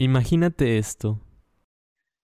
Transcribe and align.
Imagínate 0.00 0.78
esto. 0.78 1.20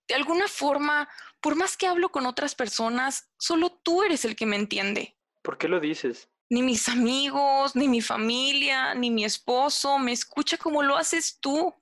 De 0.09 0.15
alguna 0.15 0.48
forma, 0.48 1.10
por 1.43 1.56
más 1.56 1.77
que 1.77 1.87
hablo 1.87 2.09
con 2.09 2.25
otras 2.25 2.55
personas, 2.55 3.29
solo 3.39 3.71
tú 3.71 4.03
eres 4.03 4.25
el 4.25 4.35
que 4.35 4.46
me 4.46 4.56
entiende. 4.56 5.18
¿Por 5.42 5.58
qué 5.58 5.68
lo 5.68 5.78
dices? 5.78 6.30
Ni 6.48 6.62
mis 6.62 6.88
amigos, 6.88 7.76
ni 7.76 7.86
mi 7.86 8.00
familia, 8.00 8.94
ni 8.94 9.10
mi 9.10 9.26
esposo 9.26 9.98
me 9.98 10.12
escucha 10.12 10.56
como 10.56 10.82
lo 10.82 10.96
haces 10.96 11.38
tú, 11.38 11.74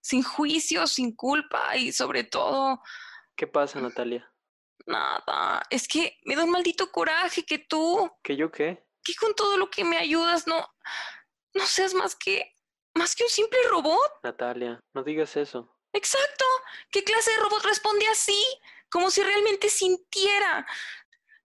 sin 0.00 0.22
juicio, 0.22 0.86
sin 0.86 1.14
culpa 1.14 1.76
y 1.76 1.92
sobre 1.92 2.24
todo... 2.24 2.80
¿Qué 3.36 3.46
pasa, 3.46 3.82
Natalia? 3.82 4.26
Nada, 4.86 5.62
es 5.68 5.86
que 5.86 6.16
me 6.24 6.36
da 6.36 6.44
un 6.44 6.52
maldito 6.52 6.90
coraje 6.90 7.44
que 7.44 7.58
tú... 7.58 8.10
¿Que 8.22 8.36
yo 8.36 8.50
qué? 8.50 8.86
Que 9.02 9.14
con 9.14 9.34
todo 9.34 9.58
lo 9.58 9.68
que 9.68 9.84
me 9.84 9.98
ayudas 9.98 10.46
no... 10.46 10.66
no 11.52 11.66
seas 11.66 11.92
más 11.92 12.16
que... 12.16 12.53
más 12.94 13.14
que 13.14 13.24
un 13.24 13.30
simple 13.30 13.58
robot. 13.70 14.20
Natalia, 14.22 14.80
no 14.92 15.02
digas 15.02 15.36
eso. 15.36 15.76
Exacto. 15.92 16.44
¿Qué 16.90 17.04
clase 17.04 17.30
de 17.30 17.38
robot 17.38 17.64
responde 17.64 18.06
así? 18.08 18.42
Como 18.90 19.10
si 19.10 19.22
realmente 19.22 19.68
sintiera. 19.68 20.66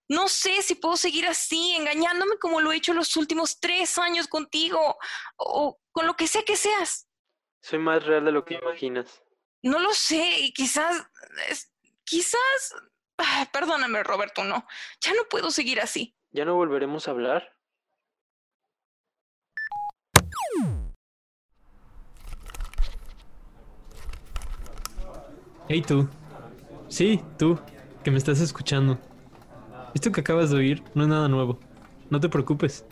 No 0.08 0.26
sé 0.28 0.62
si 0.62 0.74
puedo 0.74 0.96
seguir 0.96 1.26
así, 1.26 1.76
engañándome 1.76 2.36
como 2.38 2.60
lo 2.60 2.72
he 2.72 2.76
hecho 2.76 2.92
los 2.94 3.16
últimos 3.16 3.60
tres 3.60 3.96
años 3.96 4.26
contigo, 4.26 4.98
o 5.36 5.80
con 5.92 6.06
lo 6.06 6.16
que 6.16 6.26
sea 6.26 6.42
que 6.42 6.56
seas. 6.56 7.06
Soy 7.62 7.78
más 7.78 8.04
real 8.04 8.24
de 8.24 8.32
lo 8.32 8.44
que 8.44 8.54
imaginas. 8.54 9.22
No 9.62 9.78
lo 9.78 9.92
sé, 9.94 10.40
y 10.40 10.52
quizás, 10.52 11.06
quizás, 12.02 12.74
perdóname 13.52 14.02
Roberto, 14.02 14.42
no, 14.42 14.66
ya 15.00 15.12
no 15.14 15.24
puedo 15.28 15.52
seguir 15.52 15.80
así. 15.80 16.16
¿Ya 16.32 16.44
no 16.44 16.56
volveremos 16.56 17.06
a 17.06 17.12
hablar? 17.12 17.56
Hey 25.72 25.82
tú. 25.82 26.08
Sí, 26.88 27.20
tú, 27.38 27.56
que 28.02 28.10
me 28.10 28.18
estás 28.18 28.40
escuchando. 28.40 28.98
Esto 29.94 30.10
que 30.10 30.20
acabas 30.20 30.50
de 30.50 30.56
oír 30.56 30.82
no 30.96 31.04
es 31.04 31.08
nada 31.08 31.28
nuevo. 31.28 31.60
No 32.10 32.18
te 32.18 32.28
preocupes. 32.28 32.84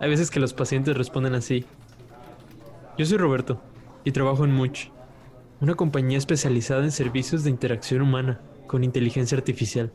Hay 0.00 0.08
veces 0.08 0.30
que 0.30 0.40
los 0.40 0.54
pacientes 0.54 0.96
responden 0.96 1.34
así. 1.34 1.66
Yo 2.96 3.04
soy 3.04 3.18
Roberto 3.18 3.60
y 4.04 4.12
trabajo 4.12 4.46
en 4.46 4.54
Much, 4.54 4.86
una 5.60 5.74
compañía 5.74 6.16
especializada 6.16 6.82
en 6.82 6.92
servicios 6.92 7.44
de 7.44 7.50
interacción 7.50 8.00
humana 8.00 8.40
con 8.66 8.84
inteligencia 8.84 9.36
artificial. 9.36 9.92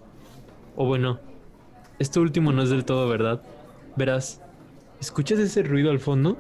O 0.75 0.85
bueno, 0.85 1.19
esto 1.97 2.21
último 2.21 2.51
no 2.51 2.61
es 2.61 2.69
del 2.69 2.85
todo 2.85 3.09
verdad. 3.09 3.41
Verás, 3.95 4.39
¿escuchas 5.01 5.39
ese 5.39 5.63
ruido 5.63 5.89
al 5.89 5.99
fondo? 5.99 6.37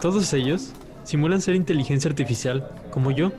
Todos 0.00 0.32
ellos 0.34 0.72
simulan 1.04 1.40
ser 1.40 1.54
inteligencia 1.54 2.10
artificial, 2.10 2.68
como 2.90 3.10
yo. 3.10 3.32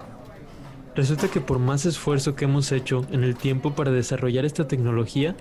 Resulta 0.96 1.28
que 1.28 1.40
por 1.40 1.60
más 1.60 1.86
esfuerzo 1.86 2.36
que 2.36 2.46
hemos 2.46 2.72
hecho 2.72 3.06
en 3.12 3.24
el 3.24 3.36
tiempo 3.36 3.76
para 3.76 3.92
desarrollar 3.92 4.44
esta 4.44 4.68
tecnología, 4.68 5.36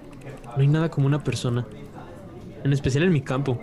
no 0.44 0.60
hay 0.62 0.68
nada 0.68 0.90
como 0.90 1.06
una 1.06 1.24
persona. 1.24 1.66
En 2.64 2.72
especial 2.74 3.04
en 3.04 3.12
mi 3.12 3.22
campo. 3.22 3.58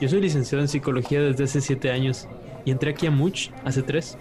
Yo 0.00 0.08
soy 0.08 0.20
licenciado 0.20 0.62
en 0.62 0.68
psicología 0.68 1.20
desde 1.20 1.44
hace 1.44 1.60
7 1.60 1.90
años 1.90 2.28
y 2.64 2.70
entré 2.70 2.90
aquí 2.90 3.06
a 3.06 3.10
Much 3.10 3.48
hace 3.64 3.82
3. 3.82 4.16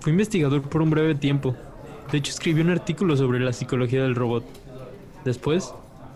Fui 0.00 0.12
investigador 0.12 0.62
por 0.62 0.82
un 0.82 0.90
breve 0.90 1.14
tiempo. 1.14 1.56
De 2.12 2.18
hecho, 2.18 2.30
escribí 2.30 2.60
un 2.60 2.70
artículo 2.70 3.16
sobre 3.16 3.40
la 3.40 3.54
psicología 3.54 4.02
del 4.02 4.14
robot. 4.14 4.44
Después, 5.24 5.72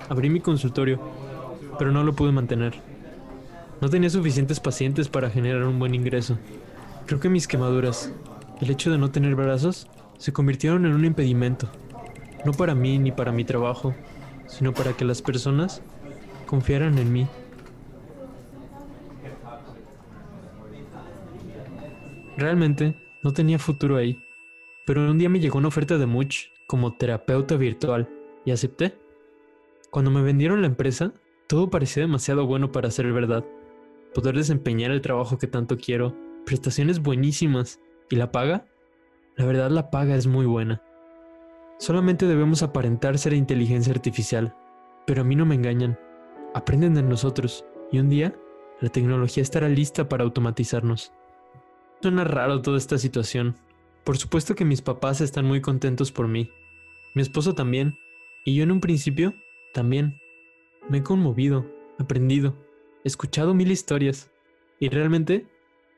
abrí 0.08 0.28
mi 0.28 0.40
consultorio, 0.40 1.00
pero 1.78 1.90
no 1.90 2.04
lo 2.04 2.12
pude 2.12 2.32
mantener. 2.32 2.89
No 3.80 3.88
tenía 3.88 4.10
suficientes 4.10 4.60
pacientes 4.60 5.08
para 5.08 5.30
generar 5.30 5.64
un 5.64 5.78
buen 5.78 5.94
ingreso. 5.94 6.36
Creo 7.06 7.18
que 7.18 7.30
mis 7.30 7.48
quemaduras, 7.48 8.12
el 8.60 8.70
hecho 8.70 8.90
de 8.90 8.98
no 8.98 9.10
tener 9.10 9.34
brazos, 9.34 9.88
se 10.18 10.34
convirtieron 10.34 10.84
en 10.84 10.92
un 10.92 11.06
impedimento. 11.06 11.66
No 12.44 12.52
para 12.52 12.74
mí 12.74 12.98
ni 12.98 13.10
para 13.10 13.32
mi 13.32 13.42
trabajo, 13.44 13.94
sino 14.46 14.74
para 14.74 14.92
que 14.92 15.06
las 15.06 15.22
personas 15.22 15.80
confiaran 16.46 16.98
en 16.98 17.10
mí. 17.10 17.26
Realmente 22.36 22.96
no 23.22 23.32
tenía 23.32 23.58
futuro 23.58 23.96
ahí, 23.96 24.22
pero 24.84 25.10
un 25.10 25.18
día 25.18 25.30
me 25.30 25.40
llegó 25.40 25.58
una 25.58 25.68
oferta 25.68 25.96
de 25.96 26.04
Much 26.04 26.48
como 26.66 26.96
terapeuta 26.96 27.56
virtual 27.56 28.10
y 28.44 28.50
acepté. 28.50 28.94
Cuando 29.90 30.10
me 30.10 30.22
vendieron 30.22 30.60
la 30.60 30.66
empresa, 30.66 31.12
todo 31.46 31.70
parecía 31.70 32.02
demasiado 32.02 32.46
bueno 32.46 32.72
para 32.72 32.90
ser 32.90 33.10
verdad 33.12 33.44
poder 34.14 34.36
desempeñar 34.36 34.90
el 34.90 35.00
trabajo 35.00 35.38
que 35.38 35.46
tanto 35.46 35.76
quiero, 35.76 36.16
prestaciones 36.44 37.00
buenísimas 37.00 37.80
y 38.08 38.16
la 38.16 38.32
paga, 38.32 38.66
la 39.36 39.44
verdad 39.44 39.70
la 39.70 39.90
paga 39.90 40.16
es 40.16 40.26
muy 40.26 40.46
buena. 40.46 40.82
Solamente 41.78 42.26
debemos 42.26 42.62
aparentar 42.62 43.18
ser 43.18 43.32
inteligencia 43.32 43.92
artificial, 43.92 44.54
pero 45.06 45.22
a 45.22 45.24
mí 45.24 45.34
no 45.34 45.46
me 45.46 45.54
engañan. 45.54 45.98
Aprenden 46.54 46.94
de 46.94 47.02
nosotros 47.02 47.64
y 47.90 47.98
un 47.98 48.10
día 48.10 48.34
la 48.80 48.88
tecnología 48.88 49.42
estará 49.42 49.68
lista 49.68 50.08
para 50.08 50.24
automatizarnos. 50.24 51.12
Suena 52.02 52.24
raro 52.24 52.62
toda 52.62 52.78
esta 52.78 52.98
situación. 52.98 53.56
Por 54.04 54.16
supuesto 54.16 54.54
que 54.54 54.64
mis 54.64 54.82
papás 54.82 55.20
están 55.20 55.44
muy 55.44 55.60
contentos 55.60 56.12
por 56.12 56.28
mí. 56.28 56.50
Mi 57.14 57.22
esposo 57.22 57.54
también. 57.54 57.98
Y 58.44 58.54
yo 58.54 58.62
en 58.62 58.72
un 58.72 58.80
principio 58.80 59.34
también. 59.74 60.18
Me 60.88 60.98
he 60.98 61.02
conmovido, 61.02 61.66
aprendido 61.98 62.56
escuchado 63.04 63.54
mil 63.54 63.70
historias 63.70 64.30
y 64.78 64.88
realmente 64.88 65.46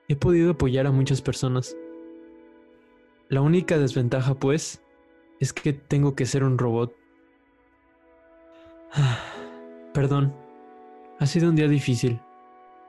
he 0.09 0.17
podido 0.17 0.53
apoyar 0.53 0.87
a 0.87 0.93
muchas 0.93 1.23
personas. 1.23 1.77
La 3.29 3.41
única 3.41 3.79
desventaja, 3.79 4.35
pues, 4.35 4.83
es 5.41 5.53
que 5.53 5.73
tengo 5.73 6.15
que 6.15 6.27
ser 6.27 6.45
un 6.45 6.59
robot. 6.59 6.95
Perdón, 9.95 10.35
ha 11.19 11.27
sido 11.27 11.49
un 11.49 11.57
día 11.57 11.69
difícil. 11.69 12.21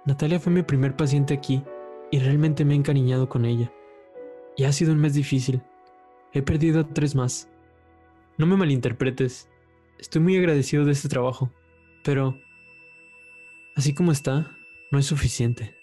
Natalia 0.06 0.40
fue 0.40 0.51
mi 0.51 0.63
primer 0.63 0.95
paciente 0.95 1.34
aquí 1.34 1.63
y 2.12 2.19
realmente 2.19 2.66
me 2.66 2.74
he 2.74 2.78
encariñado 2.78 3.30
con 3.30 3.45
ella. 3.45 3.72
Y 4.57 4.66
ha 4.66 4.72
sido 4.72 4.91
un 4.91 5.00
mes 5.00 5.13
difícil. 5.13 5.62
He 6.34 6.41
perdido 6.41 6.85
tres 6.88 7.16
más. 7.16 7.50
No 8.38 8.45
me 8.45 8.57
malinterpretes. 8.57 9.50
Estoy 10.00 10.22
muy 10.22 10.35
agradecido 10.38 10.84
de 10.85 10.91
este 10.91 11.07
trabajo, 11.07 11.51
pero 12.03 12.35
Así 13.75 13.94
como 13.94 14.11
está, 14.11 14.56
no 14.91 15.00
es 15.00 15.06
suficiente. 15.07 15.75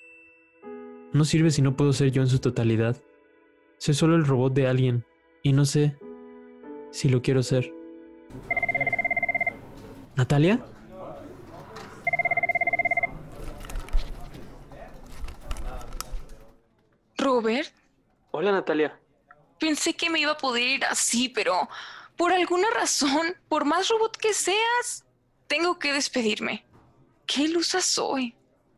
No 1.12 1.24
sirve 1.24 1.50
si 1.50 1.60
no 1.60 1.76
puedo 1.76 1.92
ser 1.92 2.12
yo 2.12 2.22
en 2.22 2.28
su 2.28 2.38
totalidad. 2.38 2.96
Soy 3.78 3.94
solo 3.94 4.14
el 4.14 4.26
robot 4.26 4.52
de 4.54 4.68
alguien 4.68 5.04
y 5.42 5.52
no 5.52 5.64
sé 5.64 5.98
si 6.92 7.08
lo 7.08 7.20
quiero 7.20 7.42
ser. 7.42 7.72
¿Natalia? 10.14 10.64
Robert. 17.18 17.72
Hola 18.30 18.52
Natalia. 18.52 18.98
Pensé 19.58 19.94
que 19.94 20.10
me 20.10 20.20
iba 20.20 20.32
a 20.32 20.38
poder 20.38 20.62
ir 20.62 20.84
así, 20.84 21.28
pero 21.28 21.68
por 22.16 22.32
alguna 22.32 22.68
razón, 22.70 23.34
por 23.48 23.64
más 23.64 23.88
robot 23.88 24.16
que 24.16 24.32
seas, 24.32 25.04
tengo 25.48 25.78
que 25.78 25.92
despedirme. 25.92 26.64
¿Qué 27.32 27.42
ilusa 27.42 27.80
soy? 27.80 28.34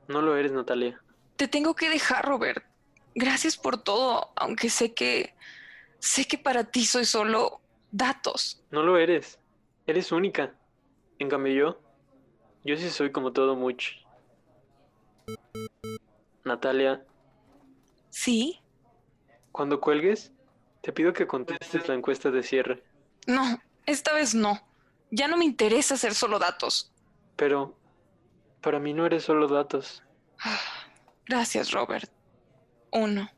No 0.08 0.20
lo 0.20 0.36
eres, 0.36 0.52
Natalia. 0.52 1.00
Te 1.36 1.48
tengo 1.48 1.74
que 1.74 1.88
dejar, 1.88 2.26
Robert. 2.26 2.62
Gracias 3.14 3.56
por 3.56 3.82
todo, 3.82 4.30
aunque 4.36 4.68
sé 4.68 4.92
que... 4.92 5.34
Sé 6.00 6.26
que 6.26 6.36
para 6.36 6.64
ti 6.64 6.84
soy 6.84 7.06
solo 7.06 7.62
datos. 7.92 8.62
No 8.70 8.82
lo 8.82 8.98
eres. 8.98 9.38
Eres 9.86 10.12
única. 10.12 10.54
En 11.18 11.30
cambio 11.30 11.54
yo... 11.54 11.80
Yo 12.62 12.76
sí 12.76 12.90
soy 12.90 13.10
como 13.10 13.32
todo 13.32 13.56
mucho. 13.56 13.92
Natalia. 16.44 17.02
¿Sí? 18.10 18.60
Cuando 19.50 19.80
cuelgues, 19.80 20.30
te 20.82 20.92
pido 20.92 21.14
que 21.14 21.26
contestes 21.26 21.88
la 21.88 21.94
encuesta 21.94 22.30
de 22.30 22.42
cierre. 22.42 22.82
No, 23.26 23.62
esta 23.86 24.12
vez 24.12 24.34
no. 24.34 24.60
Ya 25.10 25.26
no 25.26 25.38
me 25.38 25.46
interesa 25.46 25.96
ser 25.96 26.14
solo 26.14 26.38
datos. 26.38 26.92
Pero, 27.36 27.78
para 28.62 28.78
mí 28.78 28.94
no 28.94 29.04
eres 29.04 29.24
solo 29.24 29.48
datos. 29.48 30.02
Gracias, 31.26 31.72
Robert. 31.72 32.10
Uno. 32.92 33.28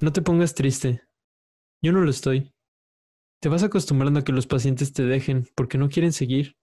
No 0.00 0.12
te 0.12 0.22
pongas 0.22 0.54
triste. 0.54 1.02
Yo 1.82 1.92
no 1.92 2.02
lo 2.02 2.10
estoy. 2.10 2.52
Te 3.40 3.48
vas 3.48 3.62
acostumbrando 3.62 4.20
a 4.20 4.24
que 4.24 4.32
los 4.32 4.46
pacientes 4.46 4.92
te 4.92 5.04
dejen 5.04 5.48
porque 5.54 5.78
no 5.78 5.88
quieren 5.88 6.12
seguir. 6.12 6.56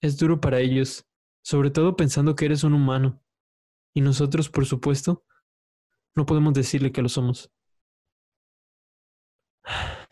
Es 0.00 0.18
duro 0.18 0.40
para 0.40 0.60
ellos, 0.60 1.06
sobre 1.42 1.70
todo 1.70 1.96
pensando 1.96 2.36
que 2.36 2.44
eres 2.44 2.64
un 2.64 2.74
humano. 2.74 3.22
Y 3.94 4.00
nosotros, 4.00 4.50
por 4.50 4.66
supuesto, 4.66 5.24
no 6.14 6.26
podemos 6.26 6.52
decirle 6.52 6.92
que 6.92 7.02
lo 7.02 7.08
somos. 7.08 7.50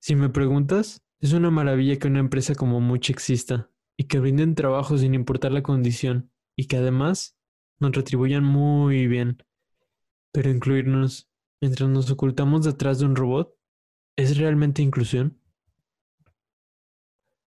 Si 0.00 0.14
me 0.14 0.30
preguntas, 0.30 1.02
es 1.20 1.32
una 1.32 1.50
maravilla 1.50 1.98
que 1.98 2.06
una 2.06 2.20
empresa 2.20 2.54
como 2.54 2.80
Much 2.80 3.10
exista 3.10 3.70
y 3.96 4.04
que 4.04 4.20
brinden 4.20 4.54
trabajo 4.54 4.96
sin 4.96 5.14
importar 5.14 5.52
la 5.52 5.62
condición 5.62 6.30
y 6.56 6.66
que 6.66 6.76
además 6.76 7.36
nos 7.80 7.92
retribuyan 7.92 8.44
muy 8.44 9.08
bien. 9.08 9.42
Pero 10.32 10.50
incluirnos 10.50 11.28
mientras 11.60 11.88
nos 11.88 12.10
ocultamos 12.10 12.64
detrás 12.64 13.00
de 13.00 13.06
un 13.06 13.16
robot 13.16 13.52
es 14.16 14.36
realmente 14.36 14.82
inclusión. 14.82 15.40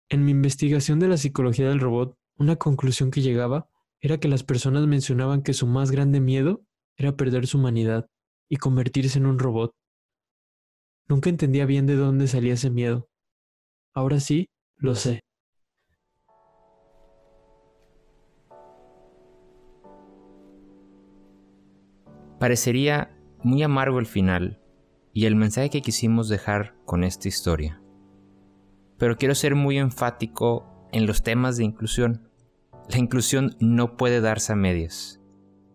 En 0.08 0.24
mi 0.24 0.32
investigación 0.32 0.98
de 0.98 1.08
la 1.08 1.16
psicología 1.16 1.68
del 1.68 1.78
robot, 1.78 2.18
una 2.36 2.56
conclusión 2.56 3.12
que 3.12 3.22
llegaba 3.22 3.68
era 4.00 4.18
que 4.18 4.28
las 4.28 4.42
personas 4.42 4.86
mencionaban 4.86 5.42
que 5.42 5.52
su 5.52 5.66
más 5.66 5.92
grande 5.92 6.20
miedo 6.20 6.64
era 6.96 7.16
perder 7.16 7.46
su 7.46 7.58
humanidad 7.58 8.10
y 8.48 8.56
convertirse 8.56 9.18
en 9.18 9.26
un 9.26 9.38
robot. 9.38 9.72
Nunca 11.06 11.30
entendía 11.30 11.66
bien 11.66 11.86
de 11.86 11.96
dónde 11.96 12.26
salía 12.26 12.54
ese 12.54 12.70
miedo. 12.70 13.09
Ahora 13.92 14.20
sí, 14.20 14.46
lo 14.76 14.94
sé. 14.94 15.20
Parecería 22.38 23.14
muy 23.42 23.62
amargo 23.62 23.98
el 23.98 24.06
final 24.06 24.60
y 25.12 25.26
el 25.26 25.34
mensaje 25.34 25.70
que 25.70 25.82
quisimos 25.82 26.28
dejar 26.28 26.74
con 26.86 27.04
esta 27.04 27.28
historia. 27.28 27.82
Pero 28.96 29.16
quiero 29.16 29.34
ser 29.34 29.54
muy 29.54 29.76
enfático 29.76 30.88
en 30.92 31.06
los 31.06 31.22
temas 31.22 31.56
de 31.56 31.64
inclusión. 31.64 32.30
La 32.88 32.98
inclusión 32.98 33.56
no 33.60 33.96
puede 33.96 34.20
darse 34.20 34.52
a 34.52 34.56
medias, 34.56 35.20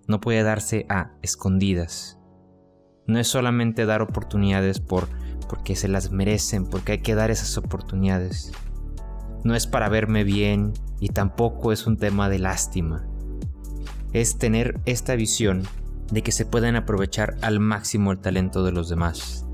no 0.08 0.22
puede 0.22 0.42
darse 0.44 0.86
a 0.90 1.12
escondidas. 1.22 2.20
No 3.08 3.20
es 3.20 3.28
solamente 3.28 3.86
dar 3.86 4.02
oportunidades 4.02 4.80
por 4.80 5.08
porque 5.48 5.76
se 5.76 5.88
las 5.88 6.12
merecen, 6.12 6.66
porque 6.66 6.94
hay 6.94 6.98
que 7.00 7.16
dar 7.16 7.32
esas 7.32 7.58
oportunidades. 7.58 8.52
No 9.44 9.56
es 9.56 9.68
para 9.68 9.90
verme 9.90 10.24
bien 10.24 10.74
y 11.00 11.10
tampoco 11.10 11.72
es 11.72 11.88
un 11.88 11.98
tema 11.98 12.30
de 12.30 12.40
lástima. 12.40 13.06
Es 14.14 14.38
tener 14.38 14.80
esta 14.86 15.16
visión 15.16 15.64
de 16.12 16.24
que 16.24 16.32
se 16.32 16.46
pueden 16.46 16.76
aprovechar 16.76 17.38
al 17.42 17.60
máximo 17.60 18.12
el 18.12 18.20
talento 18.20 18.64
de 18.64 18.72
los 18.72 18.90
demás. 18.90 19.46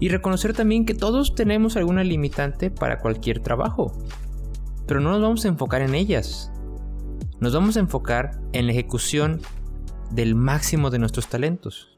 Y 0.00 0.08
reconocer 0.08 0.52
también 0.52 0.84
que 0.84 0.94
todos 0.94 1.34
tenemos 1.34 1.76
alguna 1.76 2.04
limitante 2.04 2.70
para 2.70 2.98
cualquier 2.98 3.40
trabajo. 3.40 3.92
Pero 4.86 5.00
no 5.00 5.10
nos 5.10 5.22
vamos 5.22 5.44
a 5.44 5.48
enfocar 5.48 5.82
en 5.82 5.94
ellas 5.94 6.52
nos 7.42 7.54
vamos 7.54 7.76
a 7.76 7.80
enfocar 7.80 8.40
en 8.52 8.66
la 8.66 8.72
ejecución 8.72 9.40
del 10.12 10.36
máximo 10.36 10.90
de 10.90 11.00
nuestros 11.00 11.26
talentos, 11.26 11.91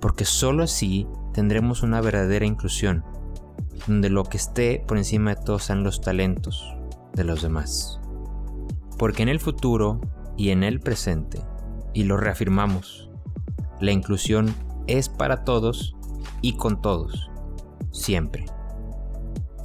porque 0.00 0.24
sólo 0.24 0.62
así 0.62 1.06
tendremos 1.32 1.82
una 1.82 2.00
verdadera 2.00 2.46
inclusión, 2.46 3.04
donde 3.86 4.10
lo 4.10 4.24
que 4.24 4.36
esté 4.36 4.84
por 4.86 4.98
encima 4.98 5.34
de 5.34 5.42
todos 5.42 5.64
sean 5.64 5.82
los 5.82 6.00
talentos 6.00 6.74
de 7.14 7.24
los 7.24 7.42
demás. 7.42 8.00
Porque 8.98 9.22
en 9.22 9.28
el 9.28 9.40
futuro 9.40 10.00
y 10.36 10.50
en 10.50 10.62
el 10.62 10.80
presente, 10.80 11.40
y 11.94 12.04
lo 12.04 12.16
reafirmamos, 12.16 13.10
la 13.80 13.92
inclusión 13.92 14.54
es 14.86 15.08
para 15.08 15.44
todos 15.44 15.96
y 16.42 16.56
con 16.56 16.80
todos, 16.80 17.30
siempre. 17.92 18.46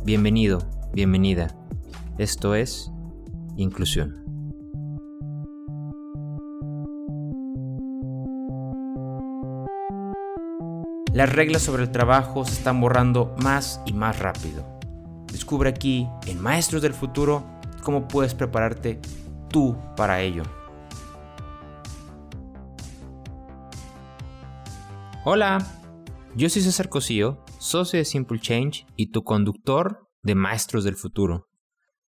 Bienvenido, 0.03 0.59
bienvenida. 0.93 1.55
Esto 2.17 2.55
es 2.55 2.91
inclusión. 3.55 4.22
Las 11.13 11.31
reglas 11.31 11.61
sobre 11.61 11.83
el 11.83 11.91
trabajo 11.91 12.43
se 12.43 12.53
están 12.53 12.81
borrando 12.81 13.35
más 13.37 13.79
y 13.85 13.93
más 13.93 14.17
rápido. 14.17 14.65
Descubre 15.31 15.69
aquí, 15.69 16.07
en 16.25 16.41
Maestros 16.41 16.81
del 16.81 16.95
Futuro, 16.95 17.45
cómo 17.83 18.07
puedes 18.07 18.33
prepararte 18.33 18.99
tú 19.47 19.77
para 19.95 20.21
ello. 20.21 20.41
Hola, 25.23 25.59
yo 26.35 26.49
soy 26.49 26.63
César 26.63 26.89
Cosío, 26.89 27.45
socio 27.59 27.99
de 27.99 28.05
Simple 28.05 28.39
Change 28.39 28.87
y 28.95 29.11
tu 29.11 29.23
conductor 29.23 30.09
de 30.23 30.33
Maestros 30.33 30.83
del 30.83 30.95
Futuro. 30.95 31.47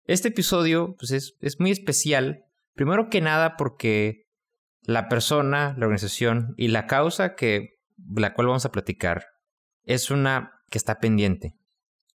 Este 0.06 0.27
episodio 0.27 0.95
pues, 1.00 1.09
es, 1.09 1.33
es 1.39 1.59
muy 1.59 1.71
especial, 1.71 2.44
primero 2.75 3.09
que 3.09 3.19
nada 3.19 3.57
porque 3.57 4.27
la 4.83 5.09
persona, 5.09 5.74
la 5.75 5.88
organización 5.88 6.53
y 6.56 6.68
la 6.68 6.86
causa 6.86 7.33
que 7.33 7.81
la 8.15 8.33
cual 8.33 8.48
vamos 8.48 8.65
a 8.65 8.71
platicar, 8.71 9.25
es 9.83 10.12
una 10.12 10.51
que 10.69 10.77
está 10.77 11.00
pendiente, 11.00 11.56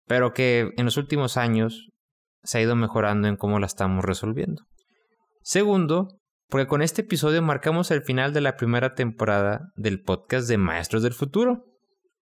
pero 0.06 0.32
que 0.32 0.72
en 0.76 0.84
los 0.84 0.96
últimos 0.96 1.36
años 1.36 1.90
se 2.42 2.58
ha 2.58 2.62
ido 2.62 2.76
mejorando 2.76 3.28
en 3.28 3.36
cómo 3.36 3.58
la 3.58 3.66
estamos 3.66 4.04
resolviendo. 4.04 4.62
Segundo, 5.42 6.20
porque 6.48 6.66
con 6.66 6.82
este 6.82 7.02
episodio 7.02 7.42
marcamos 7.42 7.90
el 7.90 8.02
final 8.02 8.32
de 8.32 8.40
la 8.40 8.56
primera 8.56 8.94
temporada 8.94 9.72
del 9.76 10.02
podcast 10.02 10.48
de 10.48 10.58
Maestros 10.58 11.02
del 11.02 11.14
Futuro. 11.14 11.64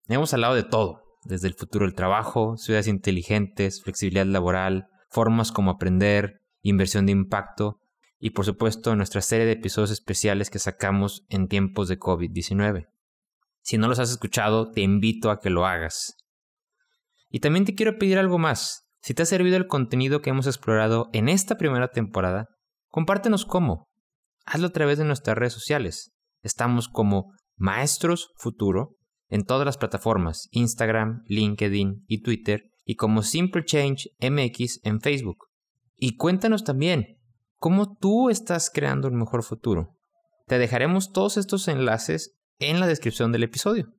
Hemos 0.09 0.33
hablado 0.33 0.55
de 0.55 0.63
todo, 0.63 1.03
desde 1.25 1.49
el 1.49 1.55
futuro 1.55 1.85
del 1.85 1.95
trabajo, 1.95 2.57
ciudades 2.57 2.89
inteligentes, 2.89 3.83
flexibilidad 3.83 4.27
laboral, 4.27 4.87
formas 5.11 5.53
como 5.53 5.71
aprender, 5.73 6.41
inversión 6.63 7.07
de 7.07 7.13
impacto 7.13 7.81
y 8.19 8.31
por 8.31 8.45
supuesto 8.45 8.95
nuestra 8.97 9.21
serie 9.21 9.47
de 9.47 9.53
episodios 9.53 9.91
especiales 9.91 10.49
que 10.49 10.59
sacamos 10.59 11.25
en 11.29 11.49
tiempos 11.49 11.89
de 11.89 11.99
COVID-19. 11.99 12.87
Si 13.63 13.79
no 13.79 13.89
los 13.89 13.99
has 13.99 14.11
escuchado, 14.11 14.71
te 14.71 14.83
invito 14.83 15.31
a 15.31 15.41
que 15.41 15.51
lo 15.51 15.67
hagas. 15.67 16.17
Y 17.31 17.41
también 17.41 17.65
te 17.65 17.75
quiero 17.75 17.97
pedir 17.99 18.19
algo 18.19 18.39
más. 18.39 18.85
Si 19.01 19.15
te 19.15 19.23
ha 19.23 19.27
servido 19.27 19.57
el 19.57 19.67
contenido 19.67 20.21
que 20.21 20.31
hemos 20.31 20.47
explorado 20.47 21.09
en 21.13 21.29
esta 21.29 21.57
primera 21.57 21.89
temporada, 21.89 22.47
compártenos 22.89 23.47
cómo. 23.47 23.89
Hazlo 24.45 24.69
a 24.69 24.73
través 24.73 24.99
de 24.99 25.05
nuestras 25.05 25.39
redes 25.39 25.53
sociales. 25.53 26.13
Estamos 26.43 26.89
como 26.89 27.33
Maestros 27.57 28.31
Futuro 28.37 28.97
en 29.29 29.45
todas 29.45 29.65
las 29.65 29.79
plataformas, 29.79 30.49
Instagram, 30.51 31.23
LinkedIn 31.27 32.05
y 32.07 32.23
Twitter, 32.23 32.65
y 32.85 32.97
como 32.97 33.23
Simple 33.23 33.65
Change 33.65 34.11
MX 34.21 34.81
en 34.83 35.01
Facebook. 35.01 35.47
Y 35.97 36.17
cuéntanos 36.17 36.65
también 36.65 37.19
cómo 37.57 37.97
tú 37.97 38.29
estás 38.29 38.71
creando 38.71 39.09
un 39.09 39.17
mejor 39.17 39.43
futuro. 39.43 39.97
Te 40.47 40.59
dejaremos 40.59 41.13
todos 41.13 41.37
estos 41.37 41.69
enlaces 41.69 42.35
en 42.63 42.79
la 42.79 42.87
descripción 42.87 43.33
del 43.33 43.43
episodio. 43.43 43.93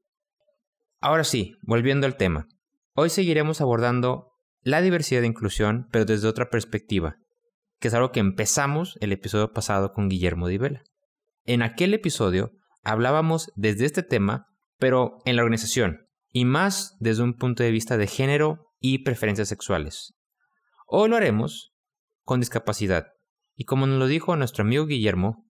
Ahora 1.01 1.25
sí, 1.25 1.57
volviendo 1.61 2.07
al 2.07 2.15
tema. 2.15 2.47
Hoy 2.95 3.09
seguiremos 3.09 3.59
abordando 3.59 4.31
la 4.61 4.81
diversidad 4.81 5.21
de 5.21 5.27
inclusión, 5.27 5.89
pero 5.91 6.05
desde 6.05 6.29
otra 6.29 6.49
perspectiva, 6.49 7.17
que 7.79 7.89
es 7.89 7.93
algo 7.93 8.13
que 8.13 8.21
empezamos 8.21 8.97
el 9.01 9.11
episodio 9.11 9.51
pasado 9.51 9.91
con 9.91 10.07
Guillermo 10.07 10.47
Divela. 10.47 10.83
En 11.43 11.61
aquel 11.61 11.93
episodio 11.93 12.53
hablábamos 12.83 13.51
desde 13.55 13.85
este 13.85 14.01
tema, 14.01 14.47
pero 14.77 15.17
en 15.25 15.35
la 15.35 15.41
organización, 15.41 16.07
y 16.31 16.45
más 16.45 16.95
desde 17.01 17.23
un 17.23 17.33
punto 17.33 17.63
de 17.63 17.71
vista 17.71 17.97
de 17.97 18.07
género 18.07 18.71
y 18.79 18.99
preferencias 18.99 19.49
sexuales. 19.49 20.13
Hoy 20.87 21.09
lo 21.09 21.17
haremos 21.17 21.73
con 22.23 22.39
discapacidad, 22.39 23.07
y 23.55 23.65
como 23.65 23.87
nos 23.87 23.99
lo 23.99 24.07
dijo 24.07 24.37
nuestro 24.37 24.63
amigo 24.63 24.85
Guillermo, 24.85 25.49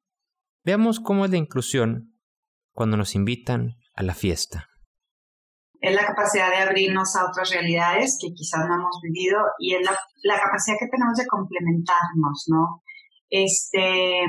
veamos 0.64 1.00
cómo 1.00 1.26
es 1.26 1.32
la 1.32 1.38
inclusión 1.38 2.13
cuando 2.74 2.98
nos 2.98 3.16
invitan 3.16 3.76
a 3.96 4.04
la 4.04 4.14
fiesta. 4.14 4.68
Es 5.80 5.94
la 5.94 6.06
capacidad 6.06 6.50
de 6.50 6.64
abrirnos 6.64 7.16
a 7.16 7.26
otras 7.30 7.52
realidades 7.52 8.18
que 8.20 8.34
quizás 8.34 8.66
no 8.68 8.76
hemos 8.76 9.00
vivido 9.02 9.40
y 9.60 9.76
es 9.76 9.82
la, 10.24 10.40
capacidad 10.40 10.78
que 10.80 10.88
tenemos 10.88 11.18
de 11.18 11.28
complementarnos, 11.28 12.46
¿no? 12.48 12.82
Este, 13.30 14.24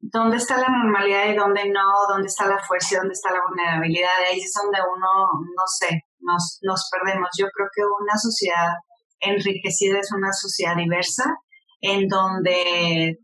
¿dónde 0.00 0.36
está 0.36 0.58
la 0.58 0.68
normalidad 0.68 1.28
y 1.28 1.36
dónde 1.36 1.70
no? 1.70 1.86
¿Dónde 2.08 2.26
está 2.26 2.46
la 2.46 2.58
fuerza 2.58 2.94
y 2.94 2.98
dónde 2.98 3.12
está 3.12 3.30
la 3.30 3.42
vulnerabilidad? 3.48 4.10
Ahí 4.28 4.40
es 4.40 4.52
donde 4.52 4.78
uno, 4.80 5.30
no 5.40 5.66
sé, 5.78 6.02
nos, 6.18 6.58
nos 6.62 6.90
perdemos. 6.90 7.28
Yo 7.38 7.46
creo 7.54 7.68
que 7.72 7.82
una 7.84 8.18
sociedad 8.18 8.74
enriquecida 9.20 10.00
es 10.00 10.10
una 10.12 10.32
sociedad 10.32 10.74
diversa 10.76 11.38
en 11.86 12.08
donde 12.08 13.14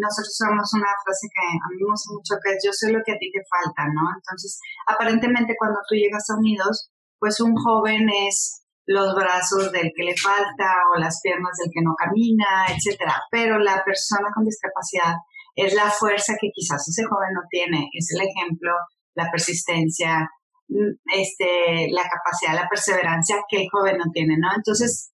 nosotros 0.00 0.32
usamos 0.32 0.72
una 0.72 0.88
frase 1.04 1.28
que 1.28 1.44
a 1.44 1.68
mí 1.68 1.76
me 1.76 1.92
mucho, 1.92 2.40
que 2.40 2.56
es 2.56 2.64
yo 2.64 2.72
sé 2.72 2.90
lo 2.90 3.00
que 3.04 3.12
a 3.12 3.18
ti 3.20 3.30
te 3.30 3.44
falta, 3.44 3.84
¿no? 3.92 4.08
Entonces, 4.16 4.58
aparentemente 4.86 5.54
cuando 5.58 5.80
tú 5.86 5.94
llegas 5.94 6.24
a 6.30 6.38
Unidos, 6.38 6.90
pues 7.18 7.40
un 7.40 7.54
joven 7.54 8.08
es 8.08 8.64
los 8.86 9.14
brazos 9.14 9.70
del 9.72 9.92
que 9.94 10.04
le 10.04 10.16
falta 10.16 10.88
o 10.94 10.98
las 10.98 11.20
piernas 11.20 11.52
del 11.60 11.70
que 11.70 11.84
no 11.84 11.92
camina, 11.94 12.72
etcétera. 12.72 13.20
Pero 13.30 13.58
la 13.58 13.84
persona 13.84 14.30
con 14.34 14.44
discapacidad 14.44 15.14
es 15.54 15.74
la 15.74 15.90
fuerza 15.90 16.34
que 16.40 16.48
quizás 16.54 16.88
ese 16.88 17.04
joven 17.04 17.34
no 17.34 17.42
tiene, 17.50 17.90
es 17.92 18.08
el 18.14 18.24
ejemplo, 18.24 18.72
la 19.14 19.30
persistencia, 19.30 20.24
mm, 20.68 20.96
este, 21.12 21.90
la 21.90 22.08
capacidad, 22.08 22.54
la 22.54 22.68
perseverancia 22.68 23.36
que 23.50 23.62
el 23.62 23.68
joven 23.70 23.98
no 23.98 24.04
tiene, 24.12 24.36
¿no? 24.38 24.48
Entonces, 24.56 25.12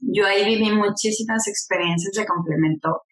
yo 0.00 0.26
ahí 0.26 0.44
viví 0.44 0.70
muchísimas 0.72 1.46
experiencias 1.48 2.12
de 2.12 2.26
complemento 2.26 3.02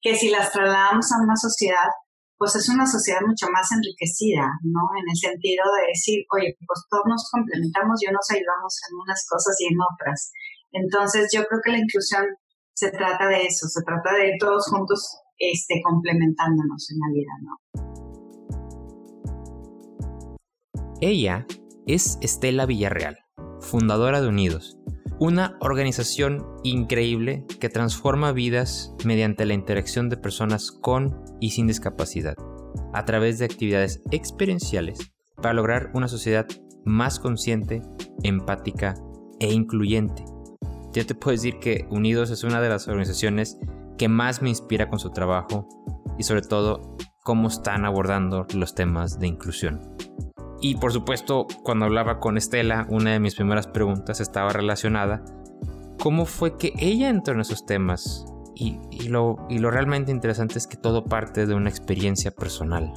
que 0.00 0.16
si 0.16 0.30
las 0.30 0.50
trasladamos 0.52 1.12
a 1.12 1.22
una 1.22 1.36
sociedad, 1.36 1.90
pues 2.38 2.56
es 2.56 2.68
una 2.70 2.86
sociedad 2.86 3.20
mucho 3.26 3.46
más 3.52 3.70
enriquecida, 3.72 4.48
¿no? 4.62 4.80
En 4.96 5.04
el 5.10 5.16
sentido 5.16 5.64
de 5.76 5.88
decir, 5.92 6.24
oye, 6.32 6.56
pues 6.66 6.80
todos 6.88 7.04
nos 7.06 7.28
complementamos 7.30 8.02
y 8.02 8.06
nos 8.06 8.30
ayudamos 8.30 8.80
en 8.88 8.96
unas 8.96 9.26
cosas 9.28 9.56
y 9.60 9.66
en 9.66 9.76
otras. 9.76 10.32
Entonces, 10.72 11.30
yo 11.34 11.44
creo 11.44 11.60
que 11.62 11.72
la 11.72 11.78
inclusión 11.78 12.24
se 12.72 12.90
trata 12.90 13.28
de 13.28 13.44
eso, 13.44 13.68
se 13.68 13.82
trata 13.82 14.14
de 14.16 14.36
todos 14.40 14.68
juntos 14.68 15.18
este, 15.36 15.82
complementándonos 15.84 16.90
en 16.90 16.98
la 16.98 17.08
vida, 17.12 17.32
¿no? 17.42 17.58
Ella 21.02 21.46
es 21.86 22.18
Estela 22.22 22.66
Villarreal, 22.66 23.18
fundadora 23.60 24.20
de 24.20 24.28
Unidos, 24.28 24.78
una 25.20 25.58
organización 25.60 26.46
increíble 26.64 27.44
que 27.60 27.68
transforma 27.68 28.32
vidas 28.32 28.94
mediante 29.04 29.44
la 29.44 29.52
interacción 29.52 30.08
de 30.08 30.16
personas 30.16 30.72
con 30.72 31.22
y 31.40 31.50
sin 31.50 31.66
discapacidad, 31.66 32.36
a 32.94 33.04
través 33.04 33.38
de 33.38 33.44
actividades 33.44 34.00
experienciales 34.10 35.12
para 35.36 35.52
lograr 35.52 35.90
una 35.92 36.08
sociedad 36.08 36.46
más 36.86 37.20
consciente, 37.20 37.82
empática 38.22 38.94
e 39.40 39.52
incluyente. 39.52 40.24
Yo 40.94 41.04
te 41.04 41.14
puedo 41.14 41.36
decir 41.36 41.58
que 41.60 41.86
Unidos 41.90 42.30
es 42.30 42.42
una 42.42 42.62
de 42.62 42.70
las 42.70 42.88
organizaciones 42.88 43.58
que 43.98 44.08
más 44.08 44.40
me 44.40 44.48
inspira 44.48 44.88
con 44.88 44.98
su 44.98 45.10
trabajo 45.10 45.68
y 46.18 46.22
sobre 46.22 46.40
todo 46.40 46.96
cómo 47.24 47.48
están 47.48 47.84
abordando 47.84 48.46
los 48.54 48.74
temas 48.74 49.20
de 49.20 49.26
inclusión. 49.26 49.80
Y 50.60 50.76
por 50.76 50.92
supuesto, 50.92 51.46
cuando 51.62 51.86
hablaba 51.86 52.20
con 52.20 52.36
Estela, 52.36 52.86
una 52.90 53.12
de 53.12 53.20
mis 53.20 53.34
primeras 53.34 53.66
preguntas 53.66 54.20
estaba 54.20 54.52
relacionada, 54.52 55.22
¿cómo 55.98 56.26
fue 56.26 56.58
que 56.58 56.72
ella 56.78 57.08
entró 57.08 57.34
en 57.34 57.40
esos 57.40 57.64
temas? 57.64 58.26
Y, 58.54 59.08
lo, 59.08 59.46
y 59.48 59.58
lo 59.58 59.70
realmente 59.70 60.12
interesante 60.12 60.58
es 60.58 60.66
que 60.66 60.76
todo 60.76 61.06
parte 61.06 61.46
de 61.46 61.54
una 61.54 61.70
experiencia 61.70 62.30
personal. 62.30 62.92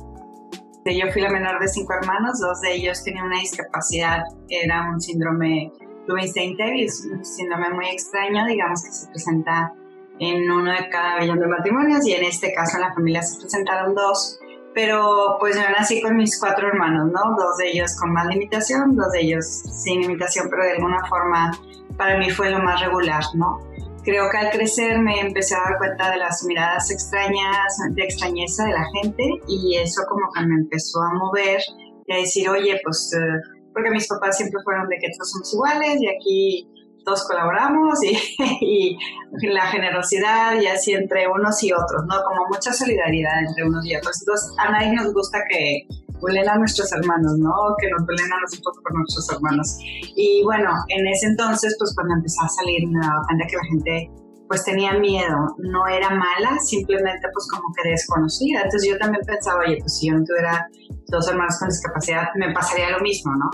Yo 0.85 1.09
fui 1.13 1.21
la 1.21 1.29
menor 1.29 1.61
de 1.61 1.69
cinco 1.69 1.93
hermanos, 1.93 2.37
dos 2.41 2.59
de 2.59 2.73
ellos 2.73 3.01
tenían 3.01 3.27
una 3.27 3.39
discapacidad, 3.39 4.23
era 4.49 4.89
un 4.91 4.99
síndrome 4.99 5.71
Rubinstein-Davis, 6.05 7.07
un 7.13 7.23
síndrome 7.23 7.69
muy 7.69 7.85
extraño, 7.85 8.45
digamos 8.45 8.83
que 8.83 8.91
se 8.91 9.07
presenta 9.07 9.73
en 10.19 10.51
uno 10.51 10.71
de 10.71 10.89
cada 10.89 11.19
millón 11.19 11.39
de 11.39 11.47
matrimonios 11.47 12.05
y 12.05 12.13
en 12.13 12.25
este 12.25 12.53
caso 12.53 12.75
en 12.75 12.81
la 12.81 12.93
familia 12.93 13.21
se 13.21 13.39
presentaron 13.39 13.95
dos 13.95 14.39
pero 14.73 15.37
pues 15.39 15.55
yo 15.55 15.61
nací 15.77 16.01
con 16.01 16.17
mis 16.17 16.39
cuatro 16.39 16.67
hermanos, 16.67 17.11
¿no? 17.11 17.35
Dos 17.37 17.57
de 17.57 17.69
ellos 17.69 17.95
con 17.99 18.11
más 18.11 18.27
limitación, 18.27 18.95
dos 18.95 19.11
de 19.11 19.21
ellos 19.21 19.45
sin 19.45 20.01
limitación, 20.01 20.47
pero 20.49 20.63
de 20.63 20.73
alguna 20.73 21.05
forma 21.07 21.51
para 21.97 22.17
mí 22.17 22.29
fue 22.29 22.49
lo 22.49 22.59
más 22.59 22.81
regular, 22.81 23.23
¿no? 23.35 23.59
Creo 24.03 24.29
que 24.29 24.37
al 24.37 24.51
crecer 24.51 24.99
me 24.99 25.21
empecé 25.21 25.55
a 25.55 25.59
dar 25.59 25.77
cuenta 25.77 26.11
de 26.11 26.17
las 26.17 26.43
miradas 26.43 26.91
extrañas, 26.91 27.77
de 27.91 28.03
extrañeza 28.03 28.65
de 28.65 28.71
la 28.71 28.85
gente 28.93 29.23
y 29.47 29.77
eso 29.77 30.01
como 30.09 30.29
que 30.33 30.45
me 30.45 30.55
empezó 30.55 31.01
a 31.01 31.13
mover 31.13 31.61
y 32.05 32.13
a 32.13 32.17
decir, 32.17 32.49
oye, 32.49 32.81
pues, 32.83 33.13
eh, 33.13 33.39
porque 33.73 33.91
mis 33.91 34.07
papás 34.07 34.37
siempre 34.37 34.59
fueron 34.63 34.89
de 34.89 34.97
que 34.97 35.07
todos 35.15 35.31
somos 35.31 35.53
iguales 35.53 36.01
y 36.01 36.07
aquí 36.09 36.72
todos 37.03 37.25
colaboramos 37.27 37.99
y, 38.61 38.97
la 39.41 39.65
generosidad 39.67 40.59
y 40.61 40.67
así 40.67 40.93
entre 40.93 41.27
unos 41.27 41.61
y 41.63 41.71
otros, 41.71 42.03
¿no? 42.07 42.15
Como 42.23 42.47
mucha 42.47 42.71
solidaridad 42.71 43.39
entre 43.47 43.67
unos 43.67 43.85
y 43.85 43.95
otros. 43.95 44.21
Entonces, 44.21 44.55
a 44.57 44.71
nadie 44.71 44.93
nos 44.93 45.13
gusta 45.13 45.39
que 45.49 45.87
huelen 46.21 46.47
a 46.47 46.55
nuestros 46.57 46.91
hermanos, 46.93 47.37
¿no? 47.39 47.51
Que 47.79 47.89
nos 47.89 48.07
huelen 48.07 48.31
a 48.31 48.39
nosotros 48.41 48.77
por 48.81 48.95
nuestros 48.95 49.29
hermanos. 49.31 49.77
Y 50.15 50.43
bueno, 50.43 50.71
en 50.89 51.07
ese 51.07 51.27
entonces, 51.27 51.75
pues 51.77 51.93
cuando 51.95 52.15
empezó 52.15 52.43
a 52.43 52.49
salir, 52.49 52.87
me 52.87 52.99
daba 52.99 53.21
cuenta 53.27 53.45
que 53.47 53.57
la 53.57 53.63
gente 53.63 54.11
pues 54.47 54.63
tenía 54.65 54.93
miedo, 54.93 55.55
no 55.57 55.87
era 55.87 56.09
mala, 56.09 56.59
simplemente 56.59 57.27
pues 57.33 57.47
como 57.49 57.73
que 57.73 57.89
desconocida. 57.89 58.61
Entonces 58.63 58.89
yo 58.89 58.97
también 58.97 59.25
pensaba, 59.25 59.61
oye, 59.65 59.77
pues 59.79 59.97
si 59.97 60.07
yo 60.07 60.13
no 60.13 60.23
tuviera 60.23 60.67
dos 61.07 61.27
hermanos 61.27 61.57
con 61.57 61.69
discapacidad, 61.69 62.27
me 62.35 62.53
pasaría 62.53 62.91
lo 62.91 62.99
mismo, 62.99 63.33
¿no? 63.35 63.49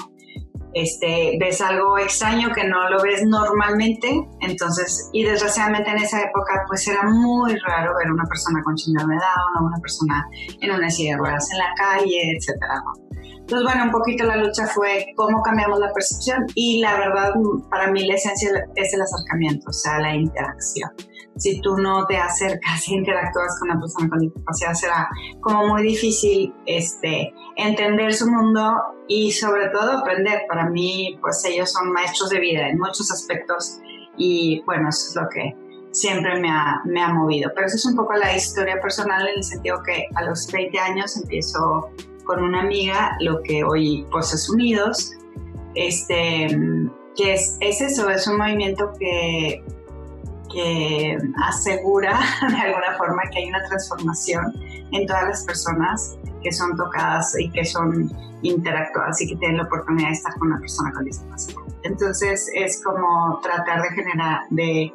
Este, 0.74 1.38
ves 1.40 1.62
algo 1.62 1.98
extraño 1.98 2.50
que 2.54 2.68
no 2.68 2.90
lo 2.90 3.02
ves 3.02 3.24
normalmente, 3.26 4.28
entonces, 4.42 5.10
y 5.14 5.24
desgraciadamente 5.24 5.90
en 5.90 5.98
esa 5.98 6.22
época 6.22 6.64
pues 6.68 6.88
era 6.88 7.04
muy 7.04 7.56
raro 7.60 7.94
ver 7.98 8.12
una 8.12 8.26
persona 8.26 8.62
con 8.64 8.78
síndrome 8.78 9.16
de 9.16 9.20
Down 9.20 9.64
o 9.64 9.68
una 9.68 9.78
persona 9.80 10.28
en 10.62 10.72
una 10.72 10.90
silla 10.90 11.14
de 11.14 11.18
ruedas 11.18 11.48
en 11.52 11.58
la 11.58 11.74
calle, 11.76 12.38
etcétera, 12.38 12.84
Entonces, 13.50 13.66
bueno, 13.66 13.86
un 13.86 13.92
poquito 13.92 14.26
la 14.26 14.36
lucha 14.36 14.68
fue 14.68 15.08
cómo 15.16 15.42
cambiamos 15.42 15.80
la 15.80 15.92
percepción 15.92 16.46
y 16.54 16.82
la 16.82 17.00
verdad, 17.00 17.34
para 17.72 17.92
mí 17.92 18.06
la 18.06 18.14
esencia 18.14 18.52
es 18.76 18.94
el 18.94 19.02
acercamiento, 19.02 19.72
o 19.72 19.74
sea, 19.74 20.00
la 20.00 20.14
interacción. 20.14 20.92
Si 21.36 21.60
tú 21.60 21.76
no 21.78 22.06
te 22.06 22.18
acercas 22.18 22.88
y 22.88 22.94
interactúas 22.94 23.58
con 23.60 23.72
una 23.72 23.80
persona 23.80 24.08
con 24.08 24.20
discapacidad, 24.20 24.74
será 24.76 25.10
como 25.42 25.66
muy 25.66 25.82
difícil 25.82 26.54
este, 26.68 27.34
entender 27.56 28.14
su 28.14 28.30
mundo 28.30 28.72
y 29.08 29.32
sobre 29.32 29.70
todo 29.70 29.94
aprender. 29.94 30.42
Para 30.48 30.70
mí, 30.70 31.18
pues 31.20 31.44
ellos 31.46 31.72
son 31.72 31.92
maestros 31.92 32.30
de 32.30 32.40
vida 32.40 32.70
en 32.70 32.78
muchos 32.78 33.12
aspectos 33.12 33.80
y 34.16 34.62
bueno, 34.68 34.90
eso 34.90 35.08
es 35.10 35.16
lo 35.16 35.28
que 35.28 35.56
siempre 35.90 36.40
me 36.40 36.52
ha, 36.52 36.84
me 36.86 37.02
ha 37.02 37.10
movido. 37.10 37.50
Pero 37.56 37.66
eso 37.66 37.78
es 37.78 37.86
un 37.88 37.96
poco 37.96 38.14
la 38.14 38.36
historia 38.36 38.80
personal 38.80 39.28
en 39.28 39.38
el 39.38 39.44
sentido 39.44 39.82
que 39.84 40.06
a 40.14 40.22
los 40.22 40.52
20 40.52 40.78
años 40.78 41.18
empiezo 41.18 41.90
con 42.30 42.44
una 42.44 42.62
amiga, 42.62 43.18
lo 43.22 43.42
que 43.42 43.64
hoy 43.64 44.06
pues 44.12 44.32
es 44.36 44.48
Unidos, 44.52 45.14
este, 45.74 46.48
que 47.16 47.34
es, 47.34 47.58
es 47.60 47.82
eso, 47.82 48.08
es 48.08 48.28
un 48.28 48.38
movimiento 48.38 48.92
que, 49.00 49.64
que 50.54 51.18
asegura 51.48 52.20
de 52.52 52.56
alguna 52.56 52.96
forma 53.00 53.24
que 53.32 53.40
hay 53.40 53.50
una 53.50 53.68
transformación 53.68 54.54
en 54.92 55.08
todas 55.08 55.24
las 55.24 55.44
personas 55.44 56.20
que 56.44 56.52
son 56.52 56.78
tocadas 56.78 57.36
y 57.40 57.50
que 57.50 57.66
son 57.66 58.12
interactuadas 58.44 59.20
y 59.22 59.30
que 59.30 59.36
tienen 59.38 59.58
la 59.58 59.64
oportunidad 59.64 60.10
de 60.10 60.14
estar 60.14 60.32
con 60.38 60.50
una 60.50 60.60
persona 60.60 60.92
con 60.94 61.06
discapacidad. 61.06 61.62
Entonces 61.82 62.48
es 62.54 62.84
como 62.84 63.40
tratar 63.42 63.82
de 63.82 63.90
generar, 63.90 64.42
de 64.52 64.94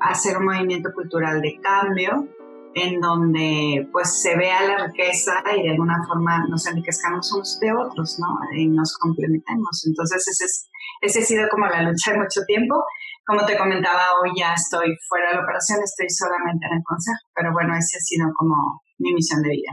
hacer 0.00 0.36
un 0.36 0.46
movimiento 0.46 0.92
cultural 0.92 1.42
de 1.42 1.60
cambio 1.60 2.26
en 2.74 3.00
donde 3.00 3.88
pues 3.92 4.20
se 4.20 4.36
vea 4.36 4.62
la 4.66 4.86
riqueza 4.86 5.42
y 5.56 5.62
de 5.62 5.70
alguna 5.70 6.04
forma 6.06 6.46
nos 6.48 6.66
enriquezcamos 6.66 7.32
unos 7.32 7.58
de 7.60 7.72
otros, 7.72 8.18
¿no? 8.18 8.26
Y 8.56 8.68
nos 8.68 8.96
complementemos. 8.98 9.84
Entonces 9.86 10.26
ese, 10.28 10.44
es, 10.44 10.70
ese 11.00 11.20
ha 11.20 11.24
sido 11.24 11.48
como 11.50 11.66
la 11.66 11.82
lucha 11.82 12.12
de 12.12 12.18
mucho 12.18 12.40
tiempo. 12.46 12.82
Como 13.26 13.44
te 13.46 13.56
comentaba, 13.56 14.02
hoy 14.22 14.32
ya 14.36 14.54
estoy 14.54 14.96
fuera 15.08 15.30
de 15.30 15.36
la 15.36 15.42
operación, 15.42 15.78
estoy 15.84 16.08
solamente 16.10 16.66
en 16.66 16.78
el 16.78 16.82
consejo, 16.84 17.18
pero 17.34 17.52
bueno, 17.52 17.76
ese 17.76 17.96
ha 17.96 18.00
sido 18.00 18.28
como 18.36 18.82
mi 18.98 19.14
misión 19.14 19.42
de 19.42 19.50
vida. 19.50 19.72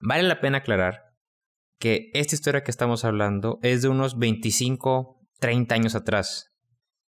Vale 0.00 0.22
la 0.22 0.40
pena 0.40 0.58
aclarar 0.58 1.02
que 1.78 2.10
esta 2.14 2.34
historia 2.34 2.62
que 2.62 2.70
estamos 2.70 3.04
hablando 3.04 3.58
es 3.62 3.82
de 3.82 3.88
unos 3.88 4.18
25, 4.18 5.20
30 5.38 5.74
años 5.74 5.94
atrás. 5.94 6.50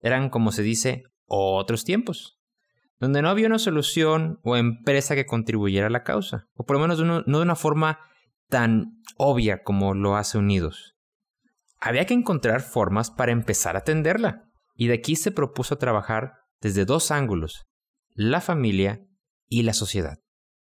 Eran, 0.00 0.28
como 0.28 0.52
se 0.52 0.62
dice, 0.62 1.04
otros 1.26 1.84
tiempos, 1.84 2.37
donde 3.00 3.22
no 3.22 3.28
había 3.28 3.46
una 3.46 3.58
solución 3.58 4.40
o 4.42 4.56
empresa 4.56 5.14
que 5.14 5.26
contribuyera 5.26 5.86
a 5.86 5.90
la 5.90 6.04
causa, 6.04 6.46
o 6.54 6.64
por 6.64 6.76
lo 6.76 6.80
menos 6.80 7.00
no 7.00 7.22
de 7.38 7.42
una 7.42 7.56
forma 7.56 8.00
tan 8.48 9.00
obvia 9.16 9.62
como 9.62 9.94
lo 9.94 10.16
hace 10.16 10.38
Unidos. 10.38 10.96
Había 11.80 12.06
que 12.06 12.14
encontrar 12.14 12.60
formas 12.60 13.10
para 13.10 13.32
empezar 13.32 13.76
a 13.76 13.80
atenderla, 13.80 14.44
y 14.74 14.88
de 14.88 14.94
aquí 14.94 15.16
se 15.16 15.30
propuso 15.30 15.78
trabajar 15.78 16.34
desde 16.60 16.84
dos 16.84 17.10
ángulos, 17.10 17.66
la 18.14 18.40
familia 18.40 19.00
y 19.48 19.62
la 19.62 19.72
sociedad. 19.72 20.18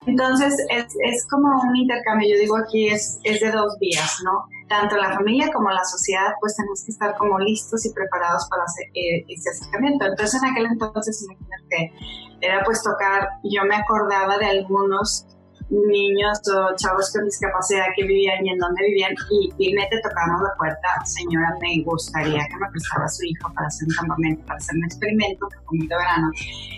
Entonces 0.06 0.54
es, 0.70 0.86
es, 1.02 1.26
como 1.28 1.48
un 1.62 1.76
intercambio, 1.76 2.28
yo 2.34 2.40
digo 2.40 2.56
aquí 2.56 2.88
es, 2.88 3.20
es 3.24 3.40
de 3.40 3.50
dos 3.50 3.76
vías, 3.80 4.20
¿no? 4.24 4.44
Tanto 4.68 4.96
la 4.96 5.12
familia 5.12 5.50
como 5.52 5.70
la 5.70 5.84
sociedad 5.84 6.32
pues 6.40 6.56
tenemos 6.56 6.84
que 6.84 6.92
estar 6.92 7.16
como 7.16 7.38
listos 7.38 7.84
y 7.86 7.92
preparados 7.92 8.46
para 8.50 8.64
hacer 8.64 8.86
ese 8.94 9.50
acercamiento. 9.50 10.06
Entonces 10.06 10.42
en 10.42 10.50
aquel 10.50 10.66
entonces, 10.66 11.26
imagínate, 11.28 11.92
era 12.40 12.62
pues 12.64 12.82
tocar, 12.82 13.28
yo 13.44 13.64
me 13.64 13.76
acordaba 13.76 14.38
de 14.38 14.46
algunos 14.46 15.26
niños 15.70 16.40
o 16.48 16.76
chavos 16.76 17.12
con 17.12 17.24
discapacidad 17.24 17.86
que 17.96 18.04
vivían 18.04 18.44
y 18.44 18.50
en 18.50 18.58
dónde 18.58 18.84
vivían 18.84 19.14
y 19.30 19.50
finalmente 19.56 20.00
tocamos 20.02 20.42
la 20.42 20.54
puerta, 20.56 20.88
señora, 21.04 21.54
me 21.60 21.82
gustaría 21.82 22.46
que 22.46 22.56
me 22.56 22.68
prestara 22.70 23.08
su 23.08 23.24
hijo 23.24 23.52
para 23.54 23.66
hacer 23.66 23.88
un 23.88 23.94
campamento, 23.94 24.46
para 24.46 24.58
hacer 24.58 24.76
un 24.76 24.84
experimento, 24.84 25.48
un 25.72 25.88
de 25.88 25.96
verano. 25.96 26.30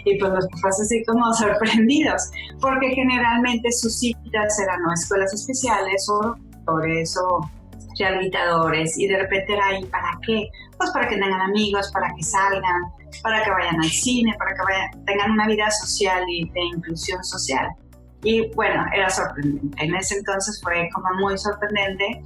Y 0.05 0.19
pues 0.19 0.33
los 0.33 0.47
papás 0.49 0.81
así 0.81 1.05
como 1.05 1.33
sorprendidos, 1.35 2.31
porque 2.61 2.89
generalmente 2.95 3.71
sus 3.73 3.99
citas 3.99 4.61
eran 4.61 4.85
o 4.87 4.93
escuelas 4.93 5.33
especiales 5.35 6.07
o 6.09 6.37
doctores 6.67 7.17
o 7.19 7.51
rehabilitadores 7.99 8.99
y 8.99 9.09
de 9.09 9.19
repente 9.19 9.55
era 9.55 9.67
ahí, 9.69 9.85
¿para 9.87 10.19
qué? 10.27 10.49
Pues 10.77 10.91
para 10.91 11.09
que 11.09 11.17
tengan 11.17 11.41
amigos, 11.41 11.91
para 11.93 12.15
que 12.15 12.23
salgan, 12.23 12.83
para 13.23 13.43
que 13.43 13.51
vayan 13.51 13.77
al 13.77 13.89
cine, 13.89 14.35
para 14.39 14.53
que 14.53 15.03
tengan 15.07 15.31
una 15.31 15.47
vida 15.47 15.71
social 15.71 16.23
y 16.29 16.49
de 16.51 16.61
inclusión 16.77 17.23
social. 17.25 17.69
Y 18.27 18.53
bueno, 18.57 18.85
era 18.93 19.09
sorprendente. 19.09 19.85
En 19.85 19.95
ese 19.95 20.17
entonces 20.17 20.61
fue 20.61 20.89
como 20.93 21.15
muy 21.15 21.39
sorprendente. 21.39 22.25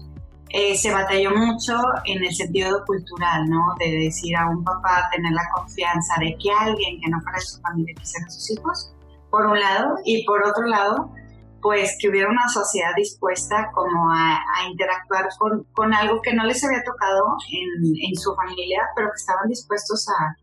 Eh, 0.49 0.75
se 0.75 0.91
batalló 0.91 1.31
mucho 1.33 1.75
en 2.07 2.25
el 2.25 2.35
sentido 2.35 2.83
cultural, 2.87 3.47
¿no? 3.51 3.75
De 3.79 4.05
decir 4.05 4.35
a 4.35 4.49
un 4.49 4.65
papá, 4.65 5.11
tener 5.15 5.31
la 5.31 5.47
confianza 5.55 6.15
de 6.19 6.35
que 6.43 6.51
alguien 6.59 7.03
que 7.03 7.11
no 7.11 7.21
fuera 7.21 7.39
su 7.41 7.61
familia 7.61 7.95
quisiera 8.01 8.27
a 8.27 8.31
sus 8.31 8.51
hijos, 8.51 8.95
por 9.31 9.45
un 9.45 9.61
lado, 9.61 9.99
y 10.07 10.25
por 10.25 10.43
otro 10.43 10.65
lado, 10.65 11.13
pues 11.61 11.95
que 12.01 12.09
hubiera 12.09 12.31
una 12.31 12.49
sociedad 12.49 12.93
dispuesta 12.97 13.71
como 13.75 14.11
a, 14.11 14.41
interactuar 14.71 15.29
con, 15.39 15.65
con, 15.75 15.93
algo 15.93 16.23
que 16.23 16.33
no 16.33 16.45
les 16.47 16.65
había 16.65 16.83
tocado 16.83 17.37
en, 17.53 17.93
en 18.09 18.17
su 18.17 18.35
familia, 18.35 18.81
pero 18.97 19.09
que 19.09 19.21
estaban 19.21 19.49
dispuestos 19.51 20.09
a, 20.09 20.35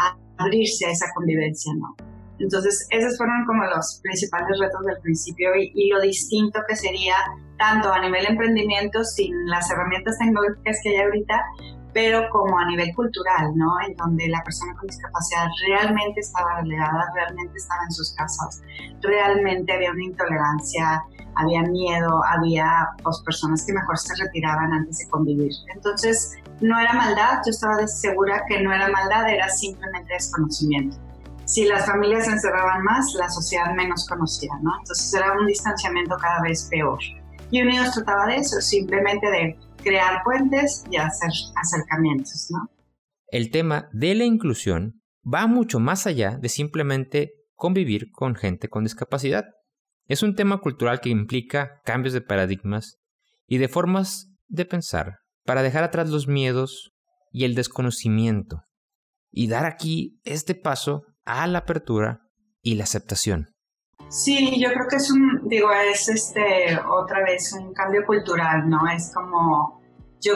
a, 0.00 0.16
abrirse 0.38 0.86
a 0.86 0.90
esa 0.92 1.06
convivencia, 1.12 1.72
¿no? 1.76 2.11
Entonces, 2.38 2.86
esos 2.90 3.16
fueron 3.16 3.44
como 3.46 3.64
los 3.64 4.00
principales 4.02 4.58
retos 4.58 4.84
del 4.86 4.98
principio 5.00 5.50
y, 5.56 5.88
lo 5.90 6.00
distinto 6.00 6.60
que 6.66 6.74
sería 6.76 7.14
tanto 7.58 7.92
a 7.92 8.00
nivel 8.00 8.26
emprendimiento 8.26 9.04
sin 9.04 9.32
las 9.46 9.70
herramientas 9.70 10.16
tecnológicas 10.18 10.78
que 10.82 10.90
hay 10.90 10.96
ahorita, 10.96 11.40
pero 11.92 12.28
como 12.30 12.58
a 12.58 12.64
nivel 12.66 12.94
cultural, 12.94 13.52
¿no? 13.54 13.74
En 13.86 13.94
donde 13.96 14.26
la 14.28 14.42
persona 14.42 14.74
con 14.74 14.86
discapacidad 14.86 15.46
realmente 15.68 16.20
estaba 16.20 16.60
relegada, 16.60 17.04
realmente 17.14 17.56
estaba 17.56 17.80
en 17.84 17.92
sus 17.92 18.14
casas, 18.14 18.62
realmente 19.02 19.72
había 19.72 19.90
una 19.90 20.04
intolerancia, 20.04 21.02
había 21.34 21.62
miedo, 21.62 22.22
había 22.24 22.88
pues, 23.02 23.20
personas 23.24 23.64
que 23.66 23.72
mejor 23.72 23.98
se 23.98 24.14
retiraban 24.22 24.72
antes 24.72 24.98
de 24.98 25.08
convivir. 25.08 25.52
Entonces, 25.74 26.34
no 26.60 26.78
era 26.78 26.92
maldad, 26.94 27.40
yo 27.44 27.50
estaba 27.50 27.86
segura 27.86 28.42
que 28.48 28.62
no 28.62 28.72
era 28.72 28.88
maldad, 28.88 29.28
era 29.28 29.48
simplemente 29.48 30.14
desconocimiento. 30.14 30.96
Si 31.44 31.64
las 31.64 31.86
familias 31.86 32.28
encerraban 32.28 32.82
más, 32.82 33.12
la 33.14 33.28
sociedad 33.28 33.74
menos 33.74 34.06
conocía, 34.08 34.52
¿no? 34.62 34.70
Entonces 34.78 35.12
era 35.12 35.32
un 35.38 35.46
distanciamiento 35.46 36.16
cada 36.20 36.40
vez 36.42 36.68
peor. 36.70 36.98
Y 37.50 37.60
Unidos 37.62 37.92
trataba 37.94 38.26
de 38.26 38.36
eso, 38.36 38.60
simplemente 38.60 39.30
de 39.30 39.58
crear 39.82 40.22
puentes 40.24 40.84
y 40.90 40.96
hacer 40.96 41.30
acercamientos, 41.56 42.48
¿no? 42.50 42.70
El 43.28 43.50
tema 43.50 43.88
de 43.92 44.14
la 44.14 44.24
inclusión 44.24 45.02
va 45.22 45.46
mucho 45.46 45.80
más 45.80 46.06
allá 46.06 46.38
de 46.40 46.48
simplemente 46.48 47.32
convivir 47.54 48.10
con 48.12 48.34
gente 48.34 48.68
con 48.68 48.84
discapacidad. 48.84 49.46
Es 50.06 50.22
un 50.22 50.34
tema 50.34 50.58
cultural 50.58 51.00
que 51.00 51.10
implica 51.10 51.80
cambios 51.84 52.12
de 52.12 52.20
paradigmas 52.20 52.98
y 53.46 53.58
de 53.58 53.68
formas 53.68 54.28
de 54.48 54.64
pensar 54.64 55.18
para 55.44 55.62
dejar 55.62 55.84
atrás 55.84 56.08
los 56.10 56.28
miedos 56.28 56.92
y 57.30 57.44
el 57.44 57.54
desconocimiento 57.54 58.64
y 59.30 59.48
dar 59.48 59.64
aquí 59.64 60.20
este 60.24 60.54
paso 60.54 61.04
a 61.24 61.46
la 61.46 61.58
apertura 61.58 62.28
y 62.62 62.74
la 62.74 62.84
aceptación. 62.84 63.48
Sí, 64.08 64.60
yo 64.60 64.70
creo 64.72 64.86
que 64.88 64.96
es 64.96 65.10
un, 65.10 65.48
digo, 65.48 65.72
es 65.72 66.08
este, 66.08 66.78
otra 66.86 67.24
vez 67.24 67.52
un 67.54 67.72
cambio 67.72 68.04
cultural, 68.04 68.68
¿no? 68.68 68.86
Es 68.88 69.10
como, 69.14 69.80
yo 70.20 70.34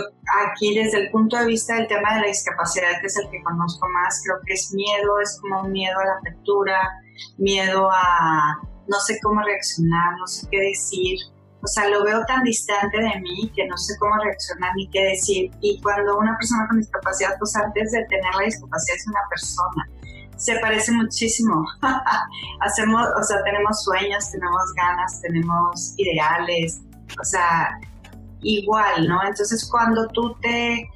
aquí 0.49 0.75
desde 0.75 1.03
el 1.03 1.11
punto 1.11 1.37
de 1.37 1.47
vista 1.47 1.75
del 1.75 1.87
tema 1.87 2.15
de 2.15 2.21
la 2.23 2.27
discapacidad, 2.29 3.01
que 3.01 3.07
es 3.07 3.17
el 3.19 3.29
que 3.31 3.43
conozco 3.43 3.87
más, 3.89 4.23
creo 4.25 4.39
que 4.47 4.55
es 4.55 4.73
miedo, 4.73 5.21
es 5.21 5.39
como 5.41 5.63
un 5.63 5.73
miedo 5.73 5.99
a 5.99 6.05
la 6.07 6.13
apertura, 6.21 6.91
miedo 7.39 7.91
a 7.91 8.57
no 8.89 8.99
sé 9.01 9.19
cómo 9.23 9.43
reaccionar, 9.43 10.17
no 10.19 10.27
sé 10.27 10.47
qué 10.51 10.61
decir. 10.61 11.19
O 11.63 11.67
sea, 11.67 11.89
lo 11.89 12.05
veo 12.05 12.25
tan 12.27 12.45
distante 12.45 12.97
de 12.97 13.21
mí 13.21 13.51
que 13.55 13.67
no 13.67 13.77
sé 13.77 13.95
cómo 13.99 14.15
reaccionar 14.23 14.71
ni 14.77 14.89
qué 14.91 15.03
decir. 15.05 15.51
Y 15.61 15.81
cuando 15.83 16.17
una 16.17 16.37
persona 16.37 16.67
con 16.69 16.79
discapacidad, 16.79 17.37
pues 17.39 17.57
antes 17.57 17.91
de 17.93 18.05
tener 18.05 18.35
la 18.37 18.45
discapacidad 18.45 18.97
es 18.97 19.07
una 19.09 19.21
persona 19.29 19.96
se 20.37 20.59
parece 20.59 20.93
muchísimo. 20.93 21.67
Hacemos, 22.61 23.07
o 23.19 23.23
sea, 23.23 23.43
tenemos 23.45 23.83
sueños, 23.83 24.31
tenemos 24.31 24.63
ganas, 24.77 25.21
tenemos 25.23 25.95
ideales, 25.97 26.81
o 27.21 27.25
sea, 27.25 27.79
igual, 28.43 29.09
¿no? 29.09 29.23
Entonces 29.25 29.69
cuando 29.71 30.07
tú 30.09 30.35
te, 30.41 30.89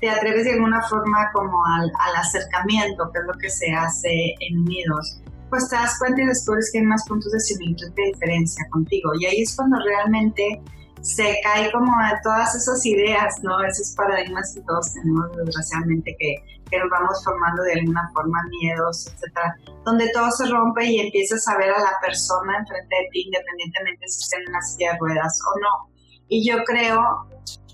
te 0.00 0.10
atreves 0.10 0.44
de 0.44 0.54
alguna 0.54 0.82
forma 0.82 1.30
como 1.32 1.64
al, 1.66 1.92
al 1.98 2.16
acercamiento, 2.16 3.10
que 3.12 3.18
es 3.20 3.24
lo 3.26 3.34
que 3.34 3.50
se 3.50 3.72
hace 3.72 4.34
en 4.40 4.60
Unidos, 4.60 5.20
pues 5.50 5.68
te 5.68 5.76
das 5.76 5.98
cuenta 5.98 6.22
y 6.22 6.26
descubres 6.26 6.70
que 6.72 6.78
hay 6.78 6.84
más 6.84 7.04
puntos 7.06 7.32
de 7.32 7.40
similitud 7.40 7.92
que 7.94 8.12
diferencia 8.12 8.64
contigo. 8.70 9.10
Y 9.18 9.26
ahí 9.26 9.42
es 9.42 9.54
cuando 9.56 9.78
realmente 9.84 10.62
se 11.02 11.36
cae 11.42 11.70
como 11.72 11.92
a 11.98 12.20
todas 12.22 12.54
esas 12.54 12.84
ideas, 12.86 13.42
¿no? 13.42 13.60
Esos 13.64 13.94
paradigmas 13.96 14.54
que 14.54 14.60
todos 14.62 14.92
tenemos 14.94 15.36
desgraciadamente 15.36 16.16
que, 16.18 16.36
que 16.70 16.78
nos 16.78 16.90
vamos 16.90 17.22
formando 17.24 17.62
de 17.62 17.74
alguna 17.74 18.10
forma, 18.14 18.38
miedos, 18.60 19.06
etcétera, 19.06 19.56
donde 19.84 20.10
todo 20.12 20.30
se 20.30 20.46
rompe 20.48 20.84
y 20.84 21.00
empiezas 21.00 21.46
a 21.48 21.58
ver 21.58 21.70
a 21.70 21.78
la 21.78 21.92
persona 22.00 22.58
enfrente 22.58 22.96
de 22.96 23.08
ti, 23.12 23.22
independientemente 23.26 24.08
si 24.08 24.20
está 24.20 24.36
en 24.38 24.48
una 24.48 24.62
silla 24.62 24.92
de 24.92 24.98
ruedas 24.98 25.40
o 25.46 25.60
no. 25.60 25.92
Y 26.28 26.48
yo 26.48 26.62
creo 26.64 27.26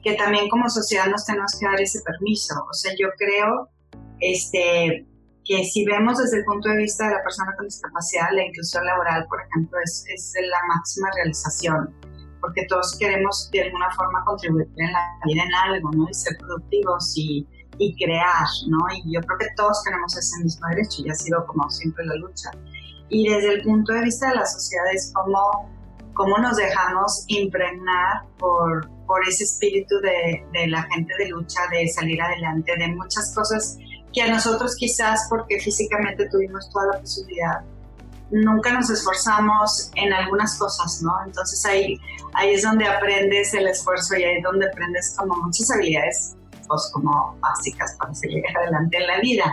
que 0.03 0.15
también 0.15 0.49
como 0.49 0.69
sociedad 0.71 1.07
nos 1.07 1.27
tenemos 1.27 1.53
que 1.59 1.67
dar 1.67 1.81
ese 1.81 2.01
permiso. 2.03 2.55
O 2.71 2.73
sea, 2.73 2.93
yo 2.99 3.09
creo 3.19 3.69
este, 4.21 5.07
que 5.45 5.65
si 5.65 5.85
vemos 5.85 6.19
desde 6.19 6.39
el 6.39 6.45
punto 6.45 6.69
de 6.71 6.79
vista 6.79 7.07
de 7.07 7.15
la 7.15 7.23
persona 7.23 7.55
con 7.57 7.67
discapacidad, 7.67 8.29
la 8.33 8.45
inclusión 8.45 8.85
laboral, 8.85 9.27
por 9.29 9.41
ejemplo, 9.43 9.79
es, 9.85 10.05
es 10.09 10.35
la 10.41 10.59
máxima 10.75 11.11
realización 11.15 11.95
porque 12.47 12.67
todos 12.69 12.97
queremos 12.99 13.51
de 13.51 13.63
alguna 13.63 13.91
forma 13.91 14.25
contribuir 14.25 14.69
en 14.77 14.93
la 14.93 15.01
vida 15.25 15.43
en 15.43 15.55
algo, 15.55 15.91
¿no? 15.93 16.09
Y 16.09 16.15
ser 16.15 16.37
productivos 16.39 17.13
y, 17.17 17.47
y 17.79 17.97
crear, 17.97 18.47
¿no? 18.69 18.79
Y 18.95 19.15
yo 19.15 19.21
creo 19.21 19.39
que 19.39 19.47
todos 19.57 19.83
tenemos 19.85 20.17
ese 20.17 20.43
mismo 20.43 20.67
derecho 20.69 21.03
y 21.05 21.11
ha 21.11 21.15
sido 21.15 21.47
como 21.47 21.69
siempre 21.71 22.05
la 22.05 22.15
lucha. 22.17 22.51
Y 23.09 23.29
desde 23.29 23.55
el 23.55 23.63
punto 23.63 23.93
de 23.93 24.03
vista 24.03 24.31
de 24.31 24.37
la 24.37 24.47
sociedad 24.47 24.85
es 24.93 25.13
como 25.15 25.71
cómo 26.15 26.39
nos 26.39 26.57
dejamos 26.57 27.25
impregnar 27.29 28.25
por, 28.39 28.89
por 29.07 29.27
ese 29.29 29.45
espíritu 29.45 30.01
de, 30.01 30.45
de, 30.53 30.67
la 30.69 30.83
gente 30.85 31.13
de 31.19 31.29
lucha, 31.29 31.61
de 31.71 31.87
salir 31.89 32.21
adelante, 32.21 32.73
de 32.77 32.89
muchas 32.89 33.35
cosas 33.35 33.79
que 34.13 34.23
a 34.23 34.31
nosotros 34.31 34.75
quizás 34.77 35.27
porque 35.29 35.61
físicamente 35.61 36.27
tuvimos 36.31 36.71
toda 36.71 36.95
la 36.95 37.01
posibilidad, 37.01 37.61
nunca 38.31 38.73
nos 38.73 38.91
esforzamos 38.91 39.91
en 39.95 40.13
algunas 40.13 40.59
cosas, 40.59 41.03
¿no? 41.03 41.13
Entonces 41.25 41.65
ahí, 41.67 42.01
ahí 42.35 42.55
es 42.55 42.63
donde 42.63 42.87
aprendes 42.87 43.55
el 43.55 43.69
esfuerzo 43.69 44.17
y 44.17 44.25
ahí 44.25 44.37
es 44.37 44.43
donde 44.43 44.67
aprendes 44.67 45.15
como 45.17 45.37
muchas 45.37 45.71
habilidades, 45.71 46.35
como 46.93 47.39
básicas 47.41 47.97
para 47.99 48.15
seguir 48.15 48.43
adelante 48.57 48.99
en 48.99 49.07
la 49.07 49.21
vida. 49.21 49.45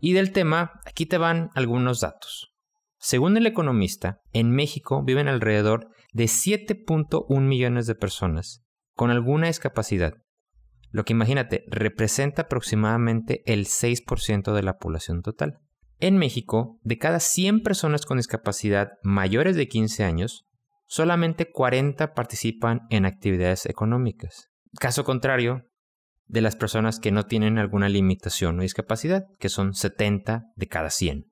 Y 0.00 0.12
del 0.12 0.32
tema, 0.32 0.72
aquí 0.86 1.06
te 1.06 1.18
van 1.18 1.50
algunos 1.54 2.00
datos. 2.00 2.54
Según 2.98 3.36
el 3.36 3.46
economista, 3.46 4.20
en 4.32 4.50
México 4.50 5.02
viven 5.02 5.28
alrededor 5.28 5.88
de 6.12 6.24
7.1 6.24 7.40
millones 7.40 7.86
de 7.86 7.94
personas 7.94 8.62
con 8.94 9.10
alguna 9.10 9.46
discapacidad, 9.46 10.14
lo 10.90 11.04
que 11.04 11.12
imagínate 11.12 11.64
representa 11.68 12.42
aproximadamente 12.42 13.42
el 13.46 13.66
6% 13.66 14.52
de 14.52 14.62
la 14.62 14.78
población 14.78 15.22
total. 15.22 15.60
En 15.98 16.16
México, 16.16 16.78
de 16.82 16.98
cada 16.98 17.20
100 17.20 17.62
personas 17.62 18.04
con 18.06 18.16
discapacidad 18.16 18.92
mayores 19.02 19.56
de 19.56 19.68
15 19.68 20.04
años, 20.04 20.46
solamente 20.86 21.50
40 21.50 22.14
participan 22.14 22.80
en 22.90 23.06
actividades 23.06 23.66
económicas. 23.66 24.48
Caso 24.78 25.04
contrario, 25.04 25.62
de 26.30 26.40
las 26.40 26.54
personas 26.54 27.00
que 27.00 27.10
no 27.10 27.26
tienen 27.26 27.58
alguna 27.58 27.88
limitación 27.88 28.58
o 28.58 28.62
discapacidad, 28.62 29.26
que 29.38 29.48
son 29.48 29.74
70 29.74 30.44
de 30.54 30.68
cada 30.68 30.90
100. 30.90 31.26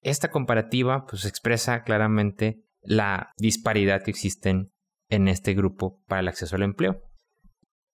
Esta 0.00 0.30
comparativa 0.30 1.04
pues, 1.04 1.26
expresa 1.26 1.82
claramente 1.82 2.64
la 2.80 3.32
disparidad 3.36 4.02
que 4.02 4.10
existen 4.10 4.72
en 5.08 5.28
este 5.28 5.52
grupo 5.52 6.02
para 6.06 6.20
el 6.20 6.28
acceso 6.28 6.56
al 6.56 6.62
empleo. 6.62 7.02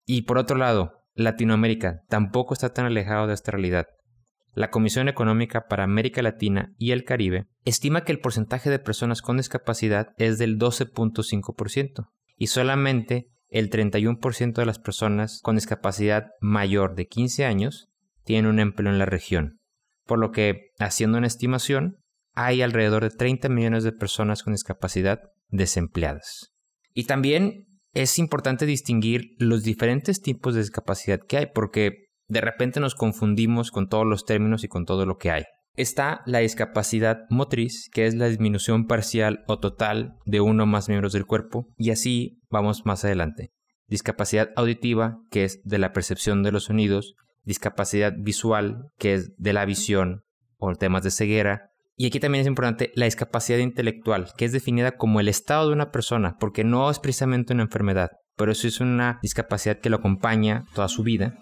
Y 0.05 0.23
por 0.23 0.37
otro 0.37 0.57
lado, 0.57 1.05
Latinoamérica 1.13 2.01
tampoco 2.09 2.53
está 2.53 2.73
tan 2.73 2.85
alejado 2.85 3.27
de 3.27 3.33
esta 3.33 3.51
realidad. 3.51 3.87
La 4.53 4.69
Comisión 4.69 5.07
Económica 5.07 5.67
para 5.67 5.85
América 5.85 6.21
Latina 6.21 6.73
y 6.77 6.91
el 6.91 7.05
Caribe 7.05 7.47
estima 7.63 8.03
que 8.03 8.11
el 8.11 8.19
porcentaje 8.19 8.69
de 8.69 8.79
personas 8.79 9.21
con 9.21 9.37
discapacidad 9.37 10.09
es 10.17 10.37
del 10.37 10.59
12.5% 10.59 12.09
y 12.37 12.47
solamente 12.47 13.31
el 13.55 13.69
31% 13.69 14.53
de 14.53 14.65
las 14.65 14.79
personas 14.79 15.39
con 15.41 15.55
discapacidad 15.55 16.25
mayor 16.41 16.93
de 16.93 17.07
15 17.07 17.45
años 17.45 17.87
tienen 18.25 18.51
un 18.51 18.59
empleo 18.59 18.91
en 18.91 18.99
la 18.99 19.05
región, 19.05 19.61
por 20.05 20.19
lo 20.19 20.33
que, 20.33 20.71
haciendo 20.77 21.17
una 21.17 21.27
estimación, 21.27 21.95
hay 22.33 22.61
alrededor 22.61 23.03
de 23.03 23.11
30 23.11 23.47
millones 23.47 23.85
de 23.85 23.93
personas 23.93 24.43
con 24.43 24.51
discapacidad 24.51 25.21
desempleadas. 25.47 26.51
Y 26.93 27.05
también 27.05 27.67
es 27.93 28.19
importante 28.19 28.65
distinguir 28.65 29.37
los 29.39 29.63
diferentes 29.63 30.21
tipos 30.21 30.53
de 30.53 30.59
discapacidad 30.59 31.21
que 31.25 31.37
hay, 31.37 31.45
porque 31.45 32.07
de 32.27 32.41
repente 32.41 32.81
nos 32.81 32.93
confundimos 32.93 33.71
con 33.71 33.87
todos 33.87 34.05
los 34.05 34.25
términos 34.25 34.65
y 34.65 34.67
con 34.67 34.83
todo 34.83 35.05
lo 35.05 35.15
que 35.15 35.31
hay. 35.31 35.43
Está 35.75 36.21
la 36.25 36.39
discapacidad 36.39 37.25
motriz, 37.29 37.89
que 37.91 38.05
es 38.05 38.15
la 38.15 38.27
disminución 38.27 38.87
parcial 38.87 39.43
o 39.47 39.59
total 39.59 40.15
de 40.25 40.39
uno 40.39 40.63
o 40.63 40.67
más 40.67 40.87
miembros 40.87 41.13
del 41.13 41.25
cuerpo, 41.25 41.67
y 41.77 41.91
así 41.91 42.39
vamos 42.49 42.85
más 42.85 43.03
adelante. 43.03 43.51
Discapacidad 43.87 44.51
auditiva, 44.55 45.19
que 45.29 45.43
es 45.43 45.61
de 45.63 45.77
la 45.77 45.91
percepción 45.91 46.43
de 46.43 46.51
los 46.51 46.65
sonidos, 46.65 47.15
discapacidad 47.43 48.13
visual, 48.17 48.89
que 48.97 49.13
es 49.13 49.35
de 49.37 49.53
la 49.53 49.65
visión 49.65 50.23
o 50.57 50.73
temas 50.75 51.03
de 51.03 51.11
ceguera, 51.11 51.69
y 51.97 52.07
aquí 52.07 52.19
también 52.19 52.41
es 52.41 52.47
importante 52.47 52.91
la 52.95 53.05
discapacidad 53.05 53.59
intelectual, 53.59 54.31
que 54.37 54.45
es 54.45 54.51
definida 54.51 54.97
como 54.97 55.19
el 55.19 55.27
estado 55.27 55.67
de 55.67 55.73
una 55.73 55.91
persona, 55.91 56.37
porque 56.39 56.63
no 56.63 56.89
es 56.89 56.99
precisamente 56.99 57.53
una 57.53 57.63
enfermedad, 57.63 58.11
pero 58.35 58.51
eso 58.51 58.67
es 58.67 58.81
una 58.81 59.19
discapacidad 59.21 59.79
que 59.79 59.89
lo 59.89 59.97
acompaña 59.97 60.65
toda 60.73 60.87
su 60.87 61.03
vida 61.03 61.37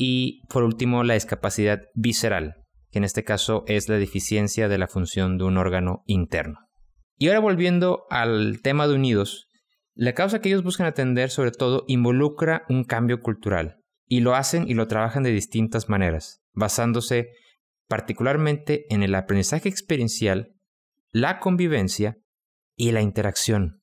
y 0.00 0.46
por 0.46 0.62
último, 0.62 1.02
la 1.02 1.14
discapacidad 1.14 1.80
visceral, 1.94 2.54
que 2.90 2.98
en 2.98 3.04
este 3.04 3.24
caso 3.24 3.64
es 3.66 3.88
la 3.88 3.96
deficiencia 3.96 4.68
de 4.68 4.78
la 4.78 4.88
función 4.88 5.38
de 5.38 5.44
un 5.44 5.56
órgano 5.56 6.02
interno. 6.06 6.58
Y 7.16 7.28
ahora 7.28 7.40
volviendo 7.40 8.04
al 8.10 8.60
tema 8.62 8.86
de 8.86 8.94
Unidos, 8.94 9.48
la 9.94 10.14
causa 10.14 10.40
que 10.40 10.48
ellos 10.48 10.62
buscan 10.62 10.86
atender 10.86 11.30
sobre 11.30 11.50
todo 11.50 11.84
involucra 11.88 12.64
un 12.68 12.84
cambio 12.84 13.20
cultural 13.20 13.82
y 14.06 14.20
lo 14.20 14.34
hacen 14.34 14.68
y 14.68 14.74
lo 14.74 14.86
trabajan 14.86 15.24
de 15.24 15.32
distintas 15.32 15.88
maneras, 15.88 16.42
basándose 16.52 17.30
particularmente 17.88 18.86
en 18.90 19.02
el 19.02 19.14
aprendizaje 19.14 19.68
experiencial, 19.68 20.54
la 21.10 21.40
convivencia 21.40 22.18
y 22.76 22.92
la 22.92 23.02
interacción. 23.02 23.77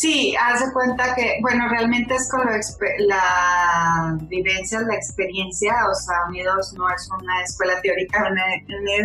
Sí, 0.00 0.32
haz 0.40 0.64
de 0.64 0.72
cuenta 0.72 1.12
que, 1.16 1.38
bueno, 1.42 1.68
realmente 1.70 2.14
es 2.14 2.30
con 2.30 2.46
la 2.46 4.16
vivencia, 4.28 4.78
la 4.82 4.94
experiencia, 4.94 5.74
o 5.90 5.92
sea, 5.92 6.14
Unidos 6.28 6.72
no 6.74 6.88
es 6.88 7.10
una 7.20 7.42
escuela 7.42 7.80
teórica, 7.82 8.22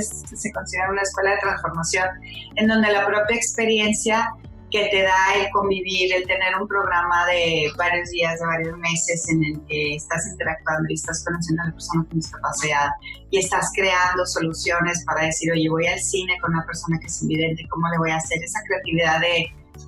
se 0.04 0.52
considera 0.52 0.92
una 0.92 1.02
escuela 1.02 1.32
de 1.32 1.38
transformación, 1.40 2.08
en 2.58 2.68
donde 2.68 2.92
la 2.92 3.08
propia 3.08 3.36
experiencia 3.36 4.36
que 4.70 4.88
te 4.92 5.02
da 5.02 5.34
el 5.36 5.50
convivir, 5.50 6.14
el 6.14 6.28
tener 6.28 6.56
un 6.62 6.68
programa 6.68 7.26
de 7.26 7.72
varios 7.76 8.12
días, 8.12 8.40
de 8.40 8.46
varios 8.46 8.78
meses 8.78 9.28
en 9.30 9.44
el 9.46 9.66
que 9.66 9.96
estás 9.96 10.28
interactuando 10.28 10.86
y 10.90 10.94
estás 10.94 11.26
conociendo 11.26 11.64
a 11.64 11.66
la 11.66 11.72
persona 11.72 12.06
con 12.08 12.20
discapacidad 12.20 12.90
y 13.32 13.40
estás 13.40 13.72
creando 13.74 14.28
soluciones 14.28 15.04
para 15.06 15.26
decir, 15.26 15.52
oye, 15.54 15.68
voy 15.72 15.88
al 15.88 16.00
cine 16.00 16.38
con 16.40 16.54
una 16.54 16.64
persona 16.68 17.00
que 17.00 17.08
es 17.08 17.20
invidente, 17.24 17.66
¿cómo 17.72 17.90
le 17.90 17.98
voy 17.98 18.12
a 18.12 18.18
hacer 18.18 18.38
esa 18.44 18.60
creatividad 18.68 19.20
de, 19.22 19.48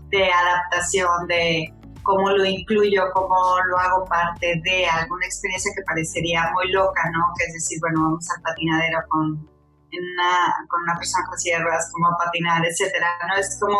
de 0.09 0.31
adaptación, 0.31 1.27
de 1.27 1.73
cómo 2.03 2.29
lo 2.29 2.45
incluyo, 2.45 3.03
cómo 3.13 3.35
lo 3.67 3.77
hago 3.79 4.05
parte 4.05 4.61
de 4.63 4.85
alguna 4.85 5.25
experiencia 5.25 5.71
que 5.75 5.83
parecería 5.83 6.51
muy 6.53 6.71
loca, 6.71 7.01
¿no? 7.11 7.33
Que 7.37 7.45
es 7.45 7.53
decir, 7.53 7.79
bueno, 7.81 8.01
vamos 8.01 8.27
al 8.29 8.41
patinadero 8.41 8.99
con 9.09 9.55
con 10.69 10.81
una 10.83 10.95
persona 10.97 11.25
con 11.27 11.37
sierras, 11.37 11.89
como 11.93 12.09
patinar, 12.17 12.65
etcétera. 12.65 13.07
¿no? 13.27 13.35
Es 13.39 13.57
como 13.59 13.77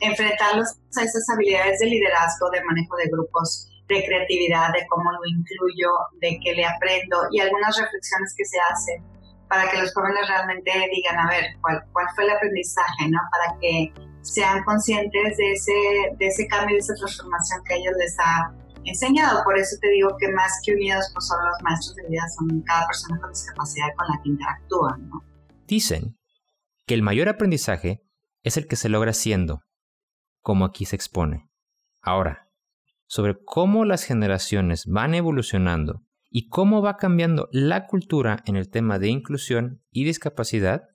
enfrentarlos 0.00 0.76
a 0.96 1.02
esas 1.02 1.28
habilidades 1.30 1.78
de 1.80 1.86
liderazgo, 1.86 2.50
de 2.50 2.64
manejo 2.64 2.96
de 2.96 3.08
grupos, 3.10 3.68
de 3.88 4.04
creatividad, 4.04 4.72
de 4.72 4.86
cómo 4.88 5.10
lo 5.10 5.20
incluyo, 5.26 5.90
de 6.20 6.38
qué 6.42 6.54
le 6.54 6.64
aprendo 6.64 7.16
y 7.32 7.40
algunas 7.40 7.76
reflexiones 7.78 8.34
que 8.36 8.44
se 8.44 8.58
hacen 8.60 9.04
para 9.48 9.70
que 9.70 9.78
los 9.78 9.94
jóvenes 9.94 10.28
realmente 10.28 10.70
digan, 10.92 11.18
a 11.18 11.28
ver, 11.28 11.44
¿cuál, 11.62 11.82
cuál 11.92 12.06
fue 12.14 12.24
el 12.24 12.30
aprendizaje? 12.30 13.08
¿no? 13.08 13.18
Para 13.32 13.58
que 13.58 13.92
sean 14.32 14.62
conscientes 14.64 15.36
de 15.36 15.52
ese, 15.52 15.72
de 16.18 16.26
ese 16.26 16.46
cambio, 16.46 16.74
de 16.74 16.80
esa 16.80 16.94
transformación 16.94 17.60
que 17.64 17.76
ellos 17.76 17.94
les 17.98 18.16
ha 18.18 18.52
enseñado. 18.84 19.42
Por 19.44 19.58
eso 19.58 19.76
te 19.80 19.88
digo 19.90 20.10
que 20.18 20.28
más 20.32 20.60
que 20.64 20.74
unidos, 20.74 21.10
pues 21.12 21.26
son 21.26 21.38
los 21.44 21.62
maestros 21.62 21.96
de 21.96 22.08
vida, 22.08 22.22
son 22.36 22.60
cada 22.62 22.86
persona 22.86 23.20
con 23.20 23.30
discapacidad 23.30 23.86
con 23.96 24.06
la 24.08 24.22
que 24.22 24.28
interactúan. 24.28 25.10
Dicen 25.66 26.18
que 26.86 26.94
el 26.94 27.02
mayor 27.02 27.28
aprendizaje 27.28 28.02
es 28.42 28.56
el 28.56 28.66
que 28.66 28.76
se 28.76 28.88
logra 28.88 29.12
siendo, 29.12 29.62
como 30.40 30.64
aquí 30.64 30.84
se 30.84 30.96
expone. 30.96 31.50
Ahora, 32.00 32.48
sobre 33.06 33.38
cómo 33.44 33.84
las 33.84 34.04
generaciones 34.04 34.84
van 34.86 35.14
evolucionando 35.14 36.02
y 36.30 36.48
cómo 36.48 36.82
va 36.82 36.96
cambiando 36.96 37.48
la 37.52 37.86
cultura 37.86 38.42
en 38.46 38.56
el 38.56 38.68
tema 38.70 38.98
de 38.98 39.08
inclusión 39.08 39.82
y 39.90 40.04
discapacidad, 40.04 40.88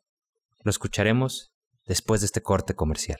lo 0.63 0.69
escucharemos 0.69 1.52
después 1.85 2.21
de 2.21 2.25
este 2.25 2.41
corte 2.41 2.75
comercial. 2.75 3.19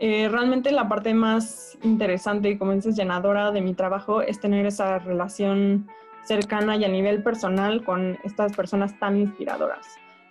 Eh, 0.00 0.28
realmente 0.28 0.70
la 0.70 0.88
parte 0.88 1.12
más 1.12 1.76
interesante 1.82 2.50
y 2.50 2.58
como 2.58 2.72
dices 2.72 2.94
llenadora 2.94 3.50
de 3.50 3.60
mi 3.60 3.74
trabajo 3.74 4.22
es 4.22 4.38
tener 4.38 4.64
esa 4.64 5.00
relación 5.00 5.88
cercana 6.24 6.76
y 6.76 6.84
a 6.84 6.88
nivel 6.88 7.22
personal 7.22 7.84
con 7.84 8.16
estas 8.22 8.54
personas 8.54 8.96
tan 9.00 9.18
inspiradoras. 9.18 9.86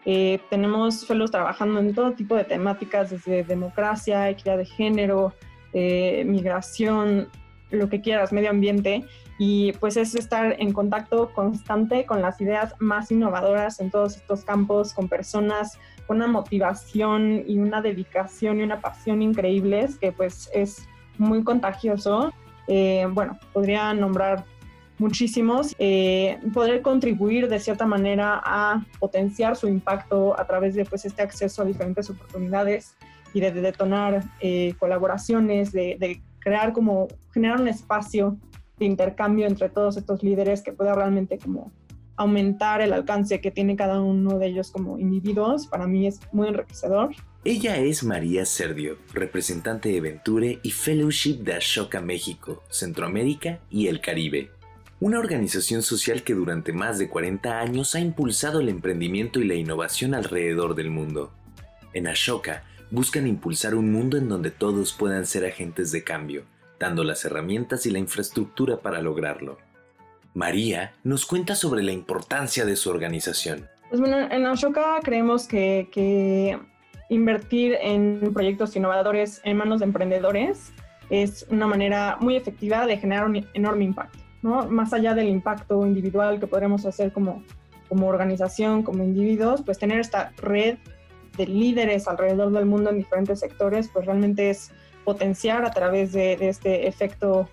Eh, 0.05 0.39
tenemos 0.49 1.05
fellows 1.05 1.31
trabajando 1.31 1.81
en 1.81 1.93
todo 1.93 2.13
tipo 2.13 2.35
de 2.35 2.45
temáticas, 2.45 3.09
desde 3.09 3.43
democracia, 3.43 4.29
equidad 4.29 4.57
de 4.57 4.65
género, 4.65 5.33
eh, 5.73 6.23
migración, 6.25 7.27
lo 7.71 7.89
que 7.89 7.99
quieras, 7.99 8.31
medio 8.31 8.49
ambiente, 8.49 9.03
y 9.37 9.73
pues 9.73 9.97
es 9.97 10.15
estar 10.15 10.55
en 10.59 10.73
contacto 10.73 11.31
constante 11.33 12.05
con 12.05 12.21
las 12.21 12.41
ideas 12.41 12.73
más 12.79 13.11
innovadoras 13.11 13.79
en 13.79 13.91
todos 13.91 14.17
estos 14.17 14.43
campos, 14.43 14.93
con 14.93 15.07
personas 15.07 15.77
con 16.07 16.17
una 16.17 16.27
motivación 16.27 17.43
y 17.45 17.59
una 17.59 17.81
dedicación 17.81 18.59
y 18.59 18.63
una 18.63 18.79
pasión 18.79 19.21
increíbles, 19.21 19.97
que 19.97 20.11
pues 20.13 20.49
es 20.53 20.87
muy 21.17 21.43
contagioso. 21.43 22.33
Eh, 22.67 23.05
bueno, 23.11 23.37
podría 23.53 23.93
nombrar 23.93 24.45
muchísimos, 24.97 25.75
eh, 25.77 26.39
poder 26.53 26.81
contribuir 26.81 27.47
de 27.47 27.59
cierta 27.59 27.85
manera 27.85 28.41
a 28.43 28.83
potenciar 28.99 29.55
su 29.55 29.67
impacto 29.67 30.39
a 30.39 30.45
través 30.47 30.75
de 30.75 30.85
pues, 30.85 31.05
este 31.05 31.21
acceso 31.21 31.61
a 31.61 31.65
diferentes 31.65 32.09
oportunidades 32.09 32.95
y 33.33 33.41
de, 33.41 33.51
detonar 33.51 34.23
eh, 34.39 34.73
colaboraciones, 34.79 35.71
de, 35.71 36.21
crear 36.39 36.71
como, 36.71 37.09
generar 37.33 37.59
un 37.59 37.67
espacio 37.67 38.37
de 38.79 38.85
intercambio 38.85 39.47
entre 39.47 39.69
todos 39.69 39.97
estos 39.97 40.23
líderes 40.23 40.61
que 40.61 40.73
pueda 40.73 40.95
realmente 40.95 41.37
como 41.37 41.71
aumentar 42.15 42.81
el 42.81 42.93
alcance 42.93 43.41
que 43.41 43.51
tiene 43.51 43.75
cada 43.75 44.01
uno 44.01 44.39
de 44.39 44.47
ellos 44.47 44.71
como 44.71 44.97
individuos, 44.97 45.67
para 45.67 45.85
mí 45.85 46.07
es 46.07 46.19
muy 46.31 46.47
enriquecedor. 46.47 47.11
Ella 47.43 47.77
es 47.77 48.03
María 48.03 48.45
Serdio, 48.45 48.97
representante 49.13 49.89
de 49.89 50.01
Venture 50.01 50.59
y 50.63 50.71
Fellowship 50.71 51.43
de 51.43 51.53
Ashoka 51.53 52.01
México, 52.01 52.63
Centroamérica 52.69 53.59
y 53.69 53.87
el 53.87 54.01
Caribe 54.01 54.49
una 54.99 55.19
organización 55.19 55.83
social 55.83 56.23
que 56.23 56.33
durante 56.33 56.73
más 56.73 56.97
de 56.97 57.07
40 57.07 57.59
años 57.59 57.93
ha 57.93 57.99
impulsado 57.99 58.61
el 58.61 58.69
emprendimiento 58.69 59.39
y 59.39 59.45
la 59.45 59.53
innovación 59.53 60.15
alrededor 60.15 60.73
del 60.73 60.89
mundo. 60.89 61.31
En 61.93 62.07
Ashoka 62.07 62.63
buscan 62.89 63.27
impulsar 63.27 63.75
un 63.75 63.91
mundo 63.91 64.17
en 64.17 64.27
donde 64.27 64.49
todos 64.49 64.93
puedan 64.93 65.27
ser 65.27 65.45
agentes 65.45 65.91
de 65.91 66.03
cambio, 66.03 66.45
dando 66.79 67.03
las 67.03 67.25
herramientas 67.25 67.85
y 67.85 67.91
la 67.91 67.99
infraestructura 67.99 68.77
para 68.77 69.01
lograrlo. 69.01 69.57
María 70.33 70.93
nos 71.03 71.25
cuenta 71.25 71.55
sobre 71.55 71.81
la 71.83 71.91
importancia 71.91 72.63
de 72.65 72.75
su 72.75 72.89
organización. 72.89 73.67
Pues 73.89 74.01
en 74.01 74.45
Ashoka 74.45 74.99
creemos 75.01 75.47
que, 75.47 76.59
invertir 77.09 77.77
en 77.81 78.31
proyectos 78.33 78.75
innovadores 78.75 79.39
en 79.45 79.57
manos 79.57 79.79
de 79.79 79.85
emprendedores 79.85 80.73
es 81.09 81.45
una 81.49 81.65
manera 81.65 82.17
muy 82.19 82.35
efectiva 82.35 82.85
de 82.85 82.97
generar 82.97 83.25
un 83.25 83.47
enorme 83.53 83.85
impacto. 83.85 84.19
Más 84.41 84.93
allá 84.93 85.15
del 85.15 85.29
impacto 85.29 85.85
individual 85.85 86.39
que 86.39 86.47
podremos 86.47 86.85
hacer 86.85 87.11
como, 87.11 87.43
como 87.89 88.07
organización, 88.07 88.83
como 88.83 89.03
individuos, 89.03 89.61
pues 89.61 89.79
tener 89.79 89.99
esta 89.99 90.33
red 90.37 90.77
de 91.37 91.47
líderes 91.47 92.07
alrededor 92.07 92.51
del 92.51 92.65
mundo 92.65 92.89
en 92.89 92.97
diferentes 92.97 93.39
sectores, 93.39 93.89
pues 93.91 94.05
realmente 94.05 94.49
es 94.49 94.71
potenciar 95.07 95.63
a 95.63 95.71
través 95.71 96.11
de, 96.11 96.33
este 96.49 96.85
efecto 96.85 97.47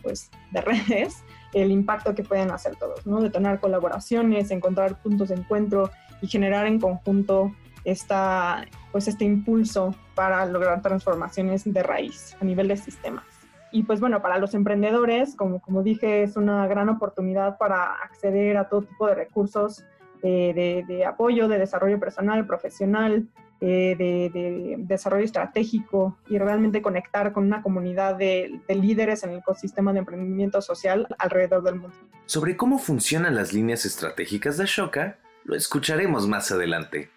pues, 0.00 0.30
de 0.52 0.60
redes 0.60 1.24
el 1.52 1.72
impacto 1.72 2.14
que 2.14 2.22
pueden 2.22 2.52
hacer 2.52 2.76
todos, 2.76 3.04
¿no? 3.04 3.20
Detonar 3.20 3.58
colaboraciones, 3.58 4.52
encontrar 4.52 5.02
puntos 5.02 5.30
de 5.30 5.34
encuentro 5.34 5.90
y 6.22 6.28
generar 6.28 6.68
en 6.68 6.78
conjunto 6.78 7.52
esta, 7.82 8.64
pues 8.92 9.08
este 9.08 9.24
impulso 9.24 9.92
para 10.14 10.46
lograr 10.46 10.82
transformaciones 10.82 11.64
de 11.64 11.82
raíz 11.82 12.36
a 12.40 12.44
nivel 12.44 12.68
de 12.68 12.76
sistemas. 12.76 13.24
Y 13.72 13.82
pues 13.82 13.98
bueno, 13.98 14.22
para 14.22 14.38
los 14.38 14.54
emprendedores, 14.54 15.34
como, 15.34 15.60
como 15.60 15.82
dije, 15.82 16.22
es 16.22 16.36
una 16.36 16.68
gran 16.68 16.88
oportunidad 16.88 17.58
para 17.58 17.94
acceder 17.94 18.56
a 18.56 18.68
todo 18.68 18.82
tipo 18.82 19.08
de 19.08 19.16
recursos 19.16 19.84
eh, 20.22 20.84
de, 20.86 21.04
apoyo, 21.04 21.48
de 21.48 21.58
desarrollo 21.58 21.98
personal, 21.98 22.46
profesional, 22.46 23.26
eh, 23.62 23.94
de, 23.98 24.76
desarrollo 24.78 25.22
estratégico 25.22 26.18
y 26.30 26.38
realmente 26.38 26.80
conectar 26.80 27.34
con 27.34 27.44
una 27.44 27.60
comunidad 27.60 28.16
de, 28.16 28.62
líderes 28.68 29.22
en 29.22 29.30
el 29.30 29.40
ecosistema 29.40 29.92
de 29.92 29.98
emprendimiento 29.98 30.62
social 30.62 31.06
alrededor 31.18 31.62
del 31.62 31.74
mundo. 31.74 31.94
Sobre 32.24 32.56
cómo 32.56 32.78
funcionan 32.78 33.34
las 33.34 33.52
líneas 33.52 33.84
estratégicas 33.84 34.56
de 34.56 34.64
Ashoka, 34.64 35.18
lo 35.44 35.54
escucharemos 35.54 36.26
más 36.26 36.50
adelante. 36.50 37.10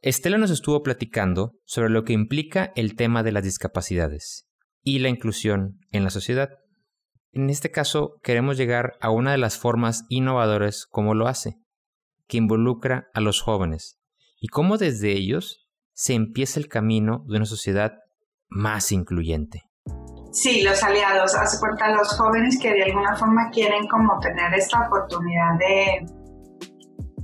Estela 0.00 0.38
nos 0.38 0.50
estuvo 0.50 0.82
platicando 0.82 1.52
sobre 1.66 1.90
lo 1.90 2.04
que 2.04 2.14
implica 2.14 2.72
el 2.74 2.96
tema 2.96 3.22
de 3.22 3.32
las 3.32 3.44
discapacidades 3.44 4.48
y 4.82 5.00
la 5.00 5.10
inclusión 5.10 5.78
en 5.92 6.04
la 6.04 6.10
sociedad. 6.10 6.48
En 7.32 7.50
este 7.50 7.70
caso, 7.70 8.18
queremos 8.22 8.56
llegar 8.56 8.94
a 9.02 9.10
una 9.10 9.32
de 9.32 9.38
las 9.38 9.58
formas 9.58 10.06
innovadoras 10.08 10.86
como 10.86 11.14
lo 11.14 11.28
hace, 11.28 11.58
que 12.28 12.38
involucra 12.38 13.10
a 13.12 13.20
los 13.20 13.42
jóvenes 13.42 13.98
y 14.44 14.48
cómo 14.48 14.76
desde 14.76 15.10
ellos 15.12 15.66
se 15.94 16.12
empieza 16.12 16.60
el 16.60 16.68
camino 16.68 17.24
de 17.26 17.36
una 17.38 17.46
sociedad 17.46 17.94
más 18.50 18.92
incluyente. 18.92 19.62
Sí, 20.32 20.62
los 20.62 20.82
aliados, 20.82 21.34
hace 21.34 21.58
cuenta 21.58 21.90
los 21.96 22.12
jóvenes 22.18 22.58
que 22.60 22.70
de 22.74 22.82
alguna 22.82 23.16
forma 23.16 23.48
quieren 23.50 23.86
como 23.88 24.18
tener 24.20 24.52
esta 24.52 24.86
oportunidad 24.86 25.58
de, 25.58 26.06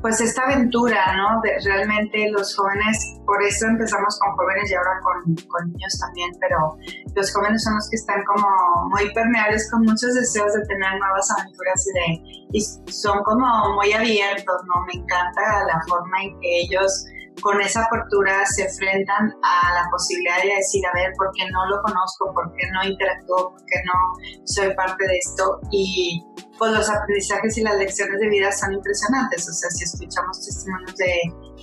pues 0.01 0.21
esta 0.21 0.43
aventura, 0.43 1.17
¿no? 1.17 1.41
De 1.43 1.59
realmente 1.65 2.31
los 2.31 2.57
jóvenes, 2.57 3.19
por 3.27 3.43
eso 3.43 3.67
empezamos 3.67 4.19
con 4.19 4.35
jóvenes 4.37 4.71
y 4.71 4.75
ahora 4.75 4.99
con, 5.03 5.35
con, 5.47 5.73
niños 5.73 5.99
también, 6.01 6.31
pero 6.41 6.77
los 7.15 7.33
jóvenes 7.35 7.63
son 7.63 7.75
los 7.75 7.89
que 7.91 7.97
están 7.97 8.25
como 8.25 8.49
muy 8.91 9.13
permeables 9.13 9.71
con 9.71 9.83
muchos 9.83 10.15
deseos 10.15 10.53
de 10.55 10.67
tener 10.67 10.99
nuevas 10.99 11.31
aventuras 11.31 11.87
y 11.87 11.93
de, 11.93 12.49
y 12.53 12.61
son 12.91 13.23
como 13.25 13.75
muy 13.75 13.93
abiertos, 13.93 14.57
¿no? 14.67 14.85
Me 14.87 15.03
encanta 15.03 15.65
la 15.67 15.81
forma 15.87 16.23
en 16.23 16.41
que 16.41 16.61
ellos 16.61 17.05
con 17.43 17.61
esa 17.61 17.83
apertura 17.85 18.45
se 18.47 18.65
enfrentan 18.65 19.33
a 19.43 19.75
la 19.75 19.89
posibilidad 19.91 20.43
de 20.43 20.57
decir, 20.57 20.83
a 20.87 20.93
ver, 20.95 21.13
¿por 21.17 21.31
qué 21.35 21.45
no 21.51 21.67
lo 21.67 21.83
conozco? 21.83 22.33
¿Por 22.35 22.53
qué 22.55 22.69
no 22.71 22.85
interactúo? 22.85 23.51
¿Por 23.53 23.65
qué 23.67 23.77
no 23.87 24.45
soy 24.45 24.75
parte 24.75 25.07
de 25.07 25.17
esto? 25.17 25.61
Y 25.71 26.23
pues 26.61 26.73
los 26.73 26.91
aprendizajes 26.91 27.57
y 27.57 27.63
las 27.63 27.79
lecciones 27.79 28.21
de 28.21 28.29
vida 28.29 28.53
son 28.53 28.75
impresionantes. 28.75 29.49
O 29.49 29.53
sea, 29.53 29.71
si 29.71 29.85
escuchamos 29.85 30.45
testimonios 30.45 30.95
de, 30.97 31.17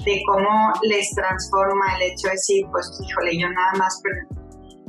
de 0.03 0.21
cómo 0.25 0.73
les 0.81 1.11
transforma 1.11 1.95
el 1.97 2.11
hecho 2.11 2.29
de 2.29 2.31
decir, 2.31 2.65
pues, 2.71 2.89
híjole, 3.07 3.37
yo 3.37 3.47
nada 3.47 3.73
más 3.77 4.01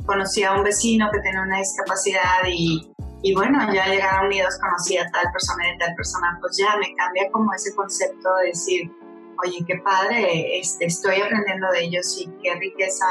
conocí 0.07 0.43
a 0.43 0.53
un 0.53 0.63
vecino 0.63 1.07
que 1.13 1.19
tenía 1.19 1.43
una 1.43 1.59
discapacidad 1.59 2.41
y, 2.47 2.91
y 3.21 3.35
bueno, 3.35 3.71
ya 3.71 3.85
llegaron 3.85 4.25
unidos, 4.25 4.57
conocí 4.59 4.97
a 4.97 5.07
tal 5.11 5.31
persona 5.31 5.75
y 5.75 5.77
tal 5.77 5.93
persona, 5.93 6.37
pues 6.41 6.57
ya 6.57 6.75
me 6.77 6.95
cambia 6.95 7.29
como 7.31 7.53
ese 7.53 7.75
concepto 7.75 8.29
de 8.41 8.47
decir, 8.47 8.91
oye, 9.45 9.63
qué 9.67 9.75
padre, 9.85 10.59
este, 10.59 10.85
estoy 10.85 11.21
aprendiendo 11.21 11.69
de 11.71 11.83
ellos 11.83 12.17
y 12.19 12.25
qué 12.41 12.55
riqueza 12.55 13.05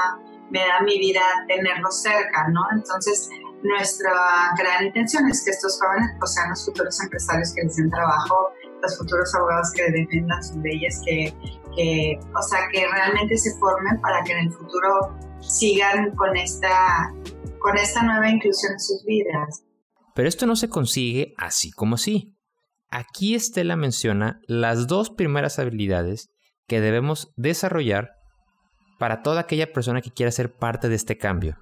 me 0.51 0.67
da 0.67 0.81
mi 0.83 0.99
vida 0.99 1.23
tenerlos 1.47 2.03
cerca, 2.03 2.49
¿no? 2.49 2.63
Entonces, 2.73 3.31
nuestra 3.63 4.13
gran 4.59 4.87
intención 4.87 5.29
es 5.29 5.45
que 5.45 5.51
estos 5.51 5.79
jóvenes 5.81 6.11
pues, 6.19 6.35
sean 6.35 6.51
los 6.51 6.65
futuros 6.65 7.01
empresarios 7.03 7.53
que 7.55 7.63
les 7.63 7.77
den 7.77 7.91
trabajo, 7.91 8.53
los 8.83 8.99
futuros 8.99 9.35
abogados 9.35 9.71
que 9.75 9.91
defiendan 9.91 10.43
sus 10.43 10.57
leyes, 10.59 11.01
que, 11.05 11.35
que, 11.75 12.19
o 12.37 12.43
sea, 12.43 12.61
que 12.73 12.87
realmente 12.87 13.37
se 13.37 13.57
formen 13.59 14.01
para 14.01 14.23
que 14.25 14.33
en 14.33 14.39
el 14.47 14.53
futuro 14.53 15.17
sigan 15.41 16.15
con 16.15 16.37
esta, 16.37 17.13
con 17.59 17.77
esta 17.77 18.03
nueva 18.03 18.31
inclusión 18.31 18.73
en 18.73 18.81
sus 18.81 19.05
vidas. 19.05 19.65
Pero 20.15 20.29
esto 20.29 20.47
no 20.47 20.57
se 20.57 20.69
consigue 20.69 21.35
así 21.37 21.71
como 21.71 21.97
así. 21.97 22.37
Aquí 22.91 23.35
Estela 23.35 23.77
menciona 23.77 24.41
las 24.47 24.87
dos 24.87 25.11
primeras 25.11 25.59
habilidades 25.59 26.31
que 26.67 26.81
debemos 26.81 27.33
desarrollar 27.37 28.13
para 28.99 29.23
toda 29.23 29.41
aquella 29.41 29.73
persona 29.73 30.01
que 30.01 30.11
quiera 30.11 30.33
ser 30.33 30.55
parte 30.55 30.89
de 30.89 30.97
este 30.97 31.19
cambio. 31.19 31.57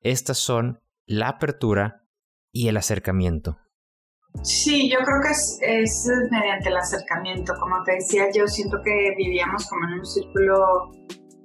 Estas 0.00 0.38
son 0.38 0.80
la 1.06 1.28
apertura 1.28 2.04
y 2.52 2.68
el 2.68 2.76
acercamiento. 2.76 3.58
Sí, 4.42 4.90
yo 4.90 4.98
creo 4.98 5.20
que 5.22 5.82
es, 5.82 6.08
mediante 6.30 6.68
el 6.68 6.76
acercamiento. 6.76 7.54
Como 7.58 7.82
te 7.84 7.92
decía, 7.92 8.24
yo 8.34 8.46
siento 8.46 8.78
que 8.84 9.14
vivíamos 9.16 9.66
como 9.68 9.86
en 9.88 10.00
un 10.00 10.06
círculo 10.06 10.90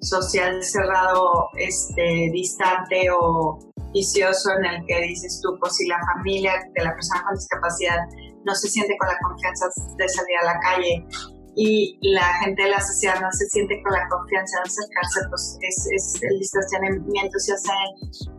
social 0.02 0.62
cerrado, 0.64 1.50
este, 1.58 2.30
distante 2.34 3.10
o 3.12 3.60
vicioso 3.94 4.52
en 4.58 4.66
el 4.66 4.86
que 4.86 5.02
dices 5.02 5.40
tú, 5.42 5.58
pues 5.60 5.76
si 5.76 5.88
la 5.88 6.00
familia 6.16 6.54
de 6.74 6.84
la 6.84 6.94
persona 6.94 7.24
con 7.24 7.36
discapacidad 7.36 7.98
no 8.46 8.56
se 8.56 8.68
siente 8.68 8.96
con 8.98 9.10
la 9.10 9.18
confianza 9.22 9.66
de 9.98 10.10
salir 10.10 10.38
a 10.42 10.46
la 10.46 10.60
calle 10.60 11.06
y 11.56 12.00
la 12.02 12.34
gente 12.40 12.64
de 12.64 12.70
la 12.70 12.80
sociedad 12.80 13.20
no 13.22 13.32
se 13.32 13.46
siente 13.48 13.82
con 13.84 13.92
la 13.92 14.08
confianza 14.10 14.58
de 14.58 14.70
acercarse, 14.70 15.30
pues 15.30 15.58
es, 15.62 16.22
el 16.22 16.40
distanciamiento 16.40 17.40
se 17.40 17.54
hace 17.54 17.72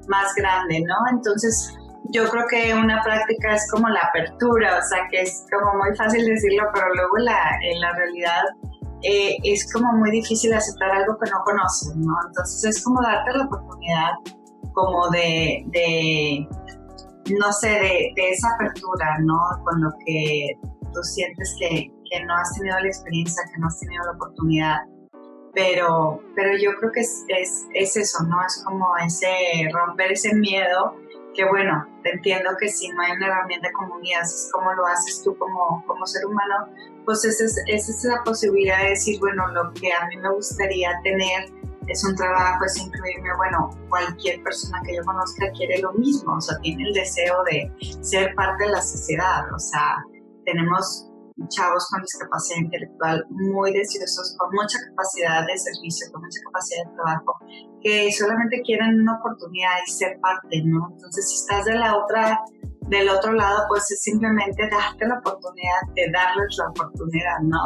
más 0.09 0.35
grande, 0.35 0.81
¿no? 0.81 0.95
Entonces, 1.11 1.75
yo 2.13 2.29
creo 2.29 2.45
que 2.49 2.75
una 2.75 3.03
práctica 3.03 3.55
es 3.55 3.71
como 3.71 3.89
la 3.89 4.01
apertura, 4.01 4.79
o 4.79 4.83
sea, 4.89 5.07
que 5.11 5.23
es 5.23 5.45
como 5.53 5.83
muy 5.83 5.97
fácil 5.97 6.25
decirlo, 6.25 6.65
pero 6.75 6.87
luego 6.95 7.17
la, 7.19 7.39
en 7.63 7.81
la 7.81 7.93
realidad 7.93 8.43
eh, 9.03 9.37
es 9.45 9.71
como 9.73 9.93
muy 9.93 10.11
difícil 10.11 10.53
aceptar 10.53 10.91
algo 10.91 11.19
que 11.19 11.31
no 11.31 11.39
conoces, 11.45 11.95
¿no? 11.97 12.15
Entonces, 12.29 12.65
es 12.65 12.85
como 12.85 13.03
darte 13.03 13.37
la 13.37 13.45
oportunidad 13.45 14.13
como 14.73 15.11
de, 15.11 15.65
de 15.67 16.49
no 17.39 17.53
sé, 17.53 17.69
de, 17.69 18.29
esa 18.31 18.49
apertura, 18.55 19.19
¿no? 19.21 19.39
Con 19.65 19.83
lo 19.83 19.91
que 20.05 20.59
tú 20.93 21.03
sientes 21.03 21.55
que, 21.59 21.93
que, 22.13 22.25
no 22.25 22.35
has 22.35 22.55
tenido 22.55 22.79
la 22.79 22.87
experiencia, 22.87 23.43
que 23.53 23.61
no 23.61 23.67
has 23.67 23.79
tenido 23.81 24.05
la 24.05 24.13
oportunidad. 24.13 24.77
Pero, 25.55 26.23
pero 26.35 26.57
yo 26.57 26.71
creo 26.79 26.93
que 26.93 27.01
es, 27.01 27.25
es, 27.29 27.67
es 27.75 27.97
eso, 27.97 28.25
¿no? 28.25 28.39
Es 28.47 28.63
como 28.65 28.97
ese 29.05 29.29
romper 29.73 30.13
ese 30.13 30.35
miedo 30.35 30.97
que 31.35 31.45
bueno, 31.47 31.87
te 32.03 32.11
entiendo 32.11 32.51
que 32.61 32.69
si 32.69 32.89
no 32.91 33.03
hay 33.03 33.13
una 33.13 33.27
herramienta 33.27 33.71
como 33.73 33.99
es 34.01 34.51
como 34.53 34.73
lo 34.75 34.87
haces 34.87 35.23
tú 35.25 35.37
como, 35.39 35.85
como 35.87 36.07
ser 36.07 36.27
humano, 36.27 36.69
pues 37.05 37.25
esa 37.25 37.45
es, 37.45 37.57
esa 37.67 37.91
es 37.91 38.05
la 38.05 38.23
posibilidad 38.25 38.83
de 38.83 38.91
decir, 38.91 39.19
bueno, 39.21 39.47
lo 39.49 39.73
que 39.75 39.93
a 39.93 40.07
mí 40.09 40.17
me 40.17 40.31
gustaría 40.31 40.91
tener 41.03 41.51
es 41.89 42.05
un 42.05 42.15
trabajo, 42.15 42.65
es 42.65 42.77
incluirme, 42.79 43.35
bueno, 43.37 43.71
cualquier 43.89 44.43
persona 44.43 44.81
que 44.85 44.97
yo 44.97 45.03
conozca 45.05 45.51
quiere 45.57 45.81
lo 45.81 45.93
mismo, 45.95 46.37
o 46.37 46.41
sea, 46.41 46.57
tiene 46.61 46.85
el 46.85 46.95
deseo 46.95 47.43
de 47.45 47.73
ser 48.03 48.35
parte 48.35 48.65
de 48.65 48.71
la 48.71 48.83
sociedad, 48.83 49.53
o 49.53 49.59
sea, 49.59 50.05
tenemos 50.45 51.09
chavos 51.49 51.87
con 51.91 52.03
discapacidad 52.03 52.59
intelectual 52.61 53.27
muy 53.31 53.73
deseosos, 53.73 54.37
con 54.39 54.51
mucha 54.53 54.79
capacidad 54.91 55.47
de 55.47 55.57
servicio, 55.59 56.07
con 56.13 56.23
mucha 56.23 56.41
capacidad 56.45 56.85
de 56.85 56.95
trabajo, 56.95 57.37
que 57.83 58.13
solamente 58.13 58.63
quieren 58.63 59.01
una 59.01 59.19
oportunidad 59.19 59.81
de 59.85 59.93
ser 59.93 60.21
parte, 60.21 60.63
¿no? 60.65 60.89
Entonces, 60.93 61.29
si 61.29 61.37
estás 61.37 61.65
de 61.65 61.75
la 61.75 61.97
otra, 61.97 62.41
del 62.89 63.09
otro 63.09 63.33
lado, 63.33 63.65
pues 63.69 63.91
es 63.91 64.03
simplemente 64.03 64.69
darte 64.71 65.07
la 65.07 65.19
oportunidad 65.19 65.81
de 65.95 66.11
darles 66.13 66.57
la 66.59 66.69
oportunidad, 66.69 67.39
¿no? 67.43 67.59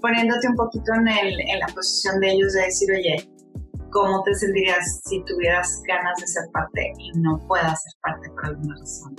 Poniéndote 0.00 0.48
un 0.48 0.56
poquito 0.56 0.92
en, 0.94 1.08
el, 1.08 1.40
en 1.40 1.58
la 1.60 1.66
posición 1.68 2.20
de 2.20 2.32
ellos 2.32 2.52
de 2.52 2.62
decir, 2.62 2.88
oye, 2.92 3.30
¿cómo 3.90 4.22
te 4.22 4.34
sentirías 4.34 5.00
si 5.04 5.24
tuvieras 5.24 5.82
ganas 5.86 6.20
de 6.20 6.26
ser 6.26 6.44
parte 6.52 6.92
y 6.98 7.12
no 7.18 7.38
puedas 7.46 7.82
ser 7.82 7.92
parte 8.02 8.30
por 8.30 8.46
alguna 8.46 8.76
razón? 8.78 9.16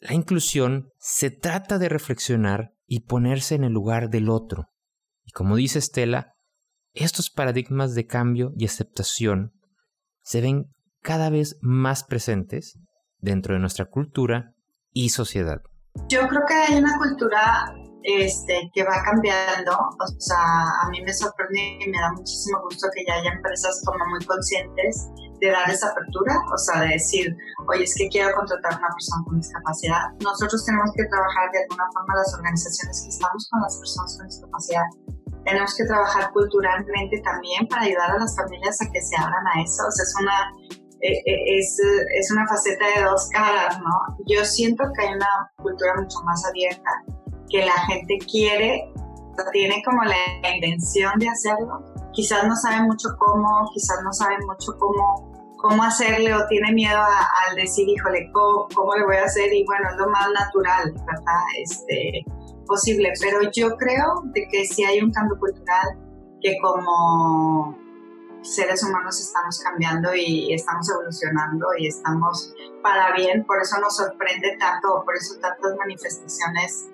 La 0.00 0.12
inclusión 0.12 0.92
se 0.98 1.30
trata 1.30 1.78
de 1.78 1.88
reflexionar 1.88 2.73
y 2.86 3.00
ponerse 3.00 3.54
en 3.54 3.64
el 3.64 3.72
lugar 3.72 4.10
del 4.10 4.28
otro. 4.28 4.68
Y 5.24 5.32
como 5.32 5.56
dice 5.56 5.78
Estela, 5.78 6.34
estos 6.92 7.30
paradigmas 7.30 7.94
de 7.94 8.06
cambio 8.06 8.52
y 8.56 8.66
aceptación 8.66 9.52
se 10.22 10.40
ven 10.40 10.66
cada 11.02 11.28
vez 11.30 11.58
más 11.60 12.04
presentes 12.04 12.78
dentro 13.18 13.54
de 13.54 13.60
nuestra 13.60 13.86
cultura 13.86 14.54
y 14.92 15.10
sociedad. 15.10 15.60
Yo 16.08 16.26
creo 16.28 16.42
que 16.46 16.54
hay 16.54 16.78
una 16.78 16.96
cultura 16.98 17.74
este, 18.04 18.70
que 18.72 18.84
va 18.84 19.02
cambiando. 19.02 19.72
O 19.72 20.20
sea, 20.20 20.38
a 20.38 20.88
mí 20.90 21.00
me 21.02 21.12
sorprende 21.12 21.84
y 21.84 21.90
me 21.90 21.98
da 21.98 22.12
muchísimo 22.12 22.60
gusto 22.62 22.86
que 22.94 23.04
ya 23.06 23.14
haya 23.14 23.32
empresas 23.32 23.82
como 23.84 24.04
muy 24.06 24.24
conscientes 24.24 25.08
de 25.40 25.50
dar 25.50 25.68
esa 25.70 25.88
apertura, 25.90 26.34
o 26.52 26.58
sea, 26.58 26.82
de 26.82 26.94
decir, 26.94 27.36
oye, 27.68 27.84
es 27.84 27.94
que 27.96 28.08
quiero 28.08 28.34
contratar 28.34 28.74
a 28.74 28.78
una 28.78 28.88
persona 28.88 29.24
con 29.26 29.38
discapacidad. 29.38 30.02
Nosotros 30.20 30.64
tenemos 30.64 30.90
que 30.96 31.04
trabajar 31.04 31.50
de 31.52 31.62
alguna 31.62 31.86
forma 31.92 32.14
las 32.14 32.34
organizaciones 32.34 33.02
que 33.02 33.08
estamos 33.10 33.48
con 33.50 33.60
las 33.60 33.76
personas 33.78 34.16
con 34.16 34.26
discapacidad. 34.26 34.86
Tenemos 35.44 35.74
que 35.76 35.84
trabajar 35.84 36.30
culturalmente 36.32 37.20
también 37.20 37.66
para 37.68 37.82
ayudar 37.82 38.10
a 38.12 38.18
las 38.18 38.36
familias 38.36 38.80
a 38.80 38.90
que 38.90 39.00
se 39.02 39.16
abran 39.16 39.46
a 39.46 39.62
eso. 39.62 39.82
O 39.86 39.90
sea, 39.90 40.04
es 40.04 40.14
una, 40.20 40.38
eh, 41.02 41.20
eh, 41.26 41.58
es, 41.58 41.76
es 42.16 42.30
una 42.32 42.46
faceta 42.48 42.84
de 42.96 43.04
dos 43.04 43.28
caras, 43.28 43.78
¿no? 43.80 44.16
Yo 44.26 44.44
siento 44.44 44.84
que 44.96 45.06
hay 45.06 45.14
una 45.14 45.50
cultura 45.56 45.92
mucho 46.00 46.16
más 46.24 46.44
abierta 46.46 46.90
que 47.50 47.64
la 47.64 47.78
gente 47.86 48.18
quiere, 48.30 48.90
tiene 49.52 49.82
como 49.84 50.02
la 50.04 50.16
intención 50.54 51.18
de 51.18 51.28
hacerlo. 51.28 51.82
Quizás 52.12 52.46
no 52.46 52.54
sabe 52.56 52.82
mucho 52.82 53.08
cómo, 53.18 53.68
quizás 53.72 53.98
no 54.04 54.12
sabe 54.12 54.36
mucho 54.46 54.72
cómo, 54.78 55.56
cómo 55.56 55.82
hacerle 55.82 56.34
o 56.34 56.46
tiene 56.46 56.72
miedo 56.72 57.00
al 57.00 57.56
decir, 57.56 57.88
híjole, 57.88 58.30
¿cómo, 58.32 58.68
¿cómo, 58.74 58.94
le 58.94 59.04
voy 59.04 59.16
a 59.16 59.24
hacer? 59.24 59.52
Y 59.52 59.64
bueno, 59.64 59.88
es 59.90 59.96
lo 59.96 60.08
más 60.10 60.28
natural, 60.30 60.92
¿verdad? 60.92 61.42
Este, 61.62 62.24
posible. 62.66 63.12
Pero 63.20 63.50
yo 63.52 63.76
creo 63.76 64.22
de 64.32 64.46
que 64.50 64.64
si 64.64 64.84
hay 64.84 65.00
un 65.00 65.10
cambio 65.12 65.38
cultural 65.38 65.98
que 66.40 66.56
como 66.62 67.76
seres 68.42 68.82
humanos 68.82 69.18
estamos 69.18 69.58
cambiando 69.60 70.14
y 70.14 70.52
estamos 70.52 70.88
evolucionando 70.90 71.66
y 71.78 71.88
estamos 71.88 72.54
para 72.82 73.14
bien, 73.14 73.44
por 73.44 73.60
eso 73.60 73.80
nos 73.80 73.96
sorprende 73.96 74.56
tanto, 74.58 75.02
por 75.04 75.16
eso 75.16 75.40
tantas 75.40 75.74
manifestaciones 75.78 76.90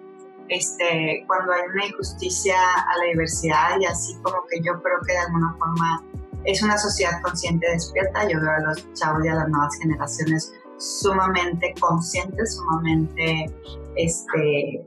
este, 0.50 1.24
cuando 1.28 1.52
hay 1.52 1.62
una 1.72 1.86
injusticia 1.86 2.56
a 2.56 2.98
la 2.98 3.04
diversidad 3.12 3.80
y 3.80 3.86
así 3.86 4.14
como 4.22 4.44
que 4.50 4.60
yo 4.60 4.72
creo 4.82 4.98
que 5.06 5.12
de 5.12 5.18
alguna 5.18 5.54
forma 5.58 6.04
es 6.44 6.62
una 6.62 6.76
sociedad 6.76 7.22
consciente 7.22 7.70
despierta. 7.70 8.28
Yo 8.28 8.40
veo 8.40 8.50
a 8.50 8.60
los 8.60 8.92
chavos 8.94 9.24
y 9.24 9.28
a 9.28 9.34
las 9.34 9.48
nuevas 9.48 9.76
generaciones 9.80 10.52
sumamente 10.76 11.72
conscientes, 11.78 12.56
sumamente 12.56 13.46
este, 13.94 14.84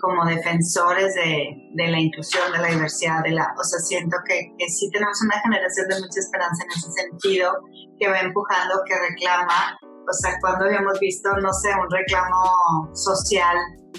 como 0.00 0.26
defensores 0.26 1.14
de, 1.14 1.88
la 1.90 1.98
inclusión, 1.98 2.52
de 2.52 2.58
la 2.58 2.68
diversidad, 2.68 3.22
de 3.22 3.30
la, 3.30 3.54
o 3.58 3.64
sea, 3.64 3.78
siento 3.80 4.16
que 4.26 4.52
sí 4.68 4.90
tenemos 4.90 5.18
una 5.22 5.40
generación 5.40 5.88
de 5.88 6.00
mucha 6.00 6.20
esperanza 6.20 6.62
en 6.64 6.70
ese 6.70 6.90
sentido, 6.92 7.52
que 7.98 8.08
va 8.08 8.20
empujando, 8.20 8.82
que 8.86 8.94
reclama, 8.98 9.78
o 9.82 10.12
sea, 10.12 10.36
cuando 10.40 10.66
habíamos 10.66 11.00
visto, 11.00 11.30
no 11.38 11.52
sé, 11.52 11.70
un 11.70 11.90
reclamo 11.90 12.94
social 12.94 13.56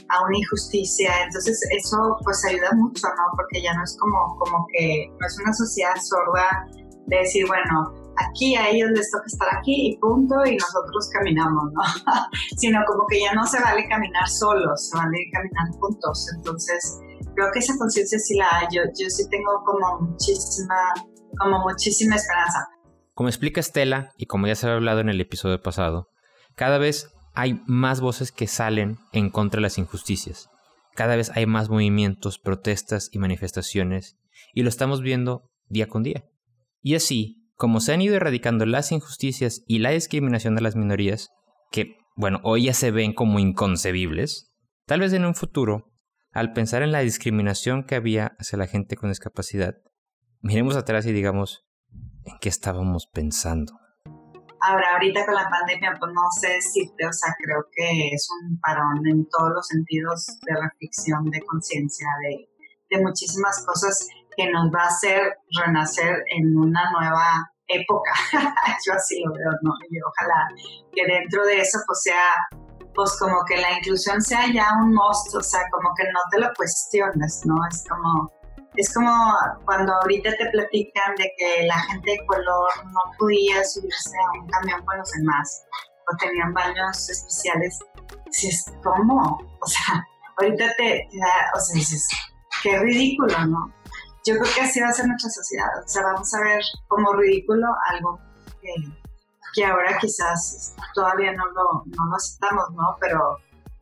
a 0.10 0.24
una 0.26 0.38
injusticia. 0.38 1.12
Entonces 1.24 1.60
eso 1.78 1.98
pues 2.24 2.44
ayuda 2.46 2.70
mucho, 2.76 3.08
¿no? 3.08 3.24
Porque 3.36 3.62
ya 3.62 3.74
no 3.74 3.84
es 3.84 3.98
como, 4.00 4.38
como 4.40 4.66
que, 4.74 5.08
no 5.20 5.28
es 5.28 5.40
una 5.40 5.54
sociedad 5.54 5.96
sorda 6.02 6.68
de 7.08 7.18
decir, 7.18 7.46
bueno, 7.48 7.94
aquí 8.18 8.56
a 8.56 8.70
ellos 8.70 8.90
les 8.94 9.10
toca 9.12 9.26
estar 9.26 9.48
aquí 9.58 9.92
y 9.92 9.98
punto, 9.98 10.36
y 10.46 10.56
nosotros 10.58 11.10
caminamos, 11.12 11.72
¿no? 11.74 11.82
Sino 12.58 12.80
como 12.86 13.06
que 13.08 13.22
ya 13.22 13.34
no 13.34 13.46
se 13.46 13.62
vale 13.62 13.88
caminar 13.88 14.28
solos, 14.28 14.90
se 14.90 14.98
vale 14.98 15.18
caminar 15.32 15.68
juntos. 15.80 16.28
Entonces, 16.38 17.00
creo 17.36 17.52
que 17.52 17.60
esa 17.60 17.78
conciencia 17.78 18.20
sí 18.20 18.36
la 18.38 18.48
hay. 18.58 18.68
Yo, 18.72 18.84
yo 18.98 19.10
sí 19.10 19.28
tengo 19.30 19.64
como 19.66 20.02
muchísima, 20.02 20.76
como 21.40 21.60
muchísima 21.60 22.16
esperanza. 22.16 22.68
Como 23.14 23.30
explica 23.30 23.60
Estela, 23.60 24.12
y 24.18 24.28
como 24.28 24.48
ya 24.48 24.56
se 24.56 24.68
ha 24.68 24.74
hablado 24.74 25.00
en 25.00 25.10
el 25.10 25.20
episodio 25.20 25.62
pasado, 25.62 26.10
cada 26.56 26.78
vez 26.78 27.10
hay 27.34 27.62
más 27.66 28.02
voces 28.02 28.32
que 28.32 28.48
salen 28.48 28.98
en 29.12 29.30
contra 29.30 29.60
de 29.60 29.64
las 29.64 29.78
injusticias. 29.78 30.50
Cada 30.96 31.16
vez 31.16 31.32
hay 31.36 31.46
más 31.46 31.70
movimientos, 31.70 32.40
protestas 32.40 33.10
y 33.12 33.20
manifestaciones, 33.20 34.18
y 34.54 34.64
lo 34.64 34.70
estamos 34.70 35.02
viendo 35.02 35.50
día 35.68 35.88
con 35.88 36.04
día. 36.04 36.26
Y 36.82 36.96
así, 36.96 37.50
como 37.56 37.80
se 37.80 37.94
han 37.94 38.02
ido 38.02 38.16
erradicando 38.16 38.66
las 38.66 38.92
injusticias 38.92 39.64
y 39.68 39.80
la 39.80 39.92
discriminación 39.92 40.56
de 40.56 40.62
las 40.62 40.76
minorías, 40.76 41.30
que, 41.72 41.98
bueno, 42.16 42.40
hoy 42.44 42.66
ya 42.66 42.74
se 42.74 42.92
ven 42.92 43.14
como 43.14 43.40
inconcebibles, 43.40 44.56
tal 44.86 45.02
vez 45.02 45.14
en 45.14 45.26
un 45.26 45.36
futuro, 45.36 45.92
al 46.32 46.54
pensar 46.54 46.84
en 46.84 46.92
la 46.92 47.00
discriminación 47.00 47.84
que 47.84 47.96
había 47.96 48.36
hacia 48.40 48.58
la 48.58 48.68
gente 48.68 48.96
con 48.96 49.10
discapacidad, 49.10 49.76
miremos 50.42 50.76
atrás 50.76 51.06
y 51.06 51.12
digamos, 51.12 51.66
¿en 52.24 52.38
qué 52.40 52.50
estábamos 52.50 53.08
pensando? 53.08 53.74
Ahora, 54.62 54.94
ahorita 54.94 55.26
con 55.26 55.36
la 55.36 55.50
pandemia, 55.50 55.96
pues 56.00 56.12
no 56.14 56.22
sé 56.40 56.54
decirte, 56.54 57.08
o 57.08 57.14
sea, 57.14 57.34
creo 57.42 57.66
que 57.72 58.10
es 58.10 58.28
un 58.42 58.60
parón 58.60 59.08
en 59.08 59.28
todos 59.30 59.52
los 59.56 59.68
sentidos 59.68 60.28
de 60.46 60.54
reflexión, 60.62 61.26
de 61.32 61.42
conciencia, 61.46 62.08
de, 62.24 62.50
de 62.90 63.04
muchísimas 63.04 63.66
cosas 63.66 64.08
que 64.36 64.50
nos 64.52 64.72
va 64.74 64.84
a 64.84 64.88
hacer 64.88 65.38
renacer 65.64 66.24
en 66.36 66.58
una 66.58 66.92
nueva 66.92 67.52
época. 67.68 68.12
Yo 68.86 68.94
así 68.94 69.22
lo 69.24 69.32
veo, 69.34 69.52
¿no? 69.62 69.72
Y 69.90 69.98
ojalá 70.02 70.48
que 70.92 71.06
dentro 71.06 71.46
de 71.46 71.62
eso 71.62 71.80
pues 71.86 72.02
sea, 72.02 72.34
pues 72.94 73.18
como 73.20 73.44
que 73.48 73.58
la 73.58 73.78
inclusión 73.78 74.22
sea 74.22 74.52
ya 74.52 74.68
un 74.82 74.94
monstruo, 74.94 75.40
o 75.40 75.44
sea, 75.44 75.62
como 75.72 75.94
que 75.96 76.04
no 76.12 76.20
te 76.32 76.40
lo 76.40 76.54
cuestiones, 76.56 77.42
¿no? 77.46 77.56
Es 77.72 77.86
como, 77.88 78.32
es 78.80 78.94
como 78.94 79.12
cuando 79.66 79.94
ahorita 79.94 80.32
te 80.38 80.50
platican 80.52 81.16
de 81.16 81.32
que 81.38 81.68
la 81.68 81.80
gente 81.82 82.12
de 82.12 82.26
color 82.26 82.70
no 82.86 83.00
podía 83.18 83.62
subirse 83.64 84.16
a 84.18 84.40
un 84.40 84.48
camión 84.48 84.86
con 84.86 84.98
los 84.98 85.12
demás 85.12 85.66
o 86.12 86.16
tenían 86.18 86.54
baños 86.54 87.10
especiales. 87.10 87.78
Dices, 88.26 88.72
¿cómo? 88.82 89.38
O 89.62 89.68
sea, 89.68 90.08
ahorita 90.38 90.74
te, 90.78 91.10
da, 91.20 91.52
o 91.56 91.60
sea, 91.60 91.76
dices, 91.76 92.08
qué 92.64 92.80
ridículo, 92.80 93.46
¿no? 93.48 93.74
yo 94.26 94.38
creo 94.38 94.54
que 94.54 94.62
así 94.62 94.80
va 94.80 94.90
a 94.90 94.94
ser 94.94 95.08
nuestra 95.08 95.30
sociedad. 95.30 95.68
O 95.84 95.88
sea, 95.88 96.04
vamos 96.04 96.34
a 96.34 96.42
ver 96.42 96.62
como 96.88 97.14
ridículo 97.14 97.68
algo 97.92 98.20
que, 98.62 98.74
que 99.54 99.66
ahora 99.66 99.98
quizás 100.00 100.76
todavía 100.94 101.34
no 101.34 101.46
lo, 101.48 101.84
no 101.86 102.06
lo 102.10 102.16
aceptamos, 102.16 102.72
¿no? 102.72 102.96
Pero, 103.00 103.38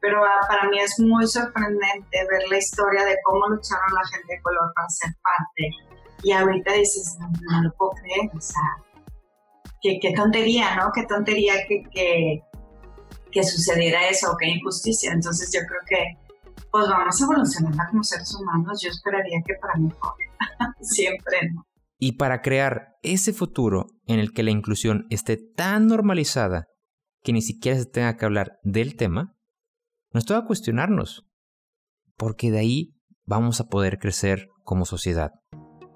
pero 0.07 0.23
ah, 0.23 0.39
para 0.47 0.69
mí 0.69 0.79
es 0.79 0.97
muy 0.99 1.27
sorprendente 1.27 2.17
ver 2.31 2.41
la 2.49 2.57
historia 2.57 3.03
de 3.03 3.17
cómo 3.25 3.49
lucharon 3.49 3.93
la 3.93 4.07
gente 4.07 4.35
de 4.35 4.41
color 4.41 4.71
para 4.73 4.87
ser 4.87 5.11
parte. 5.21 5.69
Y 6.23 6.31
ahorita 6.31 6.73
dices, 6.73 7.17
no, 7.19 7.27
no 7.51 7.63
lo 7.63 7.73
puedo 7.75 7.91
creer, 7.91 8.31
o 8.33 8.39
sea, 8.39 8.77
qué, 9.81 9.99
qué 10.01 10.13
tontería, 10.13 10.77
¿no? 10.77 10.91
Qué 10.95 11.03
tontería 11.03 11.55
que, 11.67 11.83
que, 11.91 12.41
que 13.33 13.43
sucediera 13.43 14.07
eso, 14.07 14.37
qué 14.39 14.47
injusticia. 14.47 15.11
Entonces 15.11 15.51
yo 15.53 15.59
creo 15.67 15.81
que 15.85 16.17
pues 16.71 16.87
vamos 16.87 17.21
a 17.21 17.25
evolucionar 17.25 17.89
como 17.89 18.03
seres 18.03 18.33
humanos. 18.33 18.81
Yo 18.81 18.89
esperaría 18.89 19.41
que 19.45 19.55
para 19.59 19.75
mejor. 19.77 20.13
Siempre, 20.79 21.49
¿no? 21.53 21.65
Y 21.99 22.13
para 22.13 22.41
crear 22.41 22.95
ese 23.03 23.33
futuro 23.33 23.87
en 24.05 24.19
el 24.19 24.31
que 24.31 24.43
la 24.43 24.51
inclusión 24.51 25.05
esté 25.09 25.35
tan 25.35 25.87
normalizada 25.87 26.67
que 27.23 27.33
ni 27.33 27.41
siquiera 27.41 27.77
se 27.77 27.87
tenga 27.87 28.15
que 28.15 28.25
hablar 28.25 28.59
del 28.63 28.95
tema, 28.95 29.36
nos 30.13 30.25
toca 30.25 30.45
cuestionarnos, 30.45 31.25
porque 32.17 32.51
de 32.51 32.59
ahí 32.59 32.93
vamos 33.25 33.59
a 33.61 33.67
poder 33.67 33.99
crecer 33.99 34.47
como 34.63 34.85
sociedad. 34.85 35.31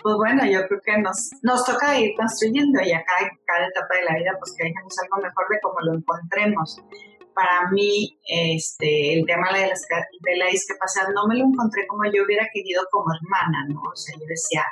Pues 0.04 0.15
bueno, 0.17 0.43
yo 0.45 0.67
creo 0.67 0.82
que 0.84 0.97
nos, 1.00 1.30
nos 1.43 1.63
toca 1.63 2.00
ir 2.00 2.12
construyendo 2.17 2.82
y 2.82 2.91
a 2.91 3.04
cada, 3.04 3.30
cada 3.45 3.67
etapa 3.67 3.95
de 3.97 4.06
la 4.06 4.17
vida, 4.17 4.32
pues 4.39 4.54
que 4.58 4.63
dejemos 4.63 4.95
algo 5.04 5.17
mejor 5.21 5.45
de 5.50 5.60
como 5.62 5.80
lo 5.82 5.97
encontremos 5.97 6.82
para 7.34 7.69
mí 7.71 8.19
este, 8.28 9.19
el 9.19 9.26
tema 9.26 9.52
de 9.54 9.67
la, 9.67 9.74
de 9.74 10.38
la 10.38 10.47
discapacidad 10.47 11.08
no 11.13 11.28
me 11.28 11.38
lo 11.38 11.45
encontré 11.45 11.88
como 11.88 12.04
yo 12.06 12.24
hubiera 12.24 12.47
querido 12.54 12.84
como 12.91 13.13
hermana, 13.13 13.65
¿no? 13.69 13.82
O 13.82 13.95
sea, 13.95 14.15
yo 14.15 14.26
decía, 14.28 14.63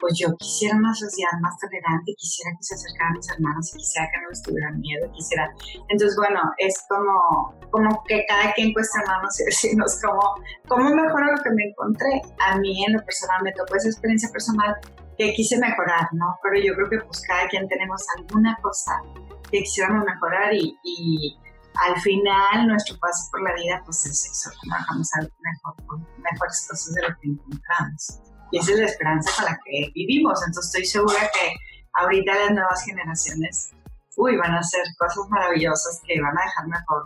pues 0.00 0.18
yo 0.18 0.34
quisiera 0.38 0.76
una 0.76 0.94
sociedad 0.94 1.32
más 1.40 1.54
tolerante, 1.60 2.14
quisiera 2.16 2.50
que 2.56 2.64
se 2.64 2.74
acercaran 2.74 3.12
mis 3.12 3.30
hermanos 3.30 3.70
y 3.74 3.78
quisiera 3.78 4.08
que 4.08 4.20
no 4.22 4.30
estuvieran 4.32 4.80
miedo, 4.80 5.12
quisiera... 5.12 5.52
Entonces, 5.88 6.16
bueno, 6.16 6.40
es 6.58 6.74
como, 6.88 7.54
como 7.70 8.02
que 8.08 8.24
cada 8.26 8.52
quien 8.54 8.72
cuesta 8.72 9.00
manos 9.06 9.38
y 9.40 9.44
decirnos 9.44 10.00
cómo, 10.02 10.34
cómo 10.66 10.90
mejora 10.90 11.36
lo 11.36 11.42
que 11.42 11.50
me 11.50 11.64
encontré. 11.68 12.22
A 12.40 12.56
mí 12.58 12.84
en 12.84 12.94
lo 12.94 13.04
personal 13.04 13.42
me 13.44 13.52
tocó 13.52 13.76
esa 13.76 13.88
experiencia 13.88 14.30
personal 14.32 14.74
que 15.18 15.32
quise 15.34 15.58
mejorar, 15.58 16.08
¿no? 16.12 16.34
Pero 16.42 16.64
yo 16.64 16.74
creo 16.74 16.88
que 16.88 16.98
pues 17.06 17.20
cada 17.28 17.46
quien 17.48 17.68
tenemos 17.68 18.02
alguna 18.16 18.56
cosa 18.62 19.02
que 19.50 19.60
quisiéramos 19.60 20.04
mejorar 20.04 20.54
y, 20.54 20.78
y 20.82 21.38
al 21.74 22.00
final 22.00 22.66
nuestro 22.66 22.98
paso 22.98 23.28
por 23.30 23.42
la 23.42 23.54
vida 23.54 23.82
pues 23.84 24.06
es 24.06 24.24
eso, 24.24 24.50
trabajamos 24.62 25.08
mejor, 25.16 26.00
mejores 26.18 26.66
cosas 26.68 26.94
de 26.94 27.02
lo 27.02 27.08
que 27.20 27.28
encontramos. 27.28 28.20
Y 28.52 28.58
esa 28.58 28.72
es 28.72 28.78
la 28.78 28.86
esperanza 28.86 29.30
con 29.36 29.44
la 29.46 29.58
que 29.64 29.90
vivimos. 29.94 30.40
Entonces 30.46 30.66
estoy 30.66 30.84
segura 30.84 31.20
que 31.32 31.52
ahorita 31.94 32.34
las 32.34 32.50
nuevas 32.50 32.84
generaciones, 32.84 33.72
uy, 34.16 34.36
van 34.36 34.52
a 34.52 34.58
hacer 34.58 34.82
cosas 34.98 35.28
maravillosas 35.28 36.00
que 36.06 36.20
van 36.20 36.36
a 36.36 36.42
dejar 36.42 36.66
mejor 36.66 37.04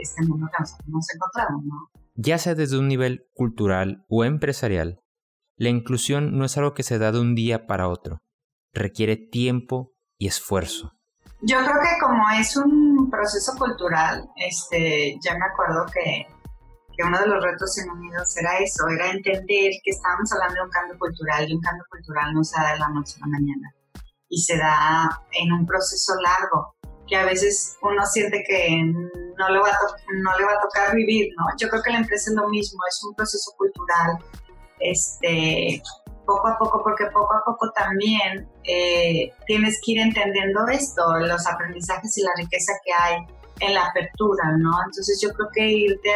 este 0.00 0.22
mundo 0.22 0.46
que 0.50 0.62
nosotros 0.62 0.88
nos 0.88 1.06
encontramos, 1.14 1.64
¿no? 1.64 1.90
Ya 2.14 2.38
sea 2.38 2.54
desde 2.54 2.78
un 2.78 2.88
nivel 2.88 3.26
cultural 3.34 4.04
o 4.08 4.24
empresarial, 4.24 5.00
la 5.56 5.68
inclusión 5.68 6.36
no 6.36 6.44
es 6.44 6.56
algo 6.56 6.74
que 6.74 6.82
se 6.82 6.98
da 6.98 7.12
de 7.12 7.20
un 7.20 7.34
día 7.34 7.66
para 7.66 7.88
otro. 7.88 8.18
Requiere 8.72 9.16
tiempo 9.16 9.92
y 10.18 10.26
esfuerzo. 10.26 10.92
Yo 11.42 11.58
creo 11.58 11.74
que 11.82 12.00
como 12.00 12.22
es 12.38 12.56
un 12.56 13.10
proceso 13.10 13.52
cultural, 13.58 14.28
este, 14.36 15.18
ya 15.22 15.36
me 15.36 15.44
acuerdo 15.44 15.86
que, 15.92 16.26
que 16.96 17.04
uno 17.04 17.18
de 17.18 17.26
los 17.26 17.42
retos 17.42 17.78
en 17.78 17.90
Unidos 17.90 18.36
era 18.36 18.58
eso, 18.58 18.88
era 18.88 19.10
entender 19.10 19.72
que 19.82 19.90
estábamos 19.90 20.32
hablando 20.32 20.54
de 20.54 20.62
un 20.62 20.70
cambio 20.70 20.98
cultural 20.98 21.48
y 21.48 21.54
un 21.54 21.60
cambio 21.60 21.84
cultural 21.90 22.34
no 22.34 22.44
se 22.44 22.60
da 22.60 22.72
de 22.72 22.78
la 22.78 22.88
noche 22.88 23.14
a 23.16 23.26
la 23.26 23.38
mañana 23.38 23.74
y 24.28 24.40
se 24.40 24.56
da 24.56 25.08
en 25.32 25.52
un 25.52 25.66
proceso 25.66 26.14
largo 26.22 26.74
que 27.06 27.16
a 27.16 27.24
veces 27.24 27.76
uno 27.82 28.04
siente 28.06 28.42
que 28.46 28.82
no 29.38 29.48
le 29.50 29.58
va 29.58 29.68
a, 29.68 29.76
no 30.22 30.38
le 30.38 30.44
va 30.44 30.52
a 30.52 30.60
tocar 30.62 30.94
vivir, 30.94 31.28
¿no? 31.36 31.44
Yo 31.58 31.68
creo 31.68 31.82
que 31.82 31.90
la 31.90 31.98
empresa 31.98 32.30
es 32.30 32.36
lo 32.36 32.48
mismo, 32.48 32.80
es 32.88 33.04
un 33.04 33.14
proceso 33.14 33.52
cultural 33.58 34.18
este, 34.78 35.82
poco 36.24 36.48
a 36.48 36.58
poco, 36.58 36.82
porque 36.82 37.06
poco 37.12 37.34
a 37.34 37.44
poco 37.44 37.70
también 37.72 38.48
eh, 38.64 39.32
tienes 39.46 39.78
que 39.84 39.92
ir 39.92 40.00
entendiendo 40.00 40.66
esto, 40.68 41.18
los 41.18 41.46
aprendizajes 41.46 42.16
y 42.16 42.22
la 42.22 42.32
riqueza 42.36 42.72
que 42.84 42.92
hay 42.92 43.16
en 43.60 43.74
la 43.74 43.86
apertura, 43.86 44.56
¿no? 44.58 44.70
Entonces 44.86 45.20
yo 45.22 45.30
creo 45.34 45.48
que 45.52 45.68
irte 45.68 46.10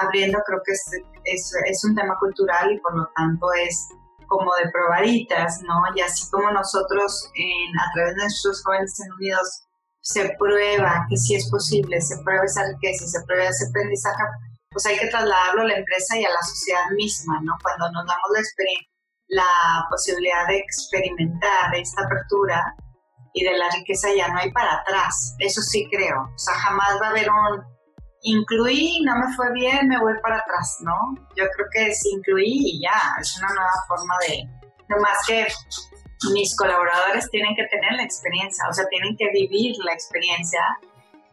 abriendo 0.00 0.38
creo 0.46 0.60
que 0.64 0.72
es, 0.72 1.52
es, 1.66 1.84
un 1.84 1.94
tema 1.94 2.16
cultural 2.18 2.72
y 2.72 2.78
por 2.80 2.96
lo 2.96 3.08
tanto 3.16 3.46
es 3.52 3.88
como 4.26 4.50
de 4.62 4.70
probaditas, 4.70 5.60
¿no? 5.62 5.82
Y 5.94 6.00
así 6.00 6.28
como 6.30 6.50
nosotros 6.50 7.30
en, 7.34 7.78
a 7.78 7.92
través 7.94 8.14
de 8.14 8.22
nuestros 8.22 8.62
jóvenes 8.62 8.98
unidos 9.16 9.62
se 10.00 10.36
prueba 10.38 11.06
que 11.08 11.16
sí 11.16 11.34
es 11.34 11.50
posible, 11.50 12.00
se 12.00 12.16
prueba 12.24 12.44
esa 12.44 12.66
riqueza, 12.68 13.06
se 13.06 13.24
prueba 13.26 13.48
ese 13.48 13.66
aprendizaje, 13.68 14.22
pues 14.70 14.86
hay 14.86 14.98
que 14.98 15.08
trasladarlo 15.08 15.62
a 15.62 15.66
la 15.66 15.76
empresa 15.76 16.18
y 16.18 16.24
a 16.24 16.30
la 16.30 16.42
sociedad 16.42 16.90
misma, 16.96 17.40
¿no? 17.42 17.56
Cuando 17.62 17.90
nos 17.92 18.06
damos 18.06 18.28
la 18.32 18.40
la 19.28 19.86
posibilidad 19.90 20.46
de 20.48 20.58
experimentar 20.58 21.74
esta 21.74 22.02
apertura 22.02 22.74
y 23.34 23.44
de 23.44 23.56
la 23.56 23.70
riqueza 23.70 24.08
ya 24.16 24.28
no 24.28 24.38
hay 24.38 24.50
para 24.52 24.80
atrás. 24.80 25.34
Eso 25.38 25.60
sí 25.62 25.86
creo. 25.90 26.22
O 26.34 26.38
sea, 26.38 26.54
jamás 26.54 26.98
va 27.00 27.08
a 27.08 27.10
haber 27.10 27.28
un 27.30 27.62
incluí, 28.22 29.00
no 29.04 29.16
me 29.16 29.34
fue 29.34 29.52
bien, 29.52 29.88
me 29.88 29.98
voy 30.00 30.14
para 30.22 30.38
atrás, 30.38 30.78
¿no? 30.80 30.94
Yo 31.36 31.44
creo 31.54 31.66
que 31.72 31.86
es 31.88 32.04
incluí 32.06 32.72
y 32.72 32.82
ya, 32.82 33.00
es 33.20 33.36
una 33.38 33.48
nueva 33.48 33.84
forma 33.86 34.14
de, 34.26 34.44
no 34.88 34.96
más 34.98 35.18
que 35.26 35.46
mis 36.32 36.56
colaboradores 36.56 37.30
tienen 37.30 37.54
que 37.54 37.64
tener 37.64 37.92
la 37.92 38.02
experiencia, 38.02 38.64
o 38.68 38.72
sea, 38.72 38.86
tienen 38.88 39.16
que 39.16 39.30
vivir 39.32 39.76
la 39.84 39.92
experiencia 39.92 40.60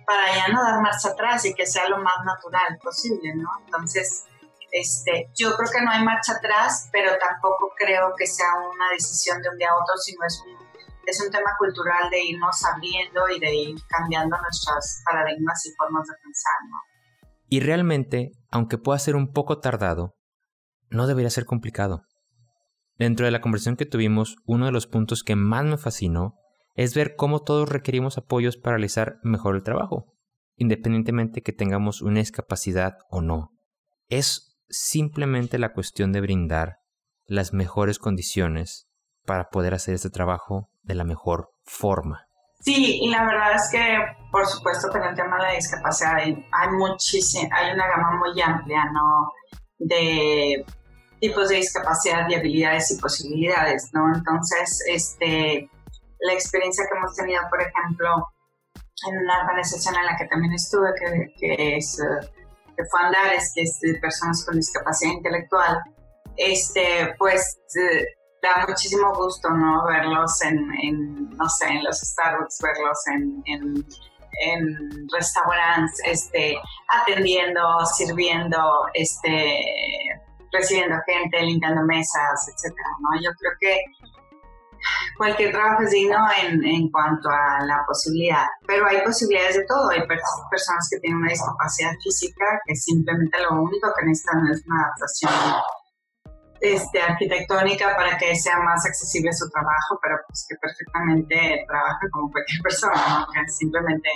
para 0.06 0.36
ya 0.36 0.48
no 0.50 0.64
dar 0.64 0.82
marcha 0.82 1.10
atrás 1.10 1.46
y 1.46 1.54
que 1.54 1.66
sea 1.66 1.90
lo 1.90 1.98
más 1.98 2.24
natural 2.24 2.78
posible, 2.84 3.34
¿no? 3.36 3.50
Entonces, 3.66 4.26
este, 4.72 5.30
yo 5.34 5.56
creo 5.56 5.72
que 5.72 5.82
no 5.82 5.92
hay 5.92 6.04
marcha 6.04 6.34
atrás, 6.34 6.90
pero 6.92 7.12
tampoco 7.18 7.74
creo 7.78 8.14
que 8.16 8.28
sea 8.28 8.54
una 8.74 8.92
decisión 8.92 9.42
de 9.42 9.50
un 9.50 9.58
día 9.58 9.70
a 9.70 9.82
otro, 9.82 9.96
sino 9.98 10.26
es 10.26 10.42
un, 10.46 10.65
es 11.06 11.22
un 11.24 11.32
tema 11.32 11.52
cultural 11.58 12.10
de 12.10 12.24
irnos 12.24 12.64
abriendo 12.66 13.22
y 13.36 13.40
de 13.40 13.56
ir 13.56 13.76
cambiando 13.88 14.38
nuestras 14.42 15.02
paradigmas 15.06 15.66
y 15.66 15.72
formas 15.78 16.08
de 16.08 16.14
pensar. 16.24 16.56
Y 17.48 17.60
realmente, 17.60 18.32
aunque 18.50 18.78
pueda 18.78 19.00
ser 19.00 19.16
un 19.16 19.32
poco 19.32 19.60
tardado, 19.60 20.16
no 20.90 21.08
debería 21.08 21.30
ser 21.30 21.46
complicado. 21.46 22.04
Dentro 22.98 23.26
de 23.26 23.32
la 23.32 23.42
conversación 23.42 23.76
que 23.76 23.86
tuvimos, 23.86 24.38
uno 24.46 24.66
de 24.66 24.72
los 24.72 24.88
puntos 24.88 25.24
que 25.24 25.36
más 25.36 25.66
me 25.66 25.78
fascinó 25.78 26.36
es 26.76 26.96
ver 26.96 27.16
cómo 27.16 27.42
todos 27.42 27.70
requerimos 27.70 28.18
apoyos 28.18 28.58
para 28.58 28.76
realizar 28.76 29.20
mejor 29.24 29.56
el 29.56 29.64
trabajo, 29.64 30.14
independientemente 30.56 31.42
que 31.42 31.54
tengamos 31.54 32.02
una 32.02 32.20
discapacidad 32.20 32.98
o 33.10 33.22
no. 33.22 33.52
Es 34.08 34.58
simplemente 34.70 35.60
la 35.60 35.74
cuestión 35.74 36.12
de 36.12 36.22
brindar 36.22 36.80
las 37.26 37.54
mejores 37.54 38.00
condiciones 38.00 38.88
para 39.26 39.50
poder 39.50 39.74
hacer 39.74 39.96
este 39.96 40.10
trabajo 40.10 40.70
de 40.84 40.96
la 40.96 41.04
mejor 41.04 41.52
forma. 41.64 42.28
Sí, 42.60 43.00
y 43.02 43.10
la 43.10 43.26
verdad 43.26 43.56
es 43.56 43.70
que, 43.72 43.98
por 44.32 44.46
supuesto, 44.48 44.90
con 44.90 45.04
el 45.04 45.16
tema 45.16 45.38
de 45.38 45.44
la 45.44 45.52
discapacidad 45.52 46.16
hay, 46.16 46.32
hay 46.52 46.70
hay 47.52 47.74
una 47.74 47.88
gama 47.88 48.20
muy 48.20 48.42
amplia, 48.42 48.86
¿no? 48.86 49.32
De 49.78 50.66
tipos 51.20 51.50
de 51.50 51.58
discapacidad 51.58 52.28
y 52.28 52.36
habilidades 52.36 52.92
y 52.92 52.98
posibilidades, 53.00 53.92
¿no? 53.94 54.14
Entonces, 54.16 54.84
este, 54.88 55.70
la 56.20 56.34
experiencia 56.34 56.86
que 56.90 56.98
hemos 56.98 57.16
tenido, 57.16 57.42
por 57.50 57.62
ejemplo, 57.62 58.28
en 59.08 59.18
una 59.18 59.42
organización 59.42 59.96
en 59.96 60.06
la 60.06 60.18
que 60.18 60.26
también 60.26 60.54
estuve, 60.54 60.90
que, 61.00 61.34
que 61.38 61.78
es, 61.78 61.98
que 62.76 62.84
fue 62.90 63.00
Andares, 63.04 63.52
que 63.54 63.62
es 63.62 63.80
de 63.82 64.00
personas 64.00 64.44
con 64.46 64.56
discapacidad 64.56 65.12
intelectual, 65.12 65.84
este, 66.38 67.14
pues 67.18 67.60
eh, 67.80 68.06
da 68.46 68.66
muchísimo 68.68 69.14
gusto, 69.14 69.50
¿no? 69.50 69.86
Verlos 69.86 70.42
en, 70.42 71.30
no 71.30 71.50
sé, 71.50 71.68
en 71.68 71.84
los 71.84 72.00
Starbucks, 72.00 72.60
verlos 72.62 73.08
en, 73.08 73.44
en, 73.46 73.86
restaurantes, 75.14 76.02
este, 76.06 76.58
atendiendo, 76.90 77.62
sirviendo, 77.86 78.60
este, 78.94 79.64
recibiendo 80.52 80.98
gente, 81.06 81.42
limpiando 81.42 81.84
mesas, 81.84 82.50
etcétera, 82.54 82.90
¿no? 83.00 83.22
Yo 83.22 83.32
creo 83.40 83.52
que 83.60 83.78
cualquier 85.18 85.52
trabajo 85.52 85.84
es 85.84 85.92
digno 85.92 86.18
en, 86.42 86.64
en, 86.66 86.90
cuanto 86.92 87.30
a 87.30 87.66
la 87.66 87.84
posibilidad, 87.88 88.46
pero 88.68 88.86
hay 88.88 89.02
posibilidades 89.02 89.56
de 89.56 89.66
todo. 89.66 89.90
Hay 89.90 90.06
personas 90.06 90.88
que 90.92 91.00
tienen 91.00 91.20
una 91.20 91.32
discapacidad 91.32 91.92
física 92.04 92.46
que 92.66 92.76
simplemente 92.76 93.38
lo 93.42 93.62
único 93.62 93.92
que 93.98 94.06
necesitan 94.06 94.48
es 94.52 94.64
una 94.66 94.84
adaptación 94.84 95.32
este, 96.66 97.02
arquitectónica 97.02 97.96
para 97.96 98.18
que 98.18 98.36
sea 98.36 98.58
más 98.60 98.86
accesible 98.86 99.32
su 99.34 99.50
trabajo, 99.50 100.00
pero 100.02 100.16
pues 100.28 100.46
que 100.50 100.56
perfectamente 100.56 101.66
trabaja 101.68 102.00
como 102.12 102.32
cualquier 102.32 102.62
persona, 102.64 103.28
que 103.34 103.48
simplemente 103.50 104.10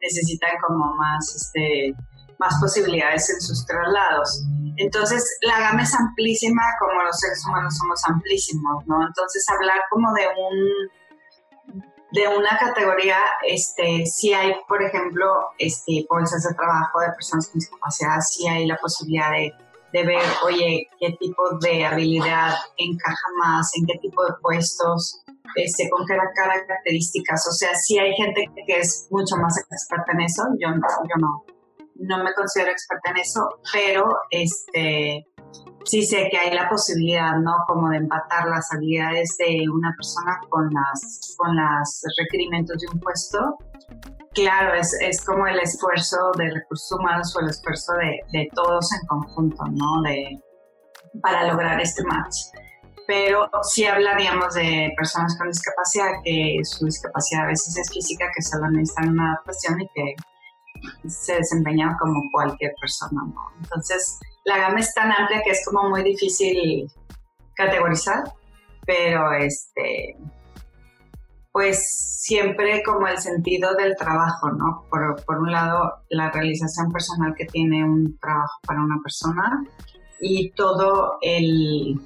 necesitan 0.00 0.52
como 0.66 0.94
más 0.94 1.34
este, 1.36 1.94
más 2.38 2.58
posibilidades 2.60 3.28
en 3.30 3.40
sus 3.40 3.66
traslados. 3.66 4.44
Entonces, 4.76 5.22
la 5.42 5.60
gama 5.60 5.82
es 5.82 5.94
amplísima 5.94 6.62
como 6.80 7.02
los 7.02 7.18
seres 7.18 7.44
humanos 7.46 7.76
somos 7.76 8.00
amplísimos, 8.06 8.86
¿no? 8.86 9.06
Entonces, 9.06 9.44
hablar 9.50 9.78
como 9.90 10.12
de 10.14 10.26
un 10.26 10.90
de 12.12 12.26
una 12.26 12.58
categoría, 12.58 13.18
este, 13.46 14.04
si 14.04 14.32
hay, 14.32 14.52
por 14.66 14.82
ejemplo, 14.82 15.50
este, 15.58 16.04
bolsas 16.08 16.42
de 16.42 16.54
trabajo 16.54 16.98
de 17.00 17.12
personas 17.12 17.48
con 17.48 17.60
discapacidad, 17.60 18.18
si 18.20 18.48
hay 18.48 18.66
la 18.66 18.76
posibilidad 18.78 19.30
de, 19.30 19.52
de 19.92 20.04
ver, 20.04 20.22
oye, 20.44 20.88
qué 20.98 21.12
tipo 21.18 21.42
de 21.60 21.84
habilidad 21.84 22.54
encaja 22.76 23.28
más, 23.38 23.70
en 23.76 23.86
qué 23.86 23.98
tipo 23.98 24.24
de 24.24 24.32
puestos, 24.40 25.22
este, 25.56 25.90
con 25.90 26.06
qué 26.06 26.16
características. 26.34 27.46
O 27.48 27.52
sea, 27.52 27.74
si 27.74 27.98
hay 27.98 28.12
gente 28.14 28.44
que 28.66 28.78
es 28.78 29.08
mucho 29.10 29.36
más 29.36 29.58
experta 29.58 30.12
en 30.12 30.20
eso, 30.22 30.42
yo 30.58 30.68
yo 30.68 31.16
no 31.18 31.44
no 32.00 32.24
me 32.24 32.32
considero 32.34 32.70
experta 32.70 33.10
en 33.10 33.18
eso, 33.18 33.60
pero 33.72 34.04
este 34.30 35.26
sí 35.84 36.04
sé 36.04 36.28
que 36.30 36.38
hay 36.38 36.54
la 36.54 36.68
posibilidad, 36.68 37.36
¿no? 37.36 37.52
Como 37.66 37.88
de 37.90 37.98
empatar 37.98 38.46
las 38.48 38.72
habilidades 38.72 39.36
de 39.38 39.68
una 39.68 39.94
persona 39.96 40.40
con 40.48 40.70
las 40.72 41.34
con 41.36 41.56
los 41.56 42.02
requerimientos 42.18 42.78
de 42.78 42.86
un 42.92 43.00
puesto. 43.00 43.58
Claro, 44.32 44.74
es, 44.74 44.96
es 45.00 45.24
como 45.24 45.46
el 45.46 45.58
esfuerzo 45.58 46.16
de 46.38 46.50
recursos 46.50 46.92
humanos 46.92 47.34
o 47.36 47.40
el 47.40 47.50
esfuerzo 47.50 47.92
de, 47.94 48.20
de 48.32 48.48
todos 48.54 48.92
en 48.92 49.06
conjunto, 49.08 49.64
¿no? 49.72 50.02
De, 50.02 50.40
para 51.20 51.46
lograr 51.48 51.80
este 51.80 52.04
match. 52.04 52.36
Pero 53.06 53.50
sí 53.62 53.84
hablaríamos 53.86 54.54
de 54.54 54.92
personas 54.96 55.36
con 55.36 55.48
discapacidad, 55.48 56.12
que 56.24 56.60
su 56.62 56.84
discapacidad 56.84 57.44
a 57.44 57.48
veces 57.48 57.76
es 57.76 57.90
física, 57.92 58.30
que 58.34 58.42
solo 58.42 58.70
necesitan 58.70 59.10
una 59.10 59.32
adaptación 59.32 59.80
y 59.80 59.88
que 59.88 60.14
se 61.08 61.34
desempeñan 61.34 61.96
como 61.98 62.22
cualquier 62.30 62.72
persona, 62.80 63.22
¿no? 63.26 63.50
Entonces, 63.58 64.20
la 64.44 64.58
gama 64.58 64.78
es 64.78 64.94
tan 64.94 65.10
amplia 65.10 65.42
que 65.42 65.50
es 65.50 65.64
como 65.66 65.90
muy 65.90 66.04
difícil 66.04 66.88
categorizar, 67.56 68.22
pero 68.86 69.32
este, 69.32 70.16
pues 71.52 72.18
siempre 72.20 72.82
como 72.84 73.08
el 73.08 73.18
sentido 73.18 73.74
del 73.74 73.96
trabajo, 73.96 74.50
¿no? 74.50 74.86
Por, 74.90 75.38
un 75.38 75.50
lado, 75.50 76.04
la 76.08 76.30
realización 76.30 76.90
personal 76.92 77.34
que 77.36 77.46
tiene 77.46 77.84
un 77.84 78.18
trabajo 78.18 78.58
para 78.66 78.82
una 78.82 78.98
persona 79.02 79.64
y 80.20 80.50
todo 80.52 81.18
el 81.22 82.00